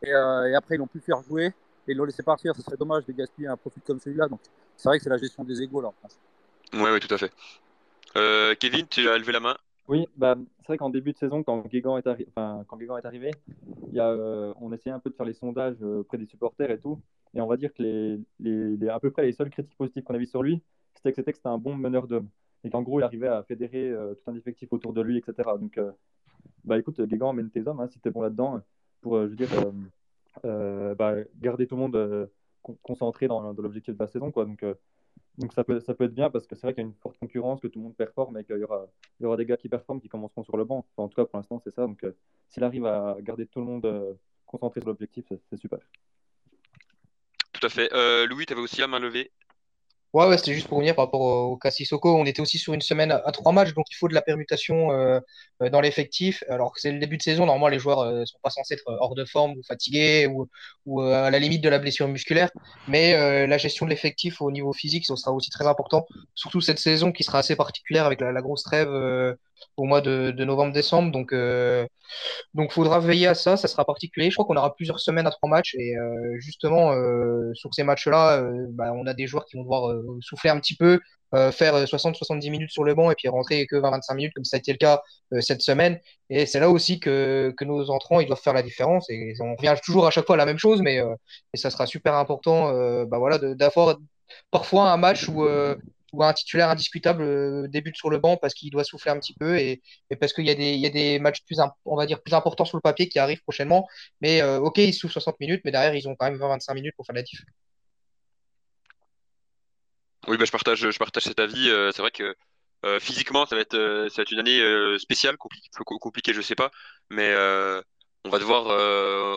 Et, 0.01 0.11
euh, 0.11 0.49
et 0.49 0.55
après, 0.55 0.75
ils 0.75 0.79
l'ont 0.79 0.87
pu 0.87 0.99
faire 0.99 1.21
jouer. 1.23 1.45
Et 1.87 1.91
ils 1.91 1.97
l'ont 1.97 2.03
laissé 2.05 2.23
partir. 2.23 2.55
Ce 2.55 2.61
serait 2.61 2.77
dommage 2.77 3.05
de 3.05 3.13
gaspiller 3.13 3.47
un 3.47 3.57
profil 3.57 3.81
comme 3.83 3.99
celui-là. 3.99 4.27
Donc, 4.27 4.39
c'est 4.75 4.89
vrai 4.89 4.97
que 4.97 5.03
c'est 5.03 5.09
la 5.09 5.17
gestion 5.17 5.43
des 5.43 5.61
égaux 5.61 5.81
là 5.81 5.89
en 5.89 5.93
France. 5.93 6.19
Ouais, 6.73 6.91
ouais, 6.91 6.99
tout 6.99 7.13
à 7.13 7.17
fait. 7.17 7.31
Euh, 8.17 8.55
Kevin, 8.59 8.87
tu 8.87 9.07
as 9.07 9.17
levé 9.17 9.31
la 9.31 9.39
main? 9.39 9.55
Oui, 9.87 10.07
bah, 10.17 10.35
c'est 10.61 10.67
vrai 10.67 10.77
qu'en 10.77 10.89
début 10.89 11.13
de 11.13 11.17
saison, 11.17 11.43
quand 11.43 11.67
Guégan 11.67 11.97
est, 11.97 12.07
arri- 12.07 12.25
enfin, 12.35 12.63
quand 12.67 12.75
Guégan 12.75 12.97
est 12.97 13.05
arrivé, 13.05 13.31
il 13.87 13.93
y 13.93 13.99
a, 13.99 14.09
euh, 14.09 14.51
on 14.59 14.73
essayait 14.73 14.95
un 14.95 14.99
peu 14.99 15.11
de 15.11 15.15
faire 15.15 15.27
les 15.27 15.35
sondages 15.35 15.79
auprès 15.81 16.17
des 16.17 16.25
supporters 16.25 16.71
et 16.71 16.79
tout. 16.79 16.99
Et 17.35 17.41
on 17.41 17.45
va 17.47 17.55
dire 17.55 17.71
que 17.71 17.83
les, 17.83 18.19
les, 18.39 18.77
les- 18.77 18.89
à 18.89 18.99
peu 18.99 19.11
près 19.11 19.23
les 19.23 19.33
seules 19.33 19.51
critiques 19.51 19.77
positives 19.77 20.03
qu'on 20.03 20.15
a 20.15 20.17
vues 20.17 20.25
sur 20.25 20.41
lui, 20.41 20.61
c'était 20.95 21.31
que 21.31 21.37
c'était 21.37 21.47
un 21.47 21.57
bon 21.57 21.75
meneur 21.75 22.07
d'hommes. 22.07 22.29
Et 22.63 22.69
qu'en 22.69 22.81
gros, 22.81 22.99
il 22.99 23.03
arrivait 23.03 23.27
à 23.27 23.43
fédérer 23.43 23.91
euh, 23.91 24.15
tout 24.15 24.31
un 24.31 24.35
effectif 24.35 24.73
autour 24.73 24.91
de 24.91 25.01
lui, 25.01 25.17
etc. 25.17 25.57
Donc, 25.59 25.77
euh, 25.77 25.91
bah 26.63 26.79
écoute, 26.79 26.99
Guégan, 26.99 27.31
mène 27.31 27.51
tes 27.51 27.67
hommes, 27.67 27.79
hein, 27.79 27.87
si 27.87 27.99
t'es 27.99 28.09
bon 28.09 28.21
là-dedans, 28.21 28.59
pour, 29.01 29.17
euh, 29.17 29.25
je 29.25 29.29
veux 29.29 29.35
dire, 29.35 30.95
bah, 30.95 31.15
garder 31.39 31.67
tout 31.67 31.75
le 31.75 31.81
monde 31.81 32.29
con- 32.63 32.77
concentré 32.81 33.27
dans, 33.27 33.53
l'objectif 33.53 33.93
de 33.93 33.99
la 33.99 34.07
saison, 34.07 34.31
quoi. 34.31 34.45
Donc, 34.45 34.65
donc 35.37 35.53
ça 35.53 35.63
peut, 35.63 35.79
ça 35.79 35.93
peut 35.93 36.05
être 36.05 36.15
bien 36.15 36.29
parce 36.29 36.47
que 36.47 36.55
c'est 36.55 36.65
vrai 36.65 36.73
qu'il 36.73 36.83
y 36.83 36.85
a 36.85 36.89
une 36.89 36.95
forte 36.95 37.17
concurrence, 37.19 37.59
que 37.59 37.67
tout 37.67 37.77
le 37.79 37.83
monde 37.83 37.95
performe 37.95 38.37
et 38.37 38.43
qu'il 38.43 38.57
y 38.57 38.63
aura, 38.63 38.87
y 39.19 39.25
aura 39.25 39.37
des 39.37 39.45
gars 39.45 39.57
qui 39.57 39.69
performent 39.69 40.01
qui 40.01 40.09
commenceront 40.09 40.43
sur 40.43 40.57
le 40.57 40.63
banc. 40.63 40.85
En 40.97 41.07
tout 41.07 41.15
cas, 41.15 41.25
pour 41.25 41.37
l'instant, 41.37 41.59
c'est 41.63 41.71
ça. 41.71 41.83
Donc, 41.83 42.03
s'il 42.49 42.63
arrive 42.63 42.85
à 42.85 43.17
garder 43.21 43.45
tout 43.45 43.59
le 43.59 43.65
monde 43.65 44.17
concentré 44.47 44.81
sur 44.81 44.89
l'objectif, 44.89 45.25
c'est 45.49 45.57
super. 45.57 45.79
Tout 47.53 47.67
à 47.67 47.69
fait. 47.69 48.25
Louis, 48.25 48.47
tu 48.47 48.53
avais 48.53 48.61
aussi 48.61 48.81
la 48.81 48.87
main 48.87 48.99
levée. 48.99 49.29
Ouais, 50.15 50.25
ouais, 50.27 50.37
c'était 50.37 50.53
juste 50.53 50.69
pour 50.69 50.77
revenir 50.77 50.95
par 50.95 51.07
rapport 51.07 51.19
au, 51.19 51.51
au 51.51 51.57
cas 51.57 51.71
Sissoko. 51.71 52.15
On 52.15 52.25
était 52.25 52.39
aussi 52.39 52.57
sur 52.57 52.73
une 52.73 52.79
semaine 52.79 53.11
à, 53.11 53.31
trois 53.33 53.51
matchs, 53.51 53.73
donc 53.73 53.85
il 53.91 53.95
faut 53.95 54.07
de 54.07 54.13
la 54.13 54.21
permutation 54.21 54.93
euh, 54.93 55.19
euh, 55.61 55.69
dans 55.69 55.81
l'effectif. 55.81 56.41
Alors 56.47 56.73
que 56.73 56.79
c'est 56.79 56.93
le 56.93 56.99
début 56.99 57.17
de 57.17 57.21
saison, 57.21 57.45
normalement 57.45 57.67
les 57.67 57.79
joueurs 57.79 57.99
euh, 57.99 58.23
sont 58.23 58.37
pas 58.41 58.49
censés 58.49 58.75
être 58.75 58.85
hors 58.87 59.13
de 59.13 59.25
forme 59.25 59.57
ou 59.57 59.63
fatigués 59.63 60.25
ou, 60.85 61.01
à 61.01 61.29
la 61.29 61.37
limite 61.37 61.61
de 61.61 61.67
la 61.67 61.79
blessure 61.79 62.07
musculaire. 62.07 62.49
Mais 62.87 63.45
la 63.45 63.57
gestion 63.57 63.85
de 63.85 63.89
l'effectif 63.89 64.41
au 64.41 64.51
niveau 64.51 64.71
physique, 64.71 65.05
ça 65.05 65.17
sera 65.17 65.33
aussi 65.33 65.49
très 65.49 65.67
important. 65.67 66.05
Surtout 66.33 66.61
cette 66.61 66.79
saison 66.79 67.11
qui 67.11 67.25
sera 67.25 67.39
assez 67.39 67.57
particulière 67.57 68.05
avec 68.05 68.21
la, 68.21 68.41
grosse 68.41 68.63
trêve 68.63 68.87
au 69.77 69.85
mois 69.85 70.01
de, 70.01 70.31
novembre-décembre. 70.43 71.11
Donc, 71.11 71.33
euh, 71.33 71.85
donc 72.53 72.71
faudra 72.71 72.99
veiller 72.99 73.27
à 73.27 73.35
ça. 73.35 73.57
Ça 73.57 73.67
sera 73.67 73.85
particulier. 73.85 74.29
Je 74.29 74.35
crois 74.35 74.45
qu'on 74.45 74.57
aura 74.57 74.75
plusieurs 74.75 74.99
semaines 74.99 75.27
à 75.27 75.31
trois 75.31 75.49
matchs 75.49 75.75
et 75.75 75.97
euh, 75.97 76.39
justement 76.39 76.93
euh, 76.93 77.51
sur 77.53 77.73
ces 77.73 77.83
matchs-là, 77.83 78.41
euh, 78.41 78.65
bah, 78.69 78.93
on 78.93 79.05
a 79.07 79.13
des 79.13 79.27
joueurs 79.27 79.45
qui 79.45 79.57
vont 79.57 79.63
devoir 79.63 79.93
souffler 80.21 80.49
un 80.49 80.59
petit 80.59 80.75
peu, 80.75 80.99
faire 81.51 81.75
60-70 81.83 82.49
minutes 82.49 82.71
sur 82.71 82.85
le 82.85 82.95
banc 82.95 83.11
et 83.11 83.15
puis 83.15 83.27
rentrer 83.27 83.67
que 83.67 83.75
20-25 83.75 84.15
minutes 84.15 84.33
comme 84.33 84.45
ça 84.45 84.55
a 84.55 84.59
été 84.59 84.71
le 84.71 84.77
cas 84.77 85.01
cette 85.41 85.61
semaine. 85.61 85.99
Et 86.29 86.45
c'est 86.45 86.61
là 86.61 86.69
aussi 86.69 86.99
que, 87.01 87.53
que 87.57 87.65
nos 87.65 87.89
entrants 87.89 88.21
ils 88.21 88.27
doivent 88.27 88.39
faire 88.39 88.53
la 88.53 88.63
différence. 88.63 89.09
Et 89.09 89.33
on 89.41 89.55
revient 89.55 89.75
toujours 89.83 90.07
à 90.07 90.11
chaque 90.11 90.25
fois 90.25 90.35
à 90.35 90.37
la 90.37 90.45
même 90.45 90.57
chose, 90.57 90.81
mais 90.81 91.01
ça 91.53 91.69
sera 91.71 91.87
super 91.87 92.15
important 92.15 92.71
bah, 93.05 93.19
d'avoir 93.55 93.97
parfois 94.49 94.91
un 94.91 94.97
match 94.97 95.27
où, 95.27 95.45
où 96.13 96.23
un 96.23 96.33
titulaire 96.33 96.69
indiscutable 96.69 97.23
euh, 97.23 97.67
débute 97.67 97.95
sur 97.95 98.09
le 98.09 98.17
banc 98.17 98.37
parce 98.37 98.53
qu'il 98.53 98.69
doit 98.71 98.83
souffler 98.83 99.11
un 99.11 99.19
petit 99.19 99.33
peu 99.33 99.57
et, 99.57 99.81
parce 100.19 100.33
qu'il 100.33 100.45
y 100.45 100.49
a 100.49 100.55
des, 100.55 101.19
matchs 101.19 101.43
plus, 101.45 101.59
importants 101.59 102.65
sur 102.65 102.77
le 102.77 102.81
papier 102.81 103.07
qui 103.09 103.19
arrivent 103.19 103.41
prochainement. 103.43 103.87
Mais 104.21 104.41
euh, 104.41 104.59
ok, 104.59 104.77
ils 104.77 104.93
souffrent 104.93 105.13
60 105.13 105.39
minutes, 105.39 105.61
mais 105.65 105.71
derrière, 105.71 105.95
ils 105.95 106.07
ont 106.07 106.15
quand 106.15 106.29
même 106.29 106.39
20-25 106.39 106.73
minutes 106.73 106.95
pour 106.95 107.05
faire 107.05 107.15
la 107.15 107.23
diff. 107.23 107.41
Oui, 110.27 110.37
bah, 110.37 110.45
je 110.45 110.51
partage, 110.51 110.87
cet 111.19 111.39
avis. 111.39 111.69
Euh, 111.69 111.91
c'est 111.91 112.01
vrai 112.01 112.11
que 112.11 112.35
physiquement, 112.99 113.47
ça 113.47 113.55
va 113.55 113.61
être, 113.61 113.75
une 114.31 114.39
année 114.39 114.99
spéciale, 114.99 115.35
compli- 115.35 115.69
co- 115.85 115.97
compliquée, 115.97 116.33
je 116.33 116.41
sais 116.41 116.55
pas, 116.55 116.69
mais 117.09 117.33
on 118.23 118.29
va 118.29 118.39
devoir. 118.39 118.67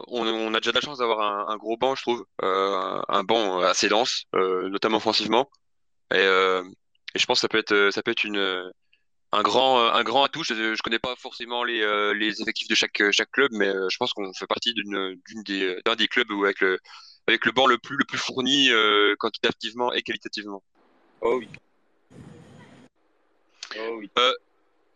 on, 0.09 0.55
a 0.55 0.61
déjà 0.61 0.71
de 0.71 0.77
la 0.77 0.81
chance 0.83 0.99
d'avoir 0.99 1.49
un, 1.49 1.57
gros 1.57 1.79
banc, 1.79 1.95
je 1.95 2.03
trouve, 2.03 2.27
un 2.43 3.25
banc 3.25 3.61
assez 3.61 3.89
dense, 3.89 4.25
notamment 4.35 4.99
offensivement, 4.99 5.49
et, 6.13 6.19
euh, 6.19 6.63
et 7.15 7.19
je 7.19 7.27
pense 7.27 7.39
que 7.39 7.43
ça 7.43 7.49
peut 7.49 7.59
être, 7.59 7.91
ça 7.93 8.03
peut 8.03 8.11
être 8.11 8.25
une, 8.25 8.73
un 9.33 9.43
grand, 9.43 9.81
un 9.81 10.03
grand 10.05 10.25
atout. 10.25 10.45
Je, 10.45 10.75
je 10.75 10.83
connais 10.83 10.99
pas 10.99 11.15
forcément 11.17 11.65
les, 11.65 11.83
euh, 11.83 12.15
les 12.15 12.41
effectifs 12.43 12.69
de 12.69 12.75
chaque, 12.75 13.03
chaque 13.13 13.31
club, 13.31 13.51
mais 13.53 13.69
euh, 13.69 13.89
je 13.91 13.97
pense 13.99 14.13
qu'on 14.13 14.33
fait 14.33 14.47
partie 14.47 14.75
d'une, 14.75 15.21
d'une 15.27 15.43
des, 15.43 15.81
d'un 15.85 15.97
des 15.97 16.09
clubs 16.09 16.31
où 16.31 16.45
avec 16.45 16.61
le, 16.61 16.79
avec 17.27 17.45
le 17.45 17.53
banc 17.53 17.67
le 17.67 17.79
plus, 17.79 17.97
le 17.97 18.05
plus 18.05 18.19
fourni 18.19 18.71
euh, 18.71 19.15
quantitativement 19.19 19.93
et 19.93 20.03
qualitativement. 20.03 20.63
Oh 21.21 21.37
oui. 21.39 21.49
Oh 23.79 23.97
oui. 23.99 24.11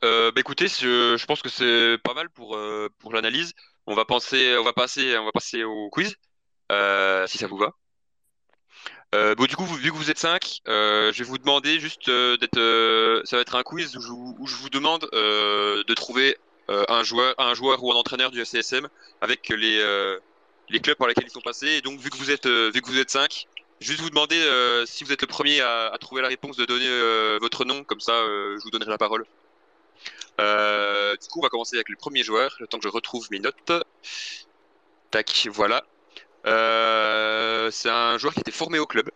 Euh, 0.05 0.33
bah 0.33 0.41
écoutez, 0.41 0.67
je, 0.67 1.17
je 1.17 1.27
pense 1.27 1.43
que 1.43 1.49
c'est 1.49 1.97
pas 2.03 2.15
mal 2.15 2.29
pour, 2.31 2.57
euh, 2.57 2.89
pour 2.99 3.13
l'analyse. 3.13 3.53
On 3.87 3.95
va 3.95 4.05
penser, 4.05 4.57
on 4.59 4.65
va 4.65 4.73
passer, 4.73 5.17
on 5.17 5.25
va 5.25 5.33
passer 5.33 5.63
au 5.63 5.91
quiz, 5.91 6.17
euh, 6.73 7.27
si 7.29 7.39
ça 7.39 7.47
vous 7.47 7.57
va. 7.57 7.73
Euh, 9.15 9.35
bon, 9.35 9.45
du 9.45 9.57
coup, 9.57 9.67
vu 9.67 9.91
que 9.91 9.97
vous 9.97 10.11
êtes 10.11 10.19
cinq, 10.19 10.61
euh, 10.69 11.13
je 11.13 11.19
vais 11.23 11.29
vous 11.29 11.37
demander 11.39 11.79
juste 11.79 12.09
euh, 12.09 12.37
d'être. 12.39 13.27
ça 13.27 13.37
va 13.37 13.43
être 13.43 13.55
un 13.57 13.63
quiz 13.63 13.95
où 13.97 14.01
je, 14.01 14.55
vous- 14.57 14.71
demande 14.71 15.03
de 15.13 15.95
trouver 15.95 16.37
un 16.69 17.03
joueur, 17.03 17.35
un 17.39 17.53
joueur 17.55 17.83
ou 17.85 17.93
un 17.93 17.97
entraîneur 17.97 18.31
du 18.31 18.43
CSM 18.45 18.89
avec 19.21 19.49
les, 19.51 19.85
les 20.71 20.81
clubs 20.81 20.97
par 20.97 21.09
lesquels 21.09 21.27
ils 21.27 21.31
sont 21.31 21.41
passés. 21.43 21.69
Et 21.69 21.81
donc, 21.83 22.01
vu 22.01 22.09
que 22.11 22.17
vous 22.17 22.31
êtes, 22.31 22.47
vu 22.47 22.81
que 22.81 22.87
vous 22.89 22.99
êtes 22.99 23.11
cinq, 23.11 23.47
juste 23.81 24.01
vous 24.01 24.09
demander 24.11 24.41
si 24.87 25.05
vous 25.05 25.13
êtes 25.13 25.21
le 25.21 25.27
premier 25.29 25.61
à, 25.61 25.89
à 25.93 25.99
trouver 25.99 26.23
la 26.23 26.29
réponse, 26.29 26.57
de 26.57 26.65
donner 26.65 26.89
votre 27.41 27.65
nom, 27.67 27.85
comme 27.85 28.01
ça, 28.01 28.15
je 28.25 28.63
vous 28.63 28.71
donnerai 28.71 28.91
la 28.91 28.99
parole. 28.99 29.27
Du 30.39 31.29
coup, 31.29 31.41
on 31.41 31.43
va 31.43 31.49
commencer 31.51 31.77
avec 31.77 31.89
le 31.91 31.97
premier 31.97 32.23
joueur, 32.23 32.57
le 32.61 32.67
temps 32.67 32.79
que 32.79 32.85
je 32.85 32.89
retrouve 32.89 33.27
mes 33.31 33.41
notes. 33.41 33.73
Tac, 35.11 35.49
voilà. 35.53 35.85
Euh, 36.47 37.71
c'est 37.71 37.91
un 37.91 38.19
joueur 38.19 38.35
qui 38.35 38.41
était 38.41 38.51
formé 38.51 38.79
au 38.79 38.87
club. 38.87 39.11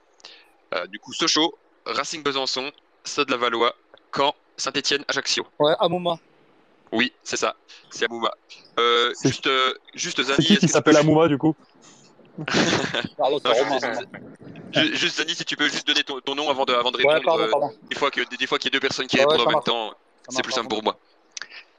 Euh, 0.75 0.87
du 0.87 0.99
coup, 0.99 1.13
Sochaux, 1.13 1.57
Racing 1.87 2.23
Besançon, 2.23 2.71
Stade 3.05 3.31
la 3.31 3.37
Valois, 3.37 3.75
Caen, 4.15 4.35
Saint-Etienne, 4.57 5.05
Ajaccio. 5.09 5.47
Ouais, 5.59 5.75
Amouma. 5.81 6.19
Oui, 6.93 7.13
c'est 7.23 7.37
ça. 7.37 7.57
C'est 7.91 8.05
Amouma. 8.07 8.31
Euh, 8.79 9.13
juste, 9.25 9.47
euh, 9.47 9.75
juste 9.95 10.19
C'est 10.23 10.35
Zani. 10.35 10.45
qui 10.47 10.57
qui 10.59 10.69
s'appelle 10.69 10.95
peux- 10.95 11.01
Amouma 11.01 11.29
du 11.29 11.39
coup? 11.39 11.55
Pardon, 13.17 13.41
c'est 13.43 13.49
Non, 13.49 13.55
Romain. 13.55 13.79
je- 14.73 14.81
Ju- 14.81 14.97
Juste 14.97 15.17
Zani, 15.17 15.35
si 15.35 15.45
tu 15.45 15.57
peux 15.57 15.69
juste 15.69 15.87
donner 15.87 16.05
ton, 16.05 16.21
ton 16.21 16.35
nom 16.35 16.51
avant 16.51 16.65
de, 16.65 16.75
avant 16.75 16.91
de 16.91 16.99
Ouais, 16.99 17.15
répondre. 17.15 17.25
pardon, 17.25 17.43
euh, 17.45 17.51
pardon. 17.51 17.73
Des 17.89 17.97
fois 17.97 18.11
que 18.11 18.21
des 18.37 18.47
fois 18.47 18.59
qu'il 18.59 18.71
y 18.71 18.73
a 18.73 18.79
deux 18.79 18.81
personnes 18.81 19.07
qui 19.07 19.17
Ouais, 19.17 19.25
ouais, 19.25 19.33
répondent 19.33 19.47
en 19.47 19.51
même 19.51 19.55
marche. 19.55 19.65
temps, 19.65 19.95
c'est 20.29 20.43
plus 20.43 20.53
simple 20.53 20.69
pardon. 20.69 20.83
pour 20.83 20.93
moi. 20.93 20.99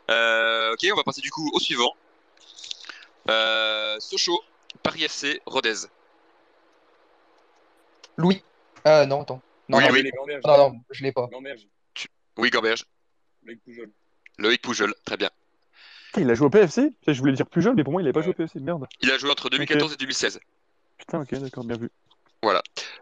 Euh, 0.09 0.73
ok, 0.73 0.87
on 0.91 0.95
va 0.95 1.03
passer 1.03 1.21
du 1.21 1.29
coup 1.29 1.49
au 1.53 1.59
suivant. 1.59 1.93
Euh, 3.29 3.97
Sochaux, 3.99 4.41
Paris 4.83 5.03
FC, 5.03 5.41
Rodez. 5.45 5.87
Louis. 8.17 8.41
Ah 8.83 9.05
non, 9.05 9.21
attends. 9.21 9.41
Non, 9.69 9.77
Oui, 9.79 9.83
non, 9.85 9.91
oui. 9.93 10.11
Gamberges. 10.11 10.43
non, 10.45 10.57
non, 10.57 10.79
je 10.91 11.03
l'ai 11.03 11.11
pas. 11.11 11.27
Gamberges. 11.31 11.67
Oui, 12.37 12.49
Gamberge. 12.49 12.85
Mec 13.43 13.59
Poujol. 13.63 13.91
Loïc 14.37 14.61
Poujol, 14.61 14.93
très 15.05 15.17
bien. 15.17 15.29
Putain, 16.07 16.21
Il 16.21 16.29
a 16.29 16.35
joué 16.35 16.47
au 16.47 16.49
PFC 16.49 16.93
Je 17.07 17.19
voulais 17.19 17.33
dire 17.33 17.47
plus 17.47 17.61
jeune, 17.61 17.75
mais 17.75 17.83
pour 17.83 17.91
moi 17.91 18.01
il 18.01 18.05
avait 18.05 18.13
pas 18.13 18.21
joué 18.21 18.31
au 18.31 18.33
PFC. 18.33 18.59
Merde. 18.59 18.85
Il 19.01 19.11
a 19.11 19.17
joué 19.17 19.29
entre 19.31 19.49
2014 19.49 19.93
et 19.93 19.97
2016. 19.97 20.39
Putain, 20.97 21.21
ok, 21.21 21.31
d'accord, 21.35 21.63
bien 21.63 21.77
vu. 21.77 21.89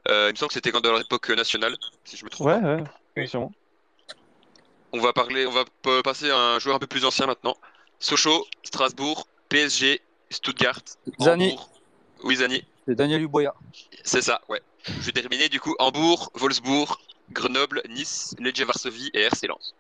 Euh, 0.08 0.28
il 0.30 0.32
me 0.34 0.36
semble 0.36 0.50
que 0.50 0.54
c'était 0.54 0.72
quand 0.72 0.82
dans 0.82 0.92
leur 0.92 1.02
époque 1.02 1.30
nationale, 1.32 1.76
si 2.04 2.16
je 2.18 2.26
me 2.26 2.30
trompe. 2.30 2.48
Ouais, 2.48 2.62
pas. 2.62 2.76
ouais, 2.76 2.84
ouais, 3.18 3.28
sûrement. 3.28 3.52
On 4.94 5.00
va 5.00 5.14
parler, 5.14 5.46
on 5.46 5.52
va 5.52 5.66
passer 6.04 6.30
à 6.30 6.38
un 6.38 6.60
joueur 6.60 6.76
un 6.78 6.80
peu 6.80 6.88
plus 6.88 7.06
ancien 7.06 7.26
maintenant. 7.26 7.56
Sochaux, 8.00 8.46
Strasbourg, 8.64 9.28
PSG, 9.50 10.02
Stuttgart, 10.30 10.82
Zani. 11.20 11.52
Hambourg. 11.52 11.70
Oui, 12.24 12.36
Zani. 12.38 12.64
C'est 12.88 12.96
Daniel 12.96 13.22
Uboya. 13.22 13.54
C'est 14.04 14.22
ça, 14.22 14.42
ouais. 14.50 14.62
Je 14.86 15.06
vais 15.06 15.12
terminer 15.12 15.50
du 15.50 15.60
coup 15.60 15.76
Hambourg, 15.80 16.32
Wolfsburg, 16.36 16.96
Grenoble, 17.32 17.82
Nice, 17.90 18.36
Legia 18.40 18.66
Varsovie 18.66 19.10
et 19.14 19.22
RC 19.22 19.48
Lens. 19.48 19.74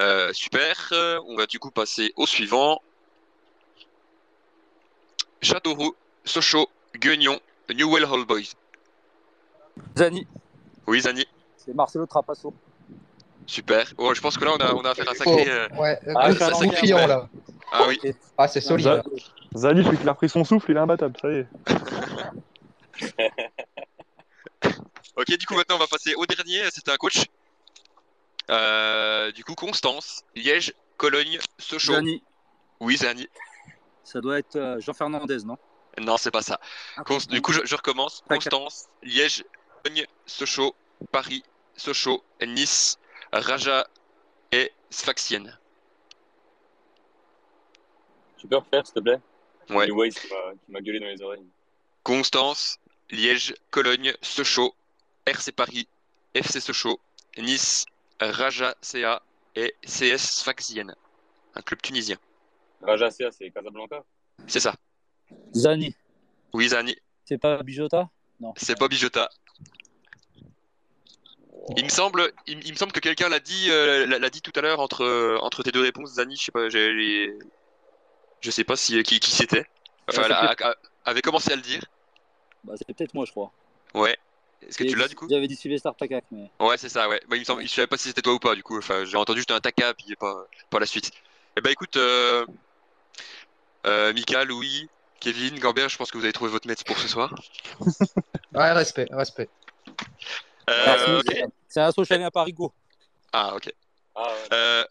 Euh, 0.00 0.32
super. 0.32 0.92
On 1.26 1.36
va 1.36 1.46
du 1.46 1.58
coup 1.58 1.70
passer 1.70 2.12
au 2.16 2.26
suivant. 2.26 2.80
Châteauroux, 5.42 5.94
Sochaux, 6.24 6.68
Guignon, 6.96 7.38
Newell 7.74 8.04
Hall 8.04 8.24
Boys. 8.24 8.52
Zani. 9.96 10.26
Oui, 10.86 11.00
Zani. 11.00 11.26
C'est 11.56 11.74
Marcelo 11.74 12.06
Trapasso. 12.06 12.54
Super. 13.46 13.86
Oh, 13.98 14.14
je 14.14 14.20
pense 14.20 14.36
que 14.38 14.44
là, 14.44 14.52
on 14.54 14.56
a, 14.62 14.74
on 14.74 14.80
a 14.82 14.90
affaire 14.90 15.08
à 15.08 15.12
un 15.12 15.14
sacré. 15.14 15.48
euh, 15.48 15.68
Ouais, 15.76 15.98
Ah, 16.14 16.28
euh, 16.28 16.34
c'est 16.34 16.44
un 16.44 16.68
client 16.68 17.06
là. 17.06 17.28
Ah 17.72 17.84
oui. 17.88 18.00
Ah, 18.38 18.48
c'est 18.48 18.60
solide. 18.60 18.86
Ça- 18.86 19.02
Zali, 19.56 19.84
celui 19.84 19.98
qui 19.98 20.08
a 20.08 20.12
repris 20.12 20.28
son 20.28 20.44
souffle, 20.44 20.70
il 20.70 20.76
est 20.76 20.80
imbattable, 20.80 21.14
ça 21.20 21.30
y 21.30 21.36
est. 21.36 21.48
Ok, 25.16 25.26
du 25.36 25.44
coup, 25.46 25.54
maintenant, 25.54 25.76
on 25.76 25.78
va 25.80 25.86
passer 25.86 26.14
au 26.14 26.24
dernier. 26.24 26.62
C'était 26.72 26.90
un 26.90 26.96
coach. 26.96 27.24
Euh, 28.50 29.30
du 29.32 29.44
coup, 29.44 29.54
Constance, 29.54 30.22
Liège, 30.34 30.72
Cologne, 30.96 31.38
Sochaux. 31.58 31.92
Zani. 31.94 32.22
Oui, 32.80 32.96
Zani. 32.96 33.28
Ça 34.04 34.20
doit 34.20 34.38
être 34.38 34.56
euh, 34.56 34.80
Jean 34.80 34.94
Fernandez, 34.94 35.38
non? 35.44 35.56
Non, 36.00 36.16
c'est 36.16 36.30
pas 36.30 36.40
ça. 36.42 36.58
Const- 37.04 37.28
Du 37.28 37.42
coup, 37.42 37.52
je, 37.52 37.60
je 37.64 37.74
recommence. 37.76 38.22
Constance, 38.28 38.86
Liège, 39.02 39.44
Cologne, 39.84 40.06
Sochaux, 40.26 40.74
Paris, 41.12 41.42
Sochaux, 41.76 42.24
Nice, 42.46 42.98
Raja 43.32 43.86
et 44.52 44.70
Sfaxienne. 44.90 45.58
Tu 48.36 48.46
peux 48.46 48.56
refaire, 48.56 48.86
s'il 48.86 48.94
te 48.94 49.00
plaît? 49.00 49.20
Ouais. 49.70 49.86
Qui 49.86 49.92
m'a- 49.92 50.08
qui 50.10 50.72
m'a 50.72 50.80
gueulé 50.80 51.00
dans 51.00 51.06
les 51.06 51.22
oreilles. 51.22 51.46
Constance, 52.02 52.78
Liège, 53.10 53.54
Cologne, 53.70 54.12
Sochaux, 54.20 54.74
RC 55.26 55.52
Paris, 55.52 55.88
FC 56.34 56.60
Sochaux, 56.60 57.00
Nice, 57.38 57.86
Raja 58.20 58.74
CA 58.82 59.22
et 59.54 59.74
CS 59.86 60.18
Sfaxienne. 60.40 60.94
Un 61.54 61.62
club 61.62 61.80
tunisien. 61.80 62.16
Raja 62.80 63.10
CA, 63.10 63.30
c'est 63.30 63.50
Casablanca? 63.50 64.04
C'est 64.48 64.60
ça. 64.60 64.74
Zani. 65.54 65.94
Oui, 66.52 66.68
Zani. 66.68 66.96
C'est 67.24 67.38
pas 67.38 67.62
Bijota? 67.62 68.10
C'est 68.56 68.76
Bobby 68.76 68.96
Jota. 68.96 69.30
Il 71.76 71.84
me 71.84 71.88
semble, 71.90 72.32
il, 72.46 72.64
il 72.66 72.72
me 72.72 72.76
semble 72.76 72.92
que 72.92 73.00
quelqu'un 73.00 73.28
l'a 73.28 73.40
dit, 73.40 73.68
euh, 73.70 74.06
l'a 74.06 74.30
dit 74.30 74.42
tout 74.42 74.52
à 74.56 74.60
l'heure 74.60 74.80
entre, 74.80 75.04
euh, 75.04 75.38
entre 75.40 75.62
tes 75.62 75.70
deux 75.72 75.82
réponses, 75.82 76.14
Zani. 76.14 76.36
Je 76.36 76.44
sais 76.44 76.52
pas, 76.52 76.68
je 76.68 78.50
sais 78.50 78.64
pas 78.64 78.76
si 78.76 79.00
qui, 79.02 79.20
qui 79.20 79.30
c'était. 79.30 79.64
Enfin, 80.08 80.22
Ouais, 80.22 80.26
elle 80.26 80.32
a- 80.32 80.54
a- 80.60 80.74
avait 81.04 81.22
commencé 81.22 81.52
à 81.52 81.56
le 81.56 81.62
dire. 81.62 81.82
bah, 82.64 82.74
C'est 82.76 82.86
peut-être 82.92 83.14
moi, 83.14 83.24
je 83.26 83.30
crois. 83.30 83.52
Ouais. 83.94 84.16
Est-ce 84.66 84.78
que 84.78 84.84
tu 84.84 84.94
l'as 84.96 85.08
du 85.08 85.14
coup? 85.14 85.26
J'avais 85.28 85.46
dit 85.48 85.56
Sylvester 85.56 85.90
Takak, 85.96 86.24
mais. 86.30 86.50
Ouais, 86.60 86.76
c'est 86.76 86.88
ça. 86.88 87.08
Ouais. 87.08 87.20
Bah, 87.28 87.36
il 87.36 87.40
me 87.40 87.44
semble, 87.44 87.62
je 87.62 87.68
savais 87.68 87.86
pas 87.86 87.96
si 87.96 88.08
c'était 88.08 88.22
toi 88.22 88.34
ou 88.34 88.38
pas 88.38 88.54
du 88.54 88.62
coup. 88.62 88.78
Enfin, 88.78 89.04
j'ai 89.04 89.16
entendu 89.16 89.38
juste 89.40 89.50
un 89.50 89.60
taca 89.60 89.94
puis 89.94 90.14
pas, 90.16 90.46
pas 90.70 90.78
la 90.80 90.86
suite. 90.86 91.10
Eh 91.56 91.60
ben 91.60 91.70
écoute, 91.70 91.96
euh, 91.96 92.46
euh, 93.86 94.12
Mika, 94.12 94.44
Louis, 94.44 94.88
Kevin, 95.20 95.58
Gambert, 95.58 95.88
je 95.88 95.96
pense 95.96 96.10
que 96.10 96.18
vous 96.18 96.24
avez 96.24 96.32
trouvé 96.32 96.50
votre 96.50 96.66
maître 96.66 96.84
pour 96.84 96.98
ce 96.98 97.08
soir. 97.08 97.34
Ouais, 98.54 98.70
respect, 98.72 99.06
respect. 99.10 99.48
Euh, 100.70 101.20
ok. 101.20 101.44
c'est- 101.68 101.80
un 101.80 101.92
social 101.92 102.22
à 102.22 102.30
Parigo. 102.30 102.72
Ah 103.32 103.54
ok. 103.56 103.72
Ah, 104.14 104.22
ouais. 104.22 104.28
Euh, 104.52 104.84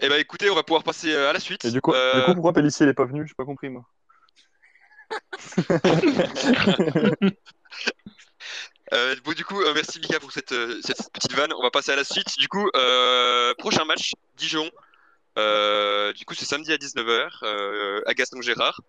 eh 0.00 0.08
ben 0.08 0.18
écoutez, 0.20 0.50
on 0.50 0.54
va 0.54 0.62
pouvoir 0.62 0.84
passer 0.84 1.12
euh, 1.12 1.30
à 1.30 1.32
la 1.32 1.40
suite. 1.40 1.64
Et 1.64 1.70
du 1.70 1.80
coup, 1.80 1.92
Euh, 1.92 2.20
du 2.20 2.24
coup 2.26 2.34
pourquoi 2.34 2.52
Pellissier 2.52 2.86
il 2.86 2.90
est 2.90 2.94
pas 2.94 3.04
venu? 3.04 3.26
J'ai 3.26 3.34
pas 3.34 3.44
compris 3.44 3.68
moi. 3.68 3.84
Euh, 8.94 9.14
bon, 9.22 9.32
du 9.32 9.44
coup, 9.44 9.60
euh, 9.60 9.74
merci 9.74 10.00
Mika 10.00 10.18
pour 10.18 10.32
cette, 10.32 10.52
euh, 10.52 10.80
cette 10.82 11.12
petite 11.12 11.34
vanne. 11.34 11.52
On 11.58 11.62
va 11.62 11.70
passer 11.70 11.92
à 11.92 11.96
la 11.96 12.04
suite. 12.04 12.38
Du 12.38 12.48
coup, 12.48 12.70
euh, 12.74 13.52
prochain 13.58 13.84
match, 13.84 14.12
Dijon. 14.38 14.70
Euh, 15.36 16.10
du 16.14 16.24
coup, 16.24 16.32
c'est 16.34 16.46
samedi 16.46 16.72
à 16.72 16.78
19h 16.78 17.28
euh, 17.42 18.00
à 18.06 18.14
Gaston 18.14 18.40
Gérard. 18.40 18.80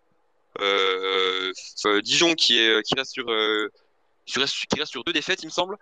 Euh, 0.61 1.51
euh, 1.85 2.01
Dijon 2.01 2.33
qui 2.35 2.59
est 2.59 2.81
qui 2.83 2.95
reste 2.95 3.11
sur 3.11 3.29
euh, 3.29 3.67
qui 4.25 4.39
reste, 4.39 4.55
qui 4.73 4.79
reste 4.79 4.91
sur 4.91 5.03
deux 5.03 5.11
défaites, 5.11 5.43
il 5.43 5.47
me 5.47 5.51
semble, 5.51 5.75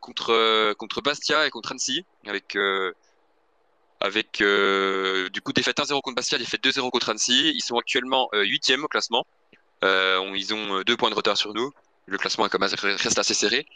contre 0.00 0.30
euh, 0.30 0.74
contre 0.74 1.00
Bastia 1.02 1.46
et 1.46 1.50
contre 1.50 1.72
Annecy, 1.72 2.04
avec 2.26 2.56
euh, 2.56 2.92
avec 4.00 4.40
euh, 4.40 5.28
du 5.30 5.40
coup 5.40 5.52
défaite 5.52 5.78
1-0 5.78 6.00
contre 6.02 6.16
Bastia, 6.16 6.38
défaite 6.38 6.62
2-0 6.62 6.90
contre 6.90 7.08
Annecy. 7.10 7.52
Ils 7.54 7.62
sont 7.62 7.76
actuellement 7.78 8.28
euh, 8.34 8.44
huitièmes 8.44 8.84
au 8.84 8.88
classement. 8.88 9.26
Euh, 9.84 10.18
on- 10.18 10.34
ils 10.34 10.54
ont 10.54 10.78
euh, 10.78 10.84
deux 10.84 10.96
points 10.96 11.10
de 11.10 11.14
retard 11.14 11.36
sur 11.36 11.54
nous. 11.54 11.72
Le 12.06 12.16
classement 12.18 12.44
reste 12.44 13.18
assez 13.18 13.34
serré. 13.34 13.66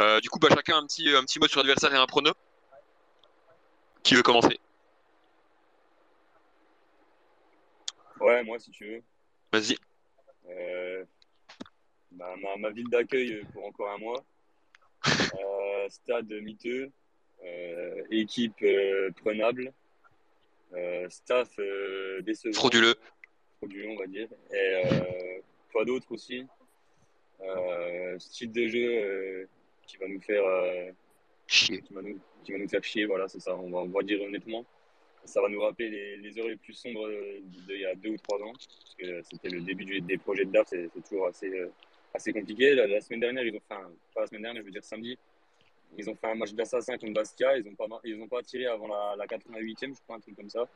Euh, 0.00 0.20
du 0.20 0.28
coup, 0.28 0.38
bah, 0.38 0.48
chacun 0.50 0.78
un 0.78 0.86
petit, 0.86 1.08
un 1.14 1.22
petit 1.22 1.38
mot 1.38 1.46
sur 1.46 1.60
l'adversaire 1.60 1.94
et 1.94 1.96
un 1.96 2.06
prono. 2.06 2.32
Qui 4.02 4.14
veut 4.14 4.22
commencer? 4.22 4.58
Ouais, 8.20 8.42
moi, 8.44 8.58
si 8.58 8.70
tu 8.70 8.86
veux. 8.86 9.02
Vas-y. 9.52 9.76
Euh, 10.50 11.04
bah, 12.12 12.34
ma, 12.42 12.56
ma 12.56 12.70
ville 12.70 12.88
d'accueil 12.88 13.34
euh, 13.34 13.42
pour 13.52 13.64
encore 13.66 13.90
un 13.90 13.98
mois. 13.98 14.24
Euh, 15.38 15.88
stade 15.88 16.30
miteux. 16.42 16.90
Euh, 17.44 18.02
équipe 18.10 18.54
euh, 18.62 19.10
prenable. 19.22 19.72
Staff 21.08 21.48
décevant. 22.22 22.52
Frauduleux. 22.54 22.94
Frauduleux, 23.58 23.88
on 23.90 23.96
va 23.96 24.06
dire. 24.06 24.28
Et 24.52 25.42
quoi 25.72 25.84
d'autre 25.84 26.10
aussi 26.12 26.44
Style 28.18 28.52
de 28.52 28.66
jeu 28.68 29.48
qui 29.86 29.96
va 29.98 30.08
nous 30.08 30.20
faire. 30.20 30.44
Chier. 31.46 31.80
qui 31.80 31.94
va 31.94 32.02
nous, 32.02 32.18
qui 32.44 32.52
va 32.52 32.58
nous 32.58 32.68
faire 32.68 32.82
chier, 32.82 33.04
voilà, 33.06 33.28
c'est 33.28 33.38
ça, 33.40 33.54
on 33.56 33.70
va, 33.70 33.78
on 33.78 33.86
va 33.88 34.02
dire 34.02 34.20
honnêtement. 34.20 34.64
Ça 35.24 35.40
va 35.40 35.48
nous 35.48 35.60
rappeler 35.60 35.88
les, 35.90 36.16
les 36.16 36.38
heures 36.38 36.48
les 36.48 36.56
plus 36.56 36.72
sombres 36.74 37.08
d'il 37.44 37.80
y 37.80 37.86
a 37.86 37.94
deux 37.94 38.10
ou 38.10 38.16
trois 38.16 38.38
ans, 38.42 38.52
parce 38.52 38.94
que 38.98 39.22
c'était 39.22 39.48
le 39.50 39.60
début 39.60 39.84
du- 39.84 40.00
des 40.00 40.18
projets 40.18 40.44
de 40.44 40.50
DAF, 40.50 40.66
c'est 40.68 40.90
toujours 41.08 41.28
assez, 41.28 41.48
assez 42.16 42.32
compliqué. 42.32 42.74
La, 42.74 43.00
semaine 43.00 43.20
dernière, 43.20 43.44
ils 43.44 43.54
ont 43.54 43.60
pas 43.68 43.82
la 44.16 44.26
semaine 44.26 44.42
dernière, 44.42 44.62
je 44.62 44.66
veux 44.66 44.72
dire 44.72 44.84
samedi, 44.84 45.16
ils 45.96 46.10
ont 46.10 46.14
fait 46.14 46.26
un 46.26 46.34
match 46.34 46.52
d'assassin 46.52 46.98
contre 46.98 47.12
Bastia, 47.12 47.56
ils 47.56 47.64
n'ont 47.64 47.74
pas, 47.74 47.86
ont 47.86 48.28
pas 48.28 48.42
tiré 48.42 48.66
avant 48.66 48.88
la, 48.88 49.14
la 49.16 49.26
88e, 49.26 49.94
je 49.94 50.00
crois, 50.02 50.16
un 50.16 50.20
truc 50.20 50.36
comme 50.36 50.50
ça. 50.50 50.66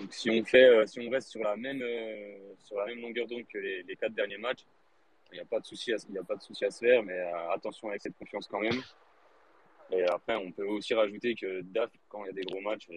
Donc 0.00 0.12
si 0.12 0.30
on, 0.30 0.44
fait, 0.44 0.64
euh, 0.64 0.86
si 0.86 1.00
on 1.00 1.10
reste 1.10 1.30
sur 1.30 1.42
la 1.42 1.56
même, 1.56 1.80
euh, 1.82 2.54
sur 2.64 2.76
la 2.76 2.86
même 2.86 3.00
longueur 3.00 3.26
d'onde 3.26 3.46
que 3.46 3.58
les, 3.58 3.82
les 3.82 3.96
quatre 3.96 4.12
derniers 4.12 4.38
matchs, 4.38 4.64
il 5.32 5.34
n'y 5.34 5.40
a 5.40 5.44
pas 5.44 5.60
de 5.60 5.66
souci 5.66 5.92
il 6.08 6.18
a 6.18 6.22
pas 6.22 6.36
de 6.36 6.42
souci 6.42 6.64
à 6.64 6.70
se 6.70 6.78
faire, 6.80 7.02
mais 7.02 7.18
euh, 7.18 7.50
attention 7.50 7.88
avec 7.88 8.02
cette 8.02 8.16
confiance 8.16 8.46
quand 8.48 8.60
même. 8.60 8.80
Et 9.90 10.02
après, 10.04 10.36
on 10.36 10.52
peut 10.52 10.66
aussi 10.66 10.92
rajouter 10.94 11.34
que 11.34 11.62
DAF, 11.62 11.90
quand 12.08 12.24
il 12.24 12.26
y 12.26 12.30
a 12.30 12.32
des 12.32 12.42
gros 12.42 12.60
matchs, 12.60 12.88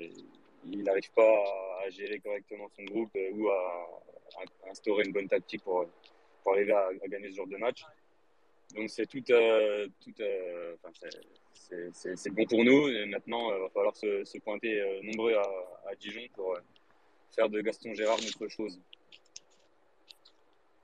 il 0.65 0.83
n'arrive 0.83 1.09
pas 1.11 1.43
à, 1.85 1.89
gérer 1.89 2.19
correctement 2.19 2.69
son 2.75 2.83
groupe 2.83 3.17
ou 3.33 3.49
à, 3.49 4.01
à 4.65 4.71
instaurer 4.71 5.05
une 5.05 5.13
bonne 5.13 5.29
tactique 5.29 5.63
pour, 5.63 5.87
pour 6.43 6.53
arriver 6.53 6.71
à, 6.73 6.87
à 6.87 7.07
gagner 7.07 7.29
ce 7.31 7.35
genre 7.37 7.47
de 7.47 7.57
match. 7.57 7.83
Donc 8.75 8.89
c'est 8.89 9.05
tout, 9.05 9.23
euh, 9.31 9.87
tout 10.03 10.13
euh, 10.21 10.75
c'est- 11.93 12.29
bon 12.29 12.45
pour 12.45 12.63
nous. 12.63 12.87
Et 12.87 13.05
maintenant, 13.05 13.53
il 13.55 13.61
va 13.61 13.69
falloir 13.69 13.95
se, 13.95 14.23
se 14.23 14.37
pointer 14.39 14.79
euh, 14.81 15.01
nombreux 15.03 15.33
à, 15.35 15.41
à 15.89 15.95
Dijon 15.95 16.21
pour 16.33 16.55
euh, 16.55 16.59
faire 17.35 17.49
de 17.49 17.59
Gaston 17.61 17.93
Gérard 17.93 18.17
notre 18.21 18.47
chose. 18.47 18.79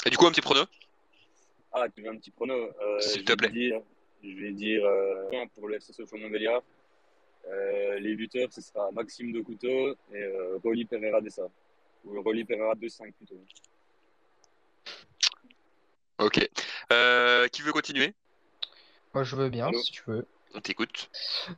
Et 0.06 0.10
du 0.10 0.18
coup, 0.18 0.26
un 0.28 0.32
petit 0.32 0.42
prono? 0.42 0.62
Ah, 1.72 1.88
tu 1.90 2.02
veux 2.02 2.10
un 2.10 2.18
petit 2.18 2.32
prono? 2.32 2.54
Euh, 2.54 3.00
S'il 3.00 3.24
te 3.26 3.34
plaît. 3.34 3.50
dire- 3.50 3.82
Je 4.24 4.30
vais 4.36 4.52
dire 4.52 4.84
euh, 4.86 5.46
pour 5.56 5.68
le 5.68 5.76
FC 5.76 5.94
Sochaux 5.94 6.18
Montbéliard. 6.18 6.64
Euh, 7.48 8.00
les 8.00 8.16
buteurs, 8.16 8.52
ce 8.52 8.60
sera 8.62 8.92
Maxime 8.92 9.32
de 9.32 9.42
Couteau 9.42 9.92
et 10.14 10.18
euh, 10.18 10.58
Rolly 10.64 10.86
Pereira 10.86 11.22
Dessa. 11.22 11.48
Ou 12.04 12.22
Rolly 12.22 12.44
Pereira 12.44 12.74
2-5 12.76 13.14
plutôt. 13.14 13.40
Ok. 16.20 16.48
Euh, 16.92 17.48
qui 17.50 17.62
veut 17.62 17.72
continuer? 17.72 18.14
Moi, 19.14 19.24
je 19.24 19.36
veux 19.36 19.50
bien, 19.50 19.72
si 19.74 19.92
tu 19.92 20.04
veux. 20.08 20.26
On 20.56 20.62
t'écoute. 20.62 21.10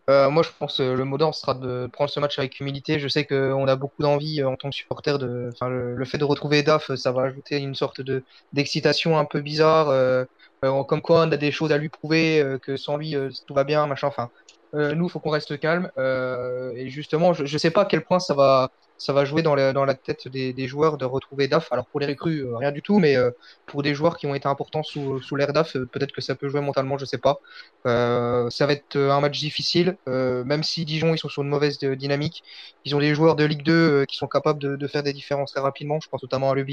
Euh, 0.09 0.29
moi, 0.29 0.43
je 0.43 0.49
pense 0.57 0.77
que 0.77 0.83
le 0.83 1.05
mot 1.05 1.17
d'ordre 1.17 1.35
sera 1.35 1.53
de 1.53 1.87
prendre 1.93 2.09
ce 2.09 2.19
match 2.19 2.37
avec 2.39 2.59
humilité. 2.59 2.99
Je 2.99 3.07
sais 3.07 3.25
qu'on 3.25 3.67
a 3.67 3.75
beaucoup 3.75 4.01
d'envie 4.01 4.41
euh, 4.41 4.49
en 4.49 4.55
tant 4.55 4.69
que 4.69 4.75
supporter. 4.75 5.17
De... 5.19 5.49
Enfin, 5.53 5.69
le, 5.69 5.95
le 5.95 6.05
fait 6.05 6.17
de 6.17 6.25
retrouver 6.25 6.63
Daf, 6.63 6.93
ça 6.95 7.11
va 7.11 7.23
ajouter 7.23 7.57
une 7.57 7.75
sorte 7.75 8.01
de 8.01 8.23
d'excitation 8.51 9.17
un 9.17 9.25
peu 9.25 9.41
bizarre. 9.41 9.89
euh, 9.89 10.25
euh, 10.65 10.83
comme 10.83 11.01
quoi, 11.01 11.21
on 11.21 11.31
a 11.31 11.37
des 11.37 11.51
choses 11.51 11.71
à 11.71 11.77
lui 11.77 11.89
prouver, 11.89 12.41
euh, 12.41 12.57
que 12.57 12.75
sans 12.77 12.97
lui, 12.97 13.15
euh, 13.15 13.29
tout 13.47 13.53
va 13.53 13.63
bien, 13.63 13.87
machin. 13.87 14.07
Enfin, 14.07 14.29
euh, 14.75 14.93
nous, 14.95 15.05
il 15.07 15.09
faut 15.11 15.19
qu'on 15.19 15.29
reste 15.29 15.57
calme. 15.59 15.91
euh, 15.97 16.71
et 16.75 16.89
justement, 16.89 17.33
je 17.33 17.43
ne 17.43 17.57
sais 17.59 17.71
pas 17.71 17.81
à 17.83 17.85
quel 17.85 18.03
point 18.03 18.19
ça 18.19 18.33
va, 18.33 18.71
ça 18.99 19.13
va 19.13 19.23
jouer 19.23 19.41
dans 19.41 19.55
la, 19.55 19.93
tête 19.95 20.27
des, 20.27 20.67
joueurs 20.67 20.97
de 20.97 21.05
retrouver 21.05 21.47
Daf. 21.47 21.71
Alors, 21.71 21.85
pour 21.85 22.01
les 22.01 22.05
recrues, 22.05 22.45
euh, 22.45 22.57
rien 22.57 22.71
du 22.71 22.81
tout, 22.81 22.99
mais 22.99 23.15
euh, 23.15 23.31
pour 23.65 23.81
des 23.81 23.95
joueurs 23.95 24.17
qui 24.17 24.27
ont 24.27 24.35
été 24.35 24.47
importants 24.47 24.83
sous, 24.83 25.21
sous 25.21 25.35
l'ère 25.37 25.53
Daf, 25.53 25.77
euh, 25.77 25.85
peut-être 25.85 26.11
que 26.11 26.19
ça 26.19 26.35
peut 26.35 26.49
jouer 26.49 26.59
mentalement, 26.59 26.97
je 26.97 27.05
sais 27.05 27.17
pas. 27.17 27.39
Ça 27.85 28.65
va 28.65 28.73
être 28.73 28.97
un 28.97 29.21
match 29.21 29.39
difficile, 29.39 29.97
même 30.05 30.63
si 30.63 30.83
Dijon 30.85 31.13
ils 31.13 31.17
sont 31.17 31.29
sur 31.29 31.43
une 31.43 31.49
mauvaise 31.49 31.79
dynamique. 31.79 32.43
Ils 32.83 32.93
ont 32.95 32.99
des 32.99 33.15
joueurs 33.15 33.35
de 33.37 33.45
Ligue 33.45 33.63
2 33.63 33.73
euh, 33.73 34.05
qui 34.05 34.17
sont 34.17 34.27
capables 34.27 34.59
de, 34.59 34.87
faire 34.87 35.03
des 35.03 35.13
différences 35.13 35.53
très 35.53 35.61
rapidement. 35.61 35.99
Je 36.01 36.09
pense 36.09 36.21
notamment 36.21 36.51
à 36.51 36.55
Le 36.55 36.65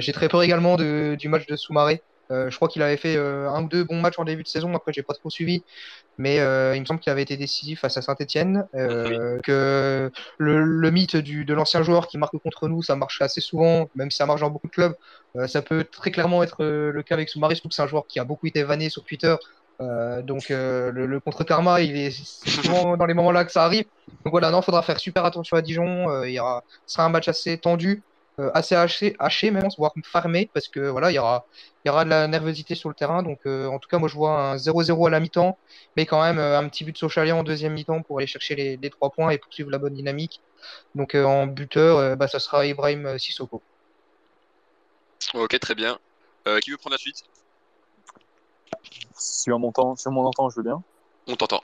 J'ai 0.00 0.12
très 0.12 0.28
peur 0.28 0.42
également 0.42 0.76
du 0.76 1.28
match 1.28 1.46
de 1.46 1.56
Soumaré. 1.56 2.02
Euh, 2.30 2.50
je 2.50 2.56
crois 2.56 2.68
qu'il 2.68 2.82
avait 2.82 2.96
fait 2.96 3.16
euh, 3.16 3.50
un 3.50 3.64
ou 3.64 3.68
deux 3.68 3.84
bons 3.84 4.00
matchs 4.00 4.18
en 4.18 4.24
début 4.24 4.42
de 4.42 4.48
saison. 4.48 4.74
Après, 4.74 4.92
j'ai 4.92 5.02
pas 5.02 5.14
trop 5.14 5.30
suivi, 5.30 5.62
mais 6.18 6.40
euh, 6.40 6.76
il 6.76 6.80
me 6.80 6.86
semble 6.86 7.00
qu'il 7.00 7.10
avait 7.10 7.22
été 7.22 7.36
décisif 7.36 7.80
face 7.80 7.96
à 7.96 8.02
Saint-Etienne. 8.02 8.66
que 8.72 10.10
le, 10.38 10.64
le 10.64 10.90
mythe 10.90 11.16
du, 11.16 11.44
de 11.44 11.54
l'ancien 11.54 11.82
joueur 11.82 12.08
qui 12.08 12.18
marque 12.18 12.36
contre 12.38 12.68
nous, 12.68 12.82
ça 12.82 12.96
marche 12.96 13.20
assez 13.20 13.40
souvent, 13.40 13.88
même 13.94 14.10
si 14.10 14.18
ça 14.18 14.26
marche 14.26 14.40
dans 14.40 14.50
beaucoup 14.50 14.68
de 14.68 14.72
clubs. 14.72 14.94
Ça 15.46 15.62
peut 15.62 15.84
très 15.84 16.10
clairement 16.10 16.42
être 16.42 16.64
le 16.64 17.02
cas 17.02 17.14
avec 17.14 17.28
Soumaré. 17.28 17.54
Que 17.54 17.60
c'est 17.70 17.82
un 17.82 17.86
joueur 17.86 18.06
qui 18.06 18.18
a 18.18 18.24
beaucoup 18.24 18.46
été 18.46 18.62
vanné 18.62 18.88
sur 18.88 19.04
Twitter. 19.04 19.34
Euh, 19.80 20.20
donc 20.20 20.50
euh, 20.50 20.92
le, 20.92 21.06
le 21.06 21.20
contre-karma, 21.20 21.80
il 21.80 21.96
est 21.96 22.10
c'est 22.10 22.50
souvent 22.50 22.96
dans 22.96 23.06
les 23.06 23.14
moments-là 23.14 23.44
que 23.44 23.52
ça 23.52 23.64
arrive. 23.64 23.86
Donc 24.24 24.32
voilà, 24.32 24.50
non, 24.50 24.60
faudra 24.60 24.82
faire 24.82 25.00
super 25.00 25.24
attention 25.24 25.56
à 25.56 25.62
Dijon. 25.62 26.10
Euh, 26.10 26.28
il 26.28 26.34
y 26.34 26.40
aura, 26.40 26.64
ce 26.86 26.94
sera 26.94 27.06
un 27.06 27.08
match 27.08 27.28
assez 27.28 27.56
tendu, 27.56 28.02
assez 28.54 28.74
haché, 28.74 29.14
haché 29.18 29.50
même, 29.50 29.68
voire 29.76 29.92
farmé, 30.04 30.48
parce 30.52 30.68
que 30.68 30.80
voilà, 30.80 31.10
il 31.10 31.14
y 31.14 31.18
aura, 31.18 31.46
il 31.84 31.88
y 31.88 31.90
aura 31.90 32.04
de 32.04 32.10
la 32.10 32.26
nervosité 32.28 32.74
sur 32.74 32.88
le 32.88 32.94
terrain. 32.94 33.22
Donc 33.22 33.40
euh, 33.46 33.66
en 33.66 33.78
tout 33.78 33.88
cas, 33.88 33.98
moi 33.98 34.08
je 34.08 34.14
vois 34.14 34.52
un 34.52 34.56
0-0 34.56 35.06
à 35.06 35.10
la 35.10 35.20
mi-temps, 35.20 35.58
mais 35.96 36.06
quand 36.06 36.22
même 36.22 36.38
euh, 36.38 36.58
un 36.58 36.68
petit 36.68 36.84
but 36.84 36.98
de 37.00 37.32
en 37.32 37.42
deuxième 37.42 37.72
mi-temps 37.72 38.02
pour 38.02 38.18
aller 38.18 38.26
chercher 38.26 38.54
les, 38.54 38.76
les 38.76 38.90
trois 38.90 39.10
points 39.10 39.30
et 39.30 39.38
poursuivre 39.38 39.70
la 39.70 39.78
bonne 39.78 39.94
dynamique. 39.94 40.40
Donc 40.94 41.14
euh, 41.14 41.24
en 41.24 41.46
buteur, 41.46 41.98
euh, 41.98 42.16
bah, 42.16 42.28
ça 42.28 42.38
sera 42.38 42.66
Ibrahim 42.66 43.06
euh, 43.06 43.18
Sissoko. 43.18 43.62
Ok, 45.34 45.58
très 45.58 45.74
bien. 45.74 45.98
Euh, 46.48 46.58
qui 46.60 46.70
veut 46.70 46.76
prendre 46.76 46.94
la 46.94 46.98
suite? 46.98 47.24
Sur 49.18 49.58
mon 49.58 49.72
temps, 49.72 49.96
sur 49.96 50.10
mon 50.10 50.24
entend, 50.24 50.48
je 50.48 50.56
veux 50.56 50.62
bien. 50.62 50.82
On 51.26 51.36
t'entend. 51.36 51.62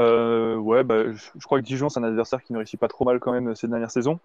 Euh, 0.00 0.56
ouais, 0.56 0.84
bah, 0.84 1.12
je, 1.12 1.24
je 1.36 1.44
crois 1.44 1.60
que 1.60 1.64
Dijon, 1.64 1.88
c'est 1.88 2.00
un 2.00 2.04
adversaire 2.04 2.42
qui 2.42 2.52
ne 2.52 2.58
réussit 2.58 2.78
pas 2.78 2.88
trop 2.88 3.04
mal 3.04 3.20
quand 3.20 3.32
même 3.32 3.54
ces 3.54 3.68
dernières 3.68 3.90
saisons. 3.90 4.20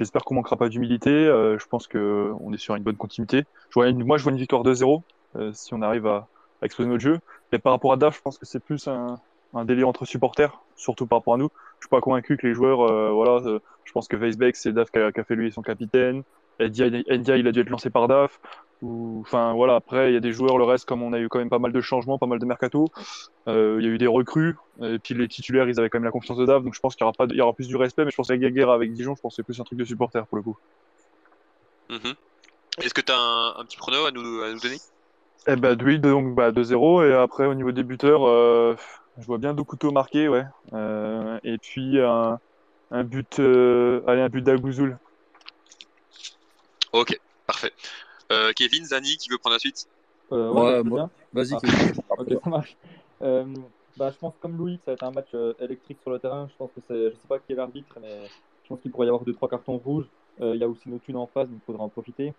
J'espère 0.00 0.24
qu'on 0.24 0.34
manquera 0.34 0.56
pas 0.56 0.70
d'humilité. 0.70 1.10
Euh, 1.10 1.58
je 1.58 1.66
pense 1.66 1.86
que 1.86 2.32
on 2.40 2.54
est 2.54 2.58
sur 2.58 2.74
une 2.74 2.82
bonne 2.82 2.96
continuité. 2.96 3.44
Moi, 3.76 4.16
je 4.16 4.22
vois 4.22 4.32
une 4.32 4.38
victoire 4.38 4.62
2-0 4.62 5.02
euh, 5.36 5.52
si 5.52 5.74
on 5.74 5.82
arrive 5.82 6.06
à, 6.06 6.26
à 6.62 6.64
exploser 6.64 6.88
notre 6.88 7.02
jeu. 7.02 7.18
Mais 7.52 7.58
par 7.58 7.72
rapport 7.72 7.92
à 7.92 7.98
DAF, 7.98 8.16
je 8.16 8.22
pense 8.22 8.38
que 8.38 8.46
c'est 8.46 8.60
plus 8.60 8.88
un, 8.88 9.20
un 9.52 9.64
délire 9.66 9.88
entre 9.88 10.06
supporters, 10.06 10.58
surtout 10.74 11.06
par 11.06 11.18
rapport 11.18 11.34
à 11.34 11.36
nous. 11.36 11.50
Je 11.80 11.84
suis 11.84 11.90
pas 11.90 12.00
convaincu 12.00 12.38
que 12.38 12.46
les 12.46 12.54
joueurs, 12.54 12.80
euh, 12.80 13.10
voilà, 13.10 13.60
je 13.84 13.92
pense 13.92 14.08
que 14.08 14.16
Weisbeck, 14.16 14.56
c'est 14.56 14.72
DAF 14.72 14.90
qui 14.90 14.98
a, 14.98 15.24
fait 15.24 15.34
lui 15.34 15.52
son 15.52 15.60
capitaine. 15.60 16.22
Edia, 16.60 16.86
il 16.86 17.46
a 17.46 17.52
dû 17.52 17.60
être 17.60 17.68
lancé 17.68 17.90
par 17.90 18.08
DAF. 18.08 18.40
Enfin, 18.82 19.52
voilà, 19.52 19.74
après, 19.74 20.10
il 20.10 20.14
y 20.14 20.16
a 20.16 20.20
des 20.20 20.32
joueurs, 20.32 20.56
le 20.56 20.64
reste, 20.64 20.86
comme 20.86 21.02
on 21.02 21.12
a 21.12 21.18
eu 21.18 21.28
quand 21.28 21.38
même 21.38 21.50
pas 21.50 21.58
mal 21.58 21.72
de 21.72 21.80
changements, 21.80 22.18
pas 22.18 22.26
mal 22.26 22.38
de 22.38 22.46
mercato. 22.46 22.88
Euh, 23.48 23.76
il 23.78 23.86
y 23.86 23.88
a 23.88 23.92
eu 23.92 23.98
des 23.98 24.06
recrues, 24.06 24.56
et 24.82 24.98
puis 24.98 25.14
les 25.14 25.28
titulaires, 25.28 25.68
ils 25.68 25.78
avaient 25.78 25.90
quand 25.90 25.98
même 25.98 26.04
la 26.04 26.10
confiance 26.10 26.38
de 26.38 26.46
DAF, 26.46 26.62
donc 26.62 26.74
je 26.74 26.80
pense 26.80 26.96
qu'il 26.96 27.04
y 27.04 27.06
aura, 27.06 27.12
pas 27.12 27.26
de- 27.26 27.34
il 27.34 27.38
y 27.38 27.40
aura 27.42 27.52
plus 27.52 27.68
du 27.68 27.76
respect, 27.76 28.04
mais 28.04 28.10
je 28.10 28.16
pense 28.16 28.28
que 28.28 28.32
la 28.34 28.50
guerre 28.50 28.70
avec 28.70 28.92
Dijon, 28.92 29.14
je 29.14 29.20
pense 29.20 29.32
que 29.32 29.36
c'est 29.36 29.44
plus 29.44 29.60
un 29.60 29.64
truc 29.64 29.78
de 29.78 29.84
supporter 29.84 30.26
pour 30.28 30.38
le 30.38 30.42
coup. 30.42 30.56
Mhm. 31.90 32.14
Est-ce 32.82 32.94
que 32.94 33.00
tu 33.00 33.12
as 33.12 33.18
un, 33.18 33.56
un 33.56 33.64
petit 33.64 33.76
prono 33.76 34.06
à 34.06 34.10
nous, 34.10 34.42
à 34.42 34.52
nous 34.52 34.60
donner? 34.60 34.78
Eh 35.46 35.56
ben, 35.56 35.76
oui, 35.82 35.98
donc 35.98 36.34
bah, 36.34 36.52
2-0, 36.52 37.02
et 37.02 37.14
après, 37.14 37.46
au 37.46 37.54
niveau 37.54 37.72
des 37.72 37.82
buteurs, 37.82 38.26
euh, 38.26 38.76
je 39.18 39.26
vois 39.26 39.38
bien 39.38 39.54
deux 39.54 39.64
couteaux 39.64 39.90
marqués, 39.90 40.28
ouais. 40.28 40.44
Euh, 40.72 41.38
et 41.42 41.56
puis 41.58 41.98
un, 41.98 42.38
un 42.90 43.04
but, 43.04 43.38
euh, 43.40 44.02
allez, 44.06 44.20
un 44.20 44.28
but 44.28 44.42
d'Agouzoul. 44.42 44.98
Ok, 46.92 47.18
parfait. 47.46 47.72
Euh, 48.30 48.52
Kevin, 48.54 48.84
Zani, 48.84 49.16
qui 49.16 49.28
veut 49.30 49.38
prendre 49.38 49.54
la 49.54 49.58
suite 49.58 49.86
Euh, 50.32 50.52
Ouais, 50.52 50.80
ouais. 50.80 51.02
Vas-y, 51.32 51.54
Ah. 51.54 51.60
Kevin. 51.60 51.92
Ok, 52.18 52.28
ça 52.44 52.50
marche. 52.50 52.76
Euh, 53.22 53.44
bah, 53.96 54.10
je 54.12 54.18
pense 54.18 54.34
comme 54.40 54.56
Louis 54.56 54.80
ça 54.84 54.92
va 54.92 54.92
être 54.94 55.02
un 55.02 55.10
match 55.10 55.30
euh, 55.34 55.52
électrique 55.58 55.98
sur 56.00 56.10
le 56.10 56.18
terrain. 56.18 56.48
Je 56.48 56.56
pense 56.56 56.70
que 56.72 56.80
c'est, 56.86 57.10
je 57.10 57.16
sais 57.16 57.28
pas 57.28 57.38
qui 57.38 57.52
est 57.52 57.56
l'arbitre, 57.56 57.98
mais 58.00 58.28
je 58.62 58.68
pense 58.68 58.80
qu'il 58.80 58.90
pourrait 58.92 59.06
y 59.06 59.10
avoir 59.10 59.24
deux 59.24 59.34
trois 59.34 59.48
cartons 59.48 59.78
rouges. 59.78 60.06
Euh, 60.40 60.54
Il 60.54 60.60
y 60.60 60.64
a 60.64 60.68
aussi 60.68 60.88
nos 60.88 60.98
thunes 60.98 61.16
en 61.16 61.26
face, 61.26 61.48
donc 61.48 61.58
il 61.60 61.64
faudra 61.66 61.82
en 61.84 61.88
profiter. 61.88 62.32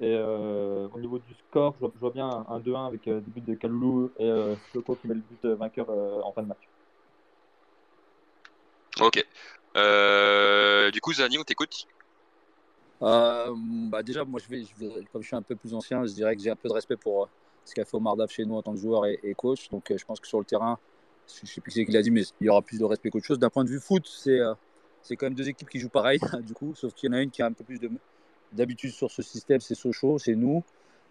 Et 0.00 0.14
euh, 0.16 0.88
au 0.88 1.00
niveau 1.00 1.18
du 1.18 1.34
score, 1.34 1.74
je 1.74 1.78
vois, 1.80 1.92
je 1.94 2.00
vois 2.00 2.10
bien 2.10 2.28
un 2.48 2.58
2-1 2.60 2.86
avec 2.86 3.06
euh, 3.06 3.20
des 3.20 3.30
buts 3.30 3.40
de 3.40 3.54
Kaloulou 3.54 4.12
et 4.18 4.28
euh, 4.28 4.54
qui 4.72 5.08
met 5.08 5.14
le 5.14 5.20
but 5.20 5.44
vainqueur 5.44 5.90
euh, 5.90 6.20
en 6.22 6.32
fin 6.32 6.42
de 6.42 6.48
match. 6.48 6.68
Ok. 9.00 9.24
Euh, 9.76 10.90
du 10.90 11.00
coup, 11.00 11.12
Zani, 11.12 11.38
on 11.38 11.44
t'écoute. 11.44 11.86
Euh, 13.02 13.54
bah 13.90 14.02
déjà, 14.02 14.24
moi, 14.24 14.40
je 14.40 14.48
vais, 14.48 14.64
comme 15.12 15.22
je 15.22 15.26
suis 15.26 15.36
un 15.36 15.42
peu 15.42 15.56
plus 15.56 15.74
ancien, 15.74 16.06
je 16.06 16.12
dirais 16.12 16.36
que 16.36 16.42
j'ai 16.42 16.50
un 16.50 16.56
peu 16.56 16.68
de 16.68 16.74
respect 16.74 16.96
pour 16.96 17.24
euh, 17.24 17.26
ce 17.64 17.74
qu'a 17.74 17.84
fait 17.84 17.96
Omar 17.96 18.16
Daf 18.16 18.30
chez 18.30 18.44
nous 18.44 18.54
en 18.54 18.62
tant 18.62 18.72
que 18.72 18.78
joueur 18.80 19.06
et, 19.06 19.34
coach. 19.36 19.68
Donc, 19.70 19.90
euh, 19.90 19.98
je 19.98 20.04
pense 20.04 20.20
que 20.20 20.28
sur 20.28 20.38
le 20.38 20.44
terrain, 20.44 20.78
je 21.26 21.46
sais 21.46 21.60
plus 21.60 21.70
qui 21.72 21.78
c'est 21.80 21.84
qui 21.86 21.92
l'a 21.92 22.02
dit, 22.02 22.10
mais 22.10 22.22
il 22.40 22.46
y 22.46 22.48
aura 22.50 22.62
plus 22.62 22.78
de 22.78 22.84
respect 22.84 23.10
qu'autre 23.10 23.26
chose. 23.26 23.38
D'un 23.38 23.50
point 23.50 23.64
de 23.64 23.70
vue 23.70 23.80
foot, 23.80 24.06
c'est 24.06 24.40
c'est 25.02 25.16
quand 25.16 25.26
même 25.26 25.34
deux 25.34 25.48
équipes 25.48 25.68
qui 25.68 25.78
jouent 25.80 25.90
pareil, 25.90 26.18
du 26.42 26.54
coup, 26.54 26.74
sauf 26.74 26.94
qu'il 26.94 27.10
y 27.10 27.14
en 27.14 27.16
a 27.16 27.20
une 27.22 27.30
qui 27.30 27.42
a 27.42 27.46
un 27.46 27.52
peu 27.52 27.64
plus 27.64 27.78
de- 27.78 27.90
d'habitude 28.52 28.90
sur 28.92 29.10
ce 29.10 29.22
système, 29.22 29.60
c'est 29.60 29.74
Sochaux, 29.74 30.18
c'est 30.18 30.34
nous. 30.34 30.62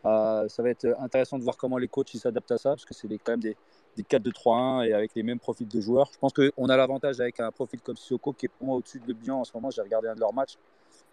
Ça 0.04 0.48
va 0.60 0.70
être 0.70 0.86
intéressant 1.00 1.38
de 1.38 1.44
voir 1.44 1.58
comment 1.58 1.78
les 1.78 1.88
coachs 1.88 2.10
s'adaptent 2.10 2.52
à 2.52 2.58
ça, 2.58 2.70
parce 2.72 2.86
que 2.86 2.94
c'est 2.94 3.08
quand 3.20 3.34
même 3.34 3.40
des, 3.42 3.56
des 3.96 4.04
4-2-3-1 4.04 4.84
et 4.84 4.94
avec 4.94 5.12
les 5.16 5.24
mêmes 5.24 5.40
profils 5.40 5.68
de 5.68 5.82
joueurs. 5.82 6.10
Je 6.14 6.18
pense 6.20 6.34
qu'on 6.34 6.70
a 6.70 6.78
l'avantage 6.78 7.20
avec 7.20 7.40
un 7.40 7.52
profil 7.52 7.82
comme 7.82 7.96
Sissoko 7.98 8.34
qui 8.34 8.48
est 8.48 8.50
pour 8.50 8.70
au-dessus 8.70 9.00
de 9.00 9.14
Bian 9.14 9.40
en 9.40 9.44
ce 9.44 9.52
moment. 9.56 9.70
J'ai 9.72 9.82
regardé 9.82 10.08
un 10.08 10.16
de 10.16 10.20
leurs 10.20 10.34
matchs. 10.34 10.56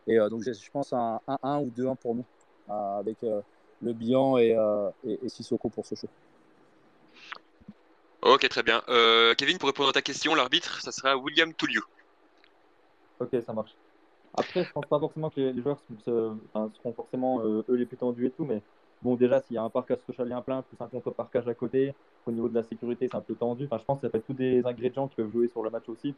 Et 0.06 0.18
euh, 0.18 0.28
donc, 0.28 0.42
j'ai- 0.42 0.54
je 0.54 0.70
pense 0.70 0.92
à 0.92 1.20
un 1.26 1.38
1-1 1.42 1.60
ou 1.60 1.70
2-1 1.70 1.96
pour 1.96 2.14
nous, 2.14 2.26
euh, 2.68 2.72
avec 2.98 3.22
euh, 3.22 3.42
le 3.80 3.92
Bian 3.92 4.38
et, 4.38 4.56
euh, 4.56 4.90
et, 5.04 5.24
et 5.24 5.28
Sissoko 5.28 5.68
pour 5.70 5.86
Sochaux. 5.86 6.10
Ok, 8.22 8.48
très 8.48 8.62
bien. 8.62 8.82
Euh, 8.88 9.34
Kevin, 9.34 9.58
pour 9.58 9.68
répondre 9.68 9.88
à 9.88 9.92
ta 9.92 10.02
question, 10.02 10.34
l'arbitre, 10.34 10.80
ça 10.82 10.92
sera 10.92 11.16
William 11.16 11.54
Touliou. 11.54 11.82
Ok, 13.18 13.36
ça 13.44 13.52
marche. 13.52 13.76
Après, 14.34 14.64
je 14.64 14.70
pense 14.70 14.86
pas 14.88 14.98
forcément 15.00 15.30
que 15.30 15.40
les, 15.40 15.62
joueurs 15.62 15.80
se- 16.04 16.36
enfin, 16.52 16.70
seront 16.76 16.94
forcément 16.94 17.42
euh, 17.44 17.64
eux 17.68 17.74
les 17.74 17.86
plus 17.86 17.96
tendus 17.96 18.26
et 18.26 18.32
tout, 18.32 18.44
mais 18.44 18.62
bon, 19.02 19.16
déjà, 19.16 19.40
s'il 19.40 19.54
y 19.54 19.58
a 19.58 19.62
un 19.62 19.70
parcage 19.70 20.00
socialien 20.06 20.42
plein, 20.42 20.62
plus 20.62 20.76
un 20.80 20.88
contre-parcage 20.88 21.48
à 21.48 21.54
côté, 21.54 21.94
au 22.26 22.32
niveau 22.32 22.48
de 22.48 22.54
la 22.54 22.62
sécurité, 22.62 23.08
c'est 23.08 23.16
un 23.16 23.20
peu 23.22 23.34
tendu. 23.36 23.64
Enfin, 23.66 23.78
je 23.78 23.84
pense 23.84 24.00
que 24.00 24.06
ça 24.06 24.10
peut 24.10 24.18
être 24.18 24.26
tous 24.26 24.34
des 24.34 24.64
ingrédients 24.64 25.08
qui 25.08 25.16
peuvent 25.16 25.30
jouer 25.30 25.48
sur 25.48 25.62
le 25.62 25.70
match 25.70 25.88
aussi. 25.88 26.16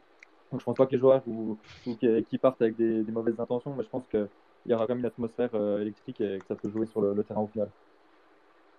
Donc, 0.53 0.59
je 0.59 0.65
pense 0.65 0.77
pas 0.77 0.85
que 0.85 0.91
les 0.91 0.99
joueurs 0.99 1.23
ou, 1.25 1.57
ou 1.87 1.95
qui, 1.95 2.37
partent 2.37 2.61
avec 2.61 2.75
des, 2.75 3.11
mauvaises 3.11 3.39
intentions, 3.39 3.73
mais 3.75 3.83
je 3.83 3.89
pense 3.89 4.03
qu'il 4.07 4.27
y 4.67 4.73
aura 4.75 4.85
quand 4.85 4.93
même 4.93 4.99
une 4.99 5.07
atmosphère 5.07 5.49
euh, 5.55 5.81
électrique 5.81 6.21
et 6.21 6.37
que 6.37 6.45
ça 6.47 6.53
peut 6.53 6.69
jouer 6.69 6.85
sur 6.85 7.01
le, 7.01 7.23
terrain 7.23 7.41
au 7.41 7.47
final. 7.47 7.71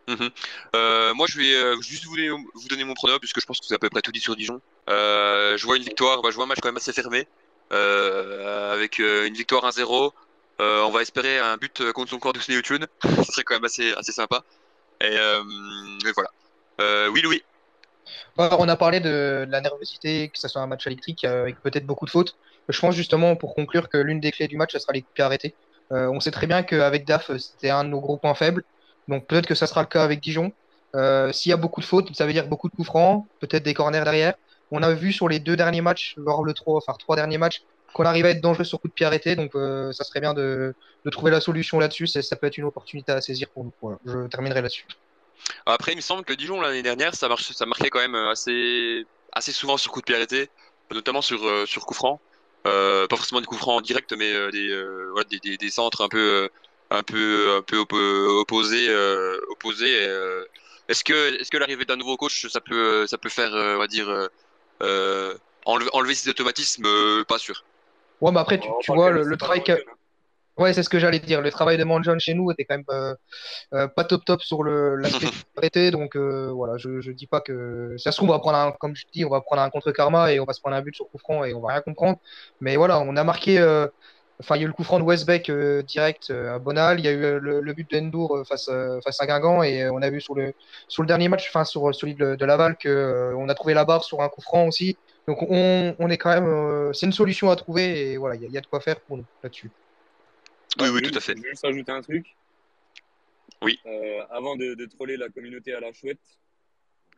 Mhm. 0.06 0.30
Euh, 0.76 1.14
moi, 1.14 1.26
je 1.28 1.36
vais 1.36 1.52
euh, 1.52 1.80
juste 1.80 2.04
vous 2.04 2.14
donner, 2.14 2.84
mon 2.84 2.94
prono, 2.94 3.18
puisque 3.18 3.40
je 3.40 3.46
pense 3.46 3.58
que 3.58 3.66
vous 3.66 3.72
avez 3.72 3.78
à 3.78 3.80
peu 3.80 3.90
près 3.90 4.02
tout 4.02 4.12
dit 4.12 4.20
sur 4.20 4.36
Dijon. 4.36 4.60
Je 4.86 5.66
vois 5.66 5.76
une 5.76 5.82
victoire, 5.82 6.22
bah, 6.22 6.28
je 6.30 6.36
vois 6.36 6.44
un 6.44 6.46
match 6.46 6.60
quand 6.62 6.68
même 6.68 6.76
assez 6.76 6.92
fermé, 6.92 7.26
avec 7.70 9.00
une 9.00 9.34
victoire 9.34 9.64
1-0. 9.64 10.12
Euh, 10.60 10.82
on 10.84 10.90
va 10.90 11.02
espérer 11.02 11.40
un 11.40 11.56
but 11.56 11.90
contre 11.90 12.10
son 12.10 12.20
corps 12.20 12.34
de 12.34 12.38
Sneotune. 12.38 12.86
Ce 13.02 13.32
serait 13.32 13.42
quand 13.42 13.56
même 13.56 13.64
assez, 13.64 13.92
sympa. 14.12 14.44
Et, 15.00 15.16
et 15.16 16.12
voilà. 16.14 17.10
Oui, 17.10 17.20
Louis. 17.20 17.42
On 18.36 18.68
a 18.68 18.76
parlé 18.76 19.00
de, 19.00 19.46
la 19.48 19.60
nervosité, 19.60 20.28
que 20.28 20.38
ce 20.38 20.48
soit 20.48 20.60
un 20.60 20.66
match 20.66 20.86
électrique 20.86 21.24
euh, 21.24 21.42
avec 21.42 21.60
peut-être 21.62 21.86
beaucoup 21.86 22.04
de 22.06 22.10
fautes. 22.10 22.36
Je 22.68 22.80
pense 22.80 22.94
justement, 22.94 23.36
pour 23.36 23.54
conclure, 23.54 23.88
que 23.88 23.98
l'une 23.98 24.20
des 24.20 24.32
clés 24.32 24.48
du 24.48 24.56
match, 24.56 24.72
ça 24.72 24.78
sera 24.78 24.92
les 24.92 25.02
coups 25.02 25.20
arrêtés. 25.20 25.54
Euh, 25.92 26.08
on 26.08 26.20
sait 26.20 26.30
très 26.30 26.46
bien 26.46 26.62
qu'avec 26.62 27.06
DAF, 27.06 27.30
euh, 27.30 27.38
c'était 27.38 27.70
un 27.70 27.84
de 27.84 27.90
nos 27.90 28.00
gros 28.00 28.16
points 28.16 28.34
faibles. 28.34 28.64
Donc 29.08 29.26
peut-être 29.26 29.46
que 29.46 29.54
ça 29.54 29.66
sera 29.66 29.82
le 29.82 29.86
cas 29.86 30.02
avec 30.02 30.20
Dijon. 30.20 30.52
Euh, 30.94 31.32
S'il 31.32 31.50
y 31.50 31.52
a 31.52 31.56
beaucoup 31.56 31.80
de 31.80 31.86
fautes, 31.86 32.14
ça 32.14 32.26
veut 32.26 32.32
dire 32.32 32.46
beaucoup 32.48 32.68
de 32.68 32.74
coups 32.74 32.86
francs, 32.86 33.26
peut-être 33.40 33.62
des 33.64 33.74
corners 33.74 34.04
derrière. 34.04 34.34
On 34.70 34.82
a 34.82 34.92
vu 34.92 35.12
sur 35.12 35.28
les 35.28 35.40
deux 35.40 35.56
derniers 35.56 35.82
matchs, 35.82 36.14
voire 36.16 36.42
le 36.42 36.54
trois, 36.54 36.76
enfin 36.76 36.94
trois 36.98 37.16
derniers 37.16 37.38
matchs, 37.38 37.62
qu'on 37.92 38.04
arrive 38.04 38.26
à 38.26 38.30
être 38.30 38.40
dangereux 38.40 38.64
sur 38.64 38.80
coup 38.80 38.88
de 38.88 38.92
pied 38.92 39.06
arrêté. 39.06 39.36
Donc, 39.36 39.52
ça 39.92 40.04
serait 40.04 40.20
bien 40.20 40.34
de, 40.34 40.74
trouver 41.12 41.30
la 41.30 41.40
solution 41.40 41.78
là-dessus. 41.78 42.06
Ça 42.06 42.36
peut 42.36 42.46
être 42.46 42.58
une 42.58 42.64
opportunité 42.64 43.12
à 43.12 43.20
saisir 43.20 43.48
pour 43.50 43.64
nous. 43.64 43.98
Je 44.06 44.26
terminerai 44.26 44.62
là-dessus. 44.62 44.86
Après, 45.66 45.92
il 45.92 45.96
me 45.96 46.00
semble 46.00 46.24
que 46.24 46.32
Dijon 46.32 46.60
l'année 46.60 46.82
dernière, 46.82 47.14
ça, 47.14 47.28
marche, 47.28 47.52
ça 47.52 47.66
marquait 47.66 47.90
quand 47.90 48.00
même 48.00 48.14
assez, 48.14 49.06
assez 49.32 49.52
souvent 49.52 49.76
sur 49.76 49.92
coup 49.92 50.00
de 50.00 50.04
pied 50.04 50.14
arrêté, 50.14 50.50
notamment 50.92 51.22
sur, 51.22 51.68
sur 51.68 51.86
coup 51.86 51.94
franc. 51.94 52.20
pas 52.62 53.06
forcément 53.10 53.40
des 53.40 53.46
coups 53.46 53.60
francs 53.60 53.78
en 53.78 53.80
direct, 53.80 54.12
mais 54.12 54.32
des, 54.52 54.84
des, 55.30 55.38
des, 55.40 55.56
des, 55.56 55.70
centres 55.70 56.02
un 56.02 56.08
peu, 56.08 56.48
un 56.90 57.02
peu, 57.02 57.56
un 57.56 57.62
peu 57.62 57.78
opposés. 58.40 58.88
opposés 59.50 60.08
est-ce 60.88 61.02
que, 61.02 61.40
est-ce 61.40 61.50
que 61.50 61.56
l'arrivée 61.56 61.84
d'un 61.86 61.96
nouveau 61.96 62.16
coach, 62.16 62.46
ça 62.48 62.60
peut, 62.60 63.06
ça 63.06 63.18
peut 63.18 63.30
faire, 63.30 63.52
on 63.52 63.78
va 63.78 63.86
dire, 63.86 64.08
enlever, 65.64 65.90
enlever 65.92 66.14
ces 66.14 66.30
automatismes 66.30 67.24
Pas 67.24 67.38
sûr. 67.38 67.64
Ouais, 68.20 68.32
mais 68.32 68.40
après, 68.40 68.58
tu, 68.58 68.68
tu 68.80 68.92
vois, 68.92 69.10
le, 69.10 69.24
le 69.24 69.36
travail 69.36 69.62
qu'a 69.62 69.76
Ouais, 70.56 70.72
c'est 70.72 70.84
ce 70.84 70.88
que 70.88 71.00
j'allais 71.00 71.18
dire. 71.18 71.40
Le 71.40 71.50
travail 71.50 71.76
de 71.78 71.82
Manjon 71.84 72.16
chez 72.20 72.32
nous 72.32 72.50
était 72.52 72.64
quand 72.64 72.76
même 72.76 72.84
euh, 72.90 73.14
euh, 73.72 73.88
pas 73.88 74.04
top 74.04 74.24
top 74.24 74.40
sur 74.40 74.62
le 74.62 74.94
l'aspect 74.96 75.26
arrêté, 75.56 75.90
donc 75.90 76.16
euh, 76.16 76.50
voilà, 76.52 76.76
je, 76.76 77.00
je 77.00 77.10
dis 77.10 77.26
pas 77.26 77.40
que 77.40 77.96
ça 77.98 78.12
se 78.12 78.16
trouve 78.18 78.30
on 78.30 78.32
va 78.32 78.38
prendre 78.38 78.58
un, 78.58 78.72
comme 78.72 78.94
je 78.94 79.04
dis, 79.12 79.24
on 79.24 79.30
va 79.30 79.40
prendre 79.40 79.62
un 79.62 79.70
contre 79.70 79.90
karma 79.90 80.32
et 80.32 80.38
on 80.38 80.44
va 80.44 80.52
se 80.52 80.60
prendre 80.60 80.76
un 80.76 80.82
but 80.82 80.94
sur 80.94 81.08
coup 81.10 81.18
franc 81.18 81.42
et 81.44 81.54
on 81.54 81.60
va 81.60 81.70
rien 81.72 81.80
comprendre. 81.80 82.18
Mais 82.60 82.76
voilà, 82.76 83.00
on 83.00 83.16
a 83.16 83.24
marqué. 83.24 83.60
Enfin, 84.40 84.56
il 84.56 84.60
y 84.60 84.62
a 84.62 84.64
eu 84.64 84.68
le 84.68 84.72
coup 84.74 84.84
franc 84.84 84.98
de 84.98 85.04
Westbeck 85.04 85.50
direct 85.86 86.30
à 86.30 86.58
Bonal, 86.58 86.98
il 87.00 87.04
y 87.04 87.08
a 87.08 87.12
eu 87.12 87.38
le, 87.40 87.72
but 87.72 87.90
d'Endour 87.90 88.44
face 88.48 88.70
face 89.04 89.20
à 89.20 89.26
Guingamp 89.26 89.62
et 89.62 89.88
on 89.88 90.02
a 90.02 90.10
vu 90.10 90.20
sur 90.20 90.34
le 90.34 90.54
sur 90.88 91.02
le 91.02 91.06
dernier 91.08 91.28
match, 91.28 91.48
enfin 91.48 91.64
sur 91.64 91.94
celui 91.94 92.14
de, 92.14 92.34
de 92.36 92.44
Laval, 92.44 92.76
que 92.76 93.32
on 93.36 93.48
a 93.48 93.54
trouvé 93.54 93.74
la 93.74 93.84
barre 93.84 94.04
sur 94.04 94.22
un 94.22 94.28
coup 94.28 94.40
franc 94.42 94.66
aussi. 94.68 94.98
Donc 95.28 95.38
on, 95.42 95.94
on 95.98 96.10
est 96.10 96.18
quand 96.18 96.30
même, 96.30 96.92
c'est 96.94 97.06
une 97.06 97.12
solution 97.12 97.50
à 97.50 97.56
trouver 97.56 98.12
et 98.12 98.16
voilà, 98.18 98.36
il 98.36 98.42
y, 98.42 98.52
y, 98.52 98.58
a 98.58 98.60
de 98.60 98.66
quoi 98.66 98.80
faire 98.80 99.00
pour 99.00 99.16
nous 99.16 99.26
là-dessus. 99.42 99.72
Oui, 100.80 100.88
oui, 100.88 101.02
tout 101.02 101.16
à 101.16 101.20
fait. 101.20 101.36
Je 101.36 101.42
vais 101.42 101.50
juste 101.50 101.64
rajouter 101.64 101.92
un 101.92 102.02
truc. 102.02 102.34
Oui. 103.62 103.78
Euh, 103.86 104.22
avant 104.30 104.56
de, 104.56 104.74
de, 104.74 104.86
troller 104.86 105.16
la 105.16 105.28
communauté 105.28 105.72
à 105.74 105.80
la 105.80 105.92
chouette, 105.92 106.18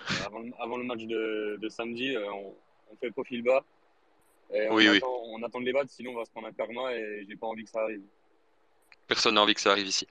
euh, 0.00 0.26
avant, 0.26 0.44
avant, 0.58 0.76
le 0.76 0.84
match 0.84 1.02
de, 1.02 1.58
de 1.60 1.68
samedi, 1.68 2.14
euh, 2.14 2.30
on, 2.30 2.54
on, 2.92 2.96
fait 2.96 3.10
profil 3.10 3.42
bas. 3.42 3.64
Et 4.52 4.68
on, 4.68 4.74
oui, 4.74 4.86
attend, 4.86 5.22
oui. 5.22 5.30
on 5.34 5.42
attend 5.42 5.60
de 5.60 5.64
les 5.64 5.72
battre, 5.72 5.90
sinon 5.90 6.12
on 6.12 6.16
va 6.16 6.24
se 6.24 6.30
prendre 6.30 6.46
un 6.46 6.52
karma 6.52 6.94
et 6.94 7.26
j'ai 7.28 7.36
pas 7.36 7.46
envie 7.46 7.64
que 7.64 7.70
ça 7.70 7.80
arrive. 7.80 8.02
Personne 9.08 9.34
n'a 9.34 9.42
envie 9.42 9.54
que 9.54 9.60
ça 9.60 9.72
arrive 9.72 9.88
ici. 9.88 10.06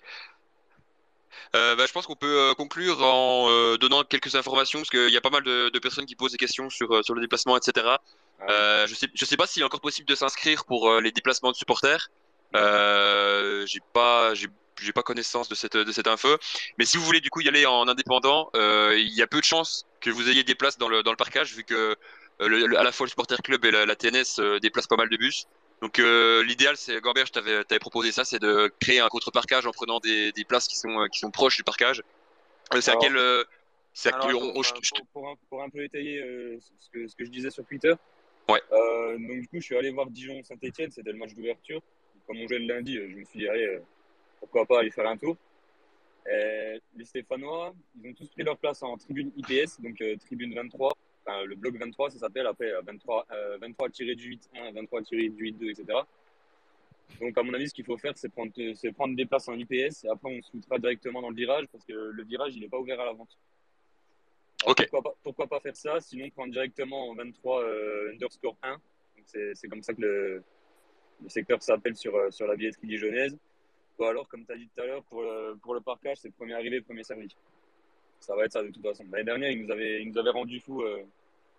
Euh, 1.56 1.76
bah, 1.76 1.86
je 1.86 1.92
pense 1.94 2.06
qu'on 2.06 2.16
peut 2.16 2.54
conclure 2.58 3.02
en 3.04 3.50
euh, 3.50 3.78
donnant 3.78 4.04
quelques 4.04 4.36
informations 4.36 4.80
parce 4.80 4.90
qu'il 4.90 5.10
y 5.10 5.18
a 5.18 5.22
pas 5.22 5.30
mal 5.30 5.44
de, 5.44 5.70
de, 5.70 5.80
personnes 5.80 6.06
qui 6.06 6.16
posent 6.16 6.32
des 6.32 6.38
questions 6.38 6.70
sur, 6.70 7.04
sur 7.04 7.14
le 7.14 7.22
déplacement, 7.22 7.56
etc. 7.56 7.98
Ah, 8.42 8.86
je 8.88 8.96
sais, 8.96 9.08
je 9.14 9.26
sais 9.26 9.38
pas 9.38 9.48
s'il 9.48 9.62
est 9.62 9.66
encore 9.66 9.82
possible 9.82 10.08
de 10.08 10.16
s'inscrire 10.16 10.66
pour 10.66 11.00
les 11.00 11.12
déplacements 11.12 11.52
de 11.52 11.56
supporters. 11.56 12.10
Euh, 12.56 13.66
j'ai 13.66 13.82
pas, 13.94 14.34
j'ai 14.82 14.94
pas 14.94 15.04
connaissance 15.04 15.50
de 15.50 15.56
cette, 15.56 15.78
de 15.78 15.92
cette 15.92 16.08
info. 16.08 16.30
Mais 16.78 16.86
si 16.86 16.98
vous 16.98 17.04
voulez 17.04 17.22
du 17.22 17.30
coup 17.30 17.42
y 17.42 17.48
aller 17.48 17.66
en 17.66 17.88
indépendant, 17.88 18.50
euh, 18.56 18.96
il 18.98 19.14
y 19.14 19.22
a 19.22 19.28
peu 19.28 19.40
de 19.40 19.46
chances 19.46 19.86
que 20.02 20.10
vous 20.10 20.30
ayez 20.30 20.44
des 20.44 20.56
places 20.56 20.78
dans 20.78 20.90
le, 20.90 21.04
dans 21.04 21.12
le 21.12 21.18
parcage 21.18 21.56
vu 21.56 21.64
que 21.64 21.96
euh, 22.42 22.48
le, 22.48 22.78
à 22.78 22.84
la 22.84 22.92
fois 22.92 23.06
le 23.06 23.10
Supporter 23.10 23.38
Club 23.42 23.64
et 23.66 23.72
la, 23.72 23.86
la 23.86 23.96
TNS 23.96 24.40
euh, 24.40 24.60
déplacent 24.60 24.88
pas 24.88 24.98
mal 24.98 25.10
de 25.10 25.18
bus. 25.18 25.48
Donc 25.82 25.98
l'idéal, 25.98 26.78
c'est 26.78 27.00
Gambert, 27.02 27.26
je 27.26 27.34
t'avais 27.34 27.80
proposé 27.80 28.12
ça, 28.14 28.24
c'est 28.24 28.40
de 28.40 28.74
créer 28.80 29.02
un 29.02 29.10
contre-parcage 29.10 29.68
en 29.68 29.72
prenant 29.72 30.00
des, 30.00 30.32
des, 30.32 30.46
places 30.46 30.68
qui 30.68 30.78
sont, 30.78 31.08
qui 31.12 31.20
sont 31.20 31.32
proches 31.32 31.58
du 31.58 31.64
parcage. 31.64 32.02
c'est 32.80 32.92
à 32.92 32.96
quel... 32.96 33.20
c'est 33.94 34.10
à 34.10 34.18
quel... 34.20 34.36
On, 34.36 34.54
pour, 34.54 34.64
pour, 35.12 35.38
pour, 35.50 35.64
un, 35.64 35.70
peu 35.70 35.84
étayer 35.84 36.24
ce, 36.62 36.90
que, 36.92 37.08
ce 37.08 37.16
que 37.16 37.26
je 37.26 37.30
disais 37.30 37.52
sur 37.52 37.66
Twitter. 37.66 37.94
Ouais. 38.48 38.62
donc 38.72 39.42
du 39.42 39.48
coup, 39.50 39.58
je 39.58 39.66
suis 39.66 39.76
allé 39.76 39.92
voir 39.92 40.08
Dijon-Saint-Etienne, 40.08 40.92
c'était 40.92 41.12
le 41.12 41.18
match 41.18 41.34
d'ouverture 41.34 41.82
comme 42.26 42.38
on 42.38 42.48
jouait 42.48 42.60
le 42.60 42.68
lundi, 42.68 42.96
je 42.96 43.16
me 43.16 43.24
suis 43.24 43.40
dit, 43.40 43.48
allez, 43.48 43.80
pourquoi 44.40 44.66
pas 44.66 44.80
aller 44.80 44.92
faire 44.92 45.08
un 45.08 45.18
tour. 45.18 45.36
Et 46.30 46.80
les 46.96 47.06
Stéphanois, 47.06 47.74
ils 47.96 48.10
ont 48.10 48.14
tous 48.14 48.28
pris 48.30 48.44
leur 48.44 48.58
place 48.58 48.82
en 48.82 48.98
tribune 48.98 49.32
IPS, 49.38 49.80
donc 49.80 50.02
euh, 50.02 50.16
tribune 50.18 50.54
23. 50.56 50.92
Enfin, 51.26 51.44
le 51.46 51.56
bloc 51.56 51.76
23, 51.78 52.12
ça 52.12 52.20
s'appelle 52.20 52.48
après 52.48 52.72
23, 52.84 53.28
euh, 53.32 53.58
23-18-1, 53.60 54.40
23-18-2, 54.74 55.70
etc. 55.70 56.00
Donc, 57.20 57.38
à 57.38 57.44
mon 57.44 57.54
avis, 57.54 57.70
ce 57.70 57.74
qu'il 57.74 57.86
faut 57.86 57.98
faire, 57.98 58.14
c'est 58.16 58.30
prendre, 58.30 58.52
prendre 58.94 59.16
des 59.16 59.26
places 59.26 59.48
en 59.48 59.54
IPS 59.54 60.04
et 60.04 60.10
après, 60.10 60.36
on 60.36 60.42
se 60.42 60.52
foutra 60.52 60.80
directement 60.80 61.22
dans 61.22 61.30
le 61.30 61.36
virage 61.36 61.66
parce 61.72 61.86
que 61.86 61.94
le 61.94 62.24
virage, 62.24 62.56
il 62.56 62.62
n'est 62.62 62.70
pas 62.70 62.80
ouvert 62.80 63.00
à 63.00 63.06
la 63.06 63.14
vente. 63.14 63.38
Pourquoi 64.64 65.04
pas, 65.04 65.16
pourquoi 65.22 65.48
pas, 65.48 65.60
faire 65.60 65.76
ça? 65.76 66.02
Sinon, 66.02 66.28
prendre 66.32 66.52
directement 66.52 67.10
en 67.10 67.16
23 67.16 67.62
euh, 67.62 68.12
underscore 68.14 68.58
1. 68.64 68.78
C'est 69.26 69.68
comme 69.68 69.84
ça 69.84 69.94
que 69.94 70.02
le, 70.02 70.44
le 71.24 71.30
secteur 71.30 71.62
s'appelle 71.62 71.96
sur, 71.96 72.16
euh, 72.16 72.32
sur 72.32 72.48
la 72.48 72.56
billetterie 72.56 72.88
dijonnaise. 72.88 73.38
Ou 73.98 74.04
alors, 74.04 74.28
comme 74.28 74.46
tu 74.46 74.52
as 74.52 74.58
dit 74.58 74.68
tout 74.76 74.82
à 74.82 74.86
l'heure, 74.86 75.04
pour 75.04 75.22
le, 75.22 75.58
pour 75.62 75.74
le 75.74 75.82
parkage, 75.82 76.18
c'est 76.22 76.34
premier 76.34 76.54
arrivé, 76.54 76.82
premier 76.82 77.04
servi. 77.04 77.34
Ça 78.20 78.36
va 78.36 78.46
être 78.46 78.54
ça 78.54 78.64
de 78.64 78.70
toute 78.70 78.84
façon. 78.84 79.06
L'année 79.12 79.24
dernière, 79.24 79.52
ils 79.52 79.66
nous 79.66 79.72
avaient, 79.72 80.02
ils 80.02 80.10
nous 80.10 80.18
avaient 80.18 80.32
rendu 80.32 80.60
fou, 80.60 80.82
euh, 80.82 81.04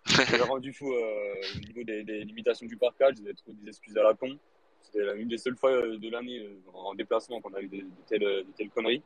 rendu 0.47 0.73
fou 0.73 0.93
euh, 0.93 1.33
au 1.55 1.59
niveau 1.59 1.83
des, 1.83 2.03
des, 2.03 2.23
limitations 2.23 2.67
du 2.67 2.77
parkage. 2.77 3.15
Ils 3.19 3.33
trouvé 3.35 3.57
des 3.61 3.69
excuses 3.69 3.97
à 3.97 4.03
la 4.03 4.13
con. 4.13 4.37
C'était 4.81 5.17
une 5.17 5.27
des 5.27 5.37
seules 5.37 5.57
fois 5.57 5.71
euh, 5.71 5.97
de 5.97 6.09
l'année 6.09 6.39
euh, 6.39 6.71
en 6.73 6.93
déplacement 6.93 7.41
qu'on 7.41 7.53
a 7.53 7.61
eu 7.61 7.67
de, 7.67 7.77
de, 7.77 7.87
telles, 8.07 8.19
de 8.19 8.45
telles 8.55 8.69
conneries. 8.69 9.01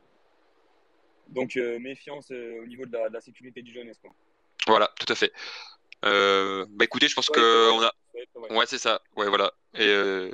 Donc, 1.29 1.55
méfiance 1.55 2.29
au 2.31 2.65
niveau 2.65 2.85
de 2.85 2.91
la, 2.91 3.07
de 3.07 3.13
la 3.13 3.21
sécurité 3.21 3.61
dijonnaise. 3.61 3.97
Quoi. 4.01 4.11
Voilà, 4.67 4.91
tout 4.99 5.11
à 5.11 5.15
fait. 5.15 5.31
Euh, 6.03 6.65
bah 6.69 6.85
écoutez, 6.85 7.07
je 7.07 7.15
pense 7.15 7.29
ouais, 7.29 7.35
que 7.35 7.71
on 7.71 7.81
a. 7.81 7.93
Ouais 8.55 8.65
c'est 8.65 8.77
ça. 8.77 9.01
Ouais, 9.15 9.27
voilà. 9.27 9.51
Et, 9.75 9.87
euh, 9.87 10.31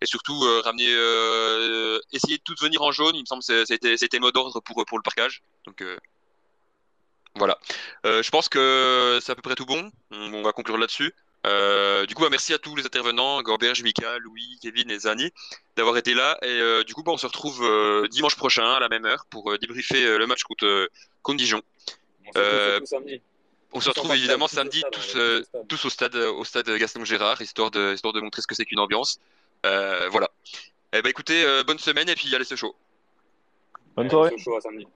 et 0.00 0.06
surtout 0.06 0.44
euh, 0.44 0.60
ramener, 0.64 0.88
euh, 0.88 1.98
essayer 2.12 2.38
de 2.38 2.42
tout 2.42 2.54
venir 2.60 2.82
en 2.82 2.92
jaune. 2.92 3.14
Il 3.14 3.20
me 3.20 3.26
semble 3.26 3.42
que 3.42 3.64
c'était 3.64 3.96
c'était 3.96 4.18
mot 4.18 4.30
d'ordre 4.30 4.60
pour 4.60 4.84
pour 4.84 4.98
le 4.98 5.02
parcage. 5.02 5.42
Donc 5.66 5.84
voilà. 7.34 7.58
je 8.04 8.30
pense 8.30 8.48
que 8.48 9.18
c'est 9.22 9.32
à 9.32 9.34
peu 9.34 9.42
près 9.42 9.54
tout 9.54 9.66
bon. 9.66 9.90
On, 10.10 10.34
on 10.34 10.42
va 10.42 10.52
conclure 10.52 10.78
là-dessus. 10.78 11.14
du 12.08 12.14
coup, 12.14 12.22
bah, 12.22 12.28
merci 12.30 12.54
à 12.54 12.58
tous 12.58 12.74
les 12.76 12.86
intervenants, 12.86 13.42
Gorberge, 13.42 13.82
Mika, 13.82 14.18
Louis, 14.18 14.58
Kevin 14.62 14.90
et 14.90 15.00
Zani, 15.00 15.30
d'avoir 15.76 15.96
été 15.96 16.14
là. 16.14 16.38
Et 16.42 16.84
du 16.84 16.94
coup, 16.94 17.02
bah, 17.02 17.12
on 17.12 17.18
se 17.18 17.26
retrouve 17.26 18.08
dimanche 18.08 18.36
prochain 18.36 18.72
à 18.72 18.80
la 18.80 18.88
même 18.88 19.04
heure 19.04 19.26
pour 19.30 19.58
débriefer 19.58 20.18
le 20.18 20.26
match 20.26 20.42
contre, 20.44 20.88
contre 21.22 21.38
Dijon. 21.38 21.62
On 22.26 22.32
se 22.32 22.38
retrouve 22.38 22.86
samedi. 22.86 23.20
On 23.72 23.80
se 23.80 23.88
retrouve 23.88 24.14
évidemment 24.14 24.48
samedi 24.48 24.82
tous, 24.92 25.16
euh, 25.16 25.42
tous 25.68 25.84
au 25.84 25.90
stade, 25.90 26.14
au 26.14 26.44
stade 26.44 26.70
Gaston 26.70 27.04
Gérard, 27.04 27.40
histoire 27.42 27.70
de, 27.70 27.94
histoire 27.94 28.12
de 28.14 28.20
montrer 28.20 28.42
ce 28.42 28.46
que 28.46 28.54
c'est 28.54 28.64
qu'une 28.64 28.78
ambiance. 28.78 29.18
Euh, 29.64 30.08
voilà. 30.10 30.30
Eh 30.92 31.02
ben 31.02 31.10
écoutez, 31.10 31.44
euh, 31.44 31.62
bonne 31.64 31.78
semaine 31.78 32.08
et 32.08 32.14
puis 32.14 32.34
allez 32.34 32.44
ce 32.44 32.56
show. 32.56 32.74
Bonne 33.96 34.08
soirée. 34.08 34.36
Show 34.38 34.56
à 34.56 34.60
samedi. 34.60 34.86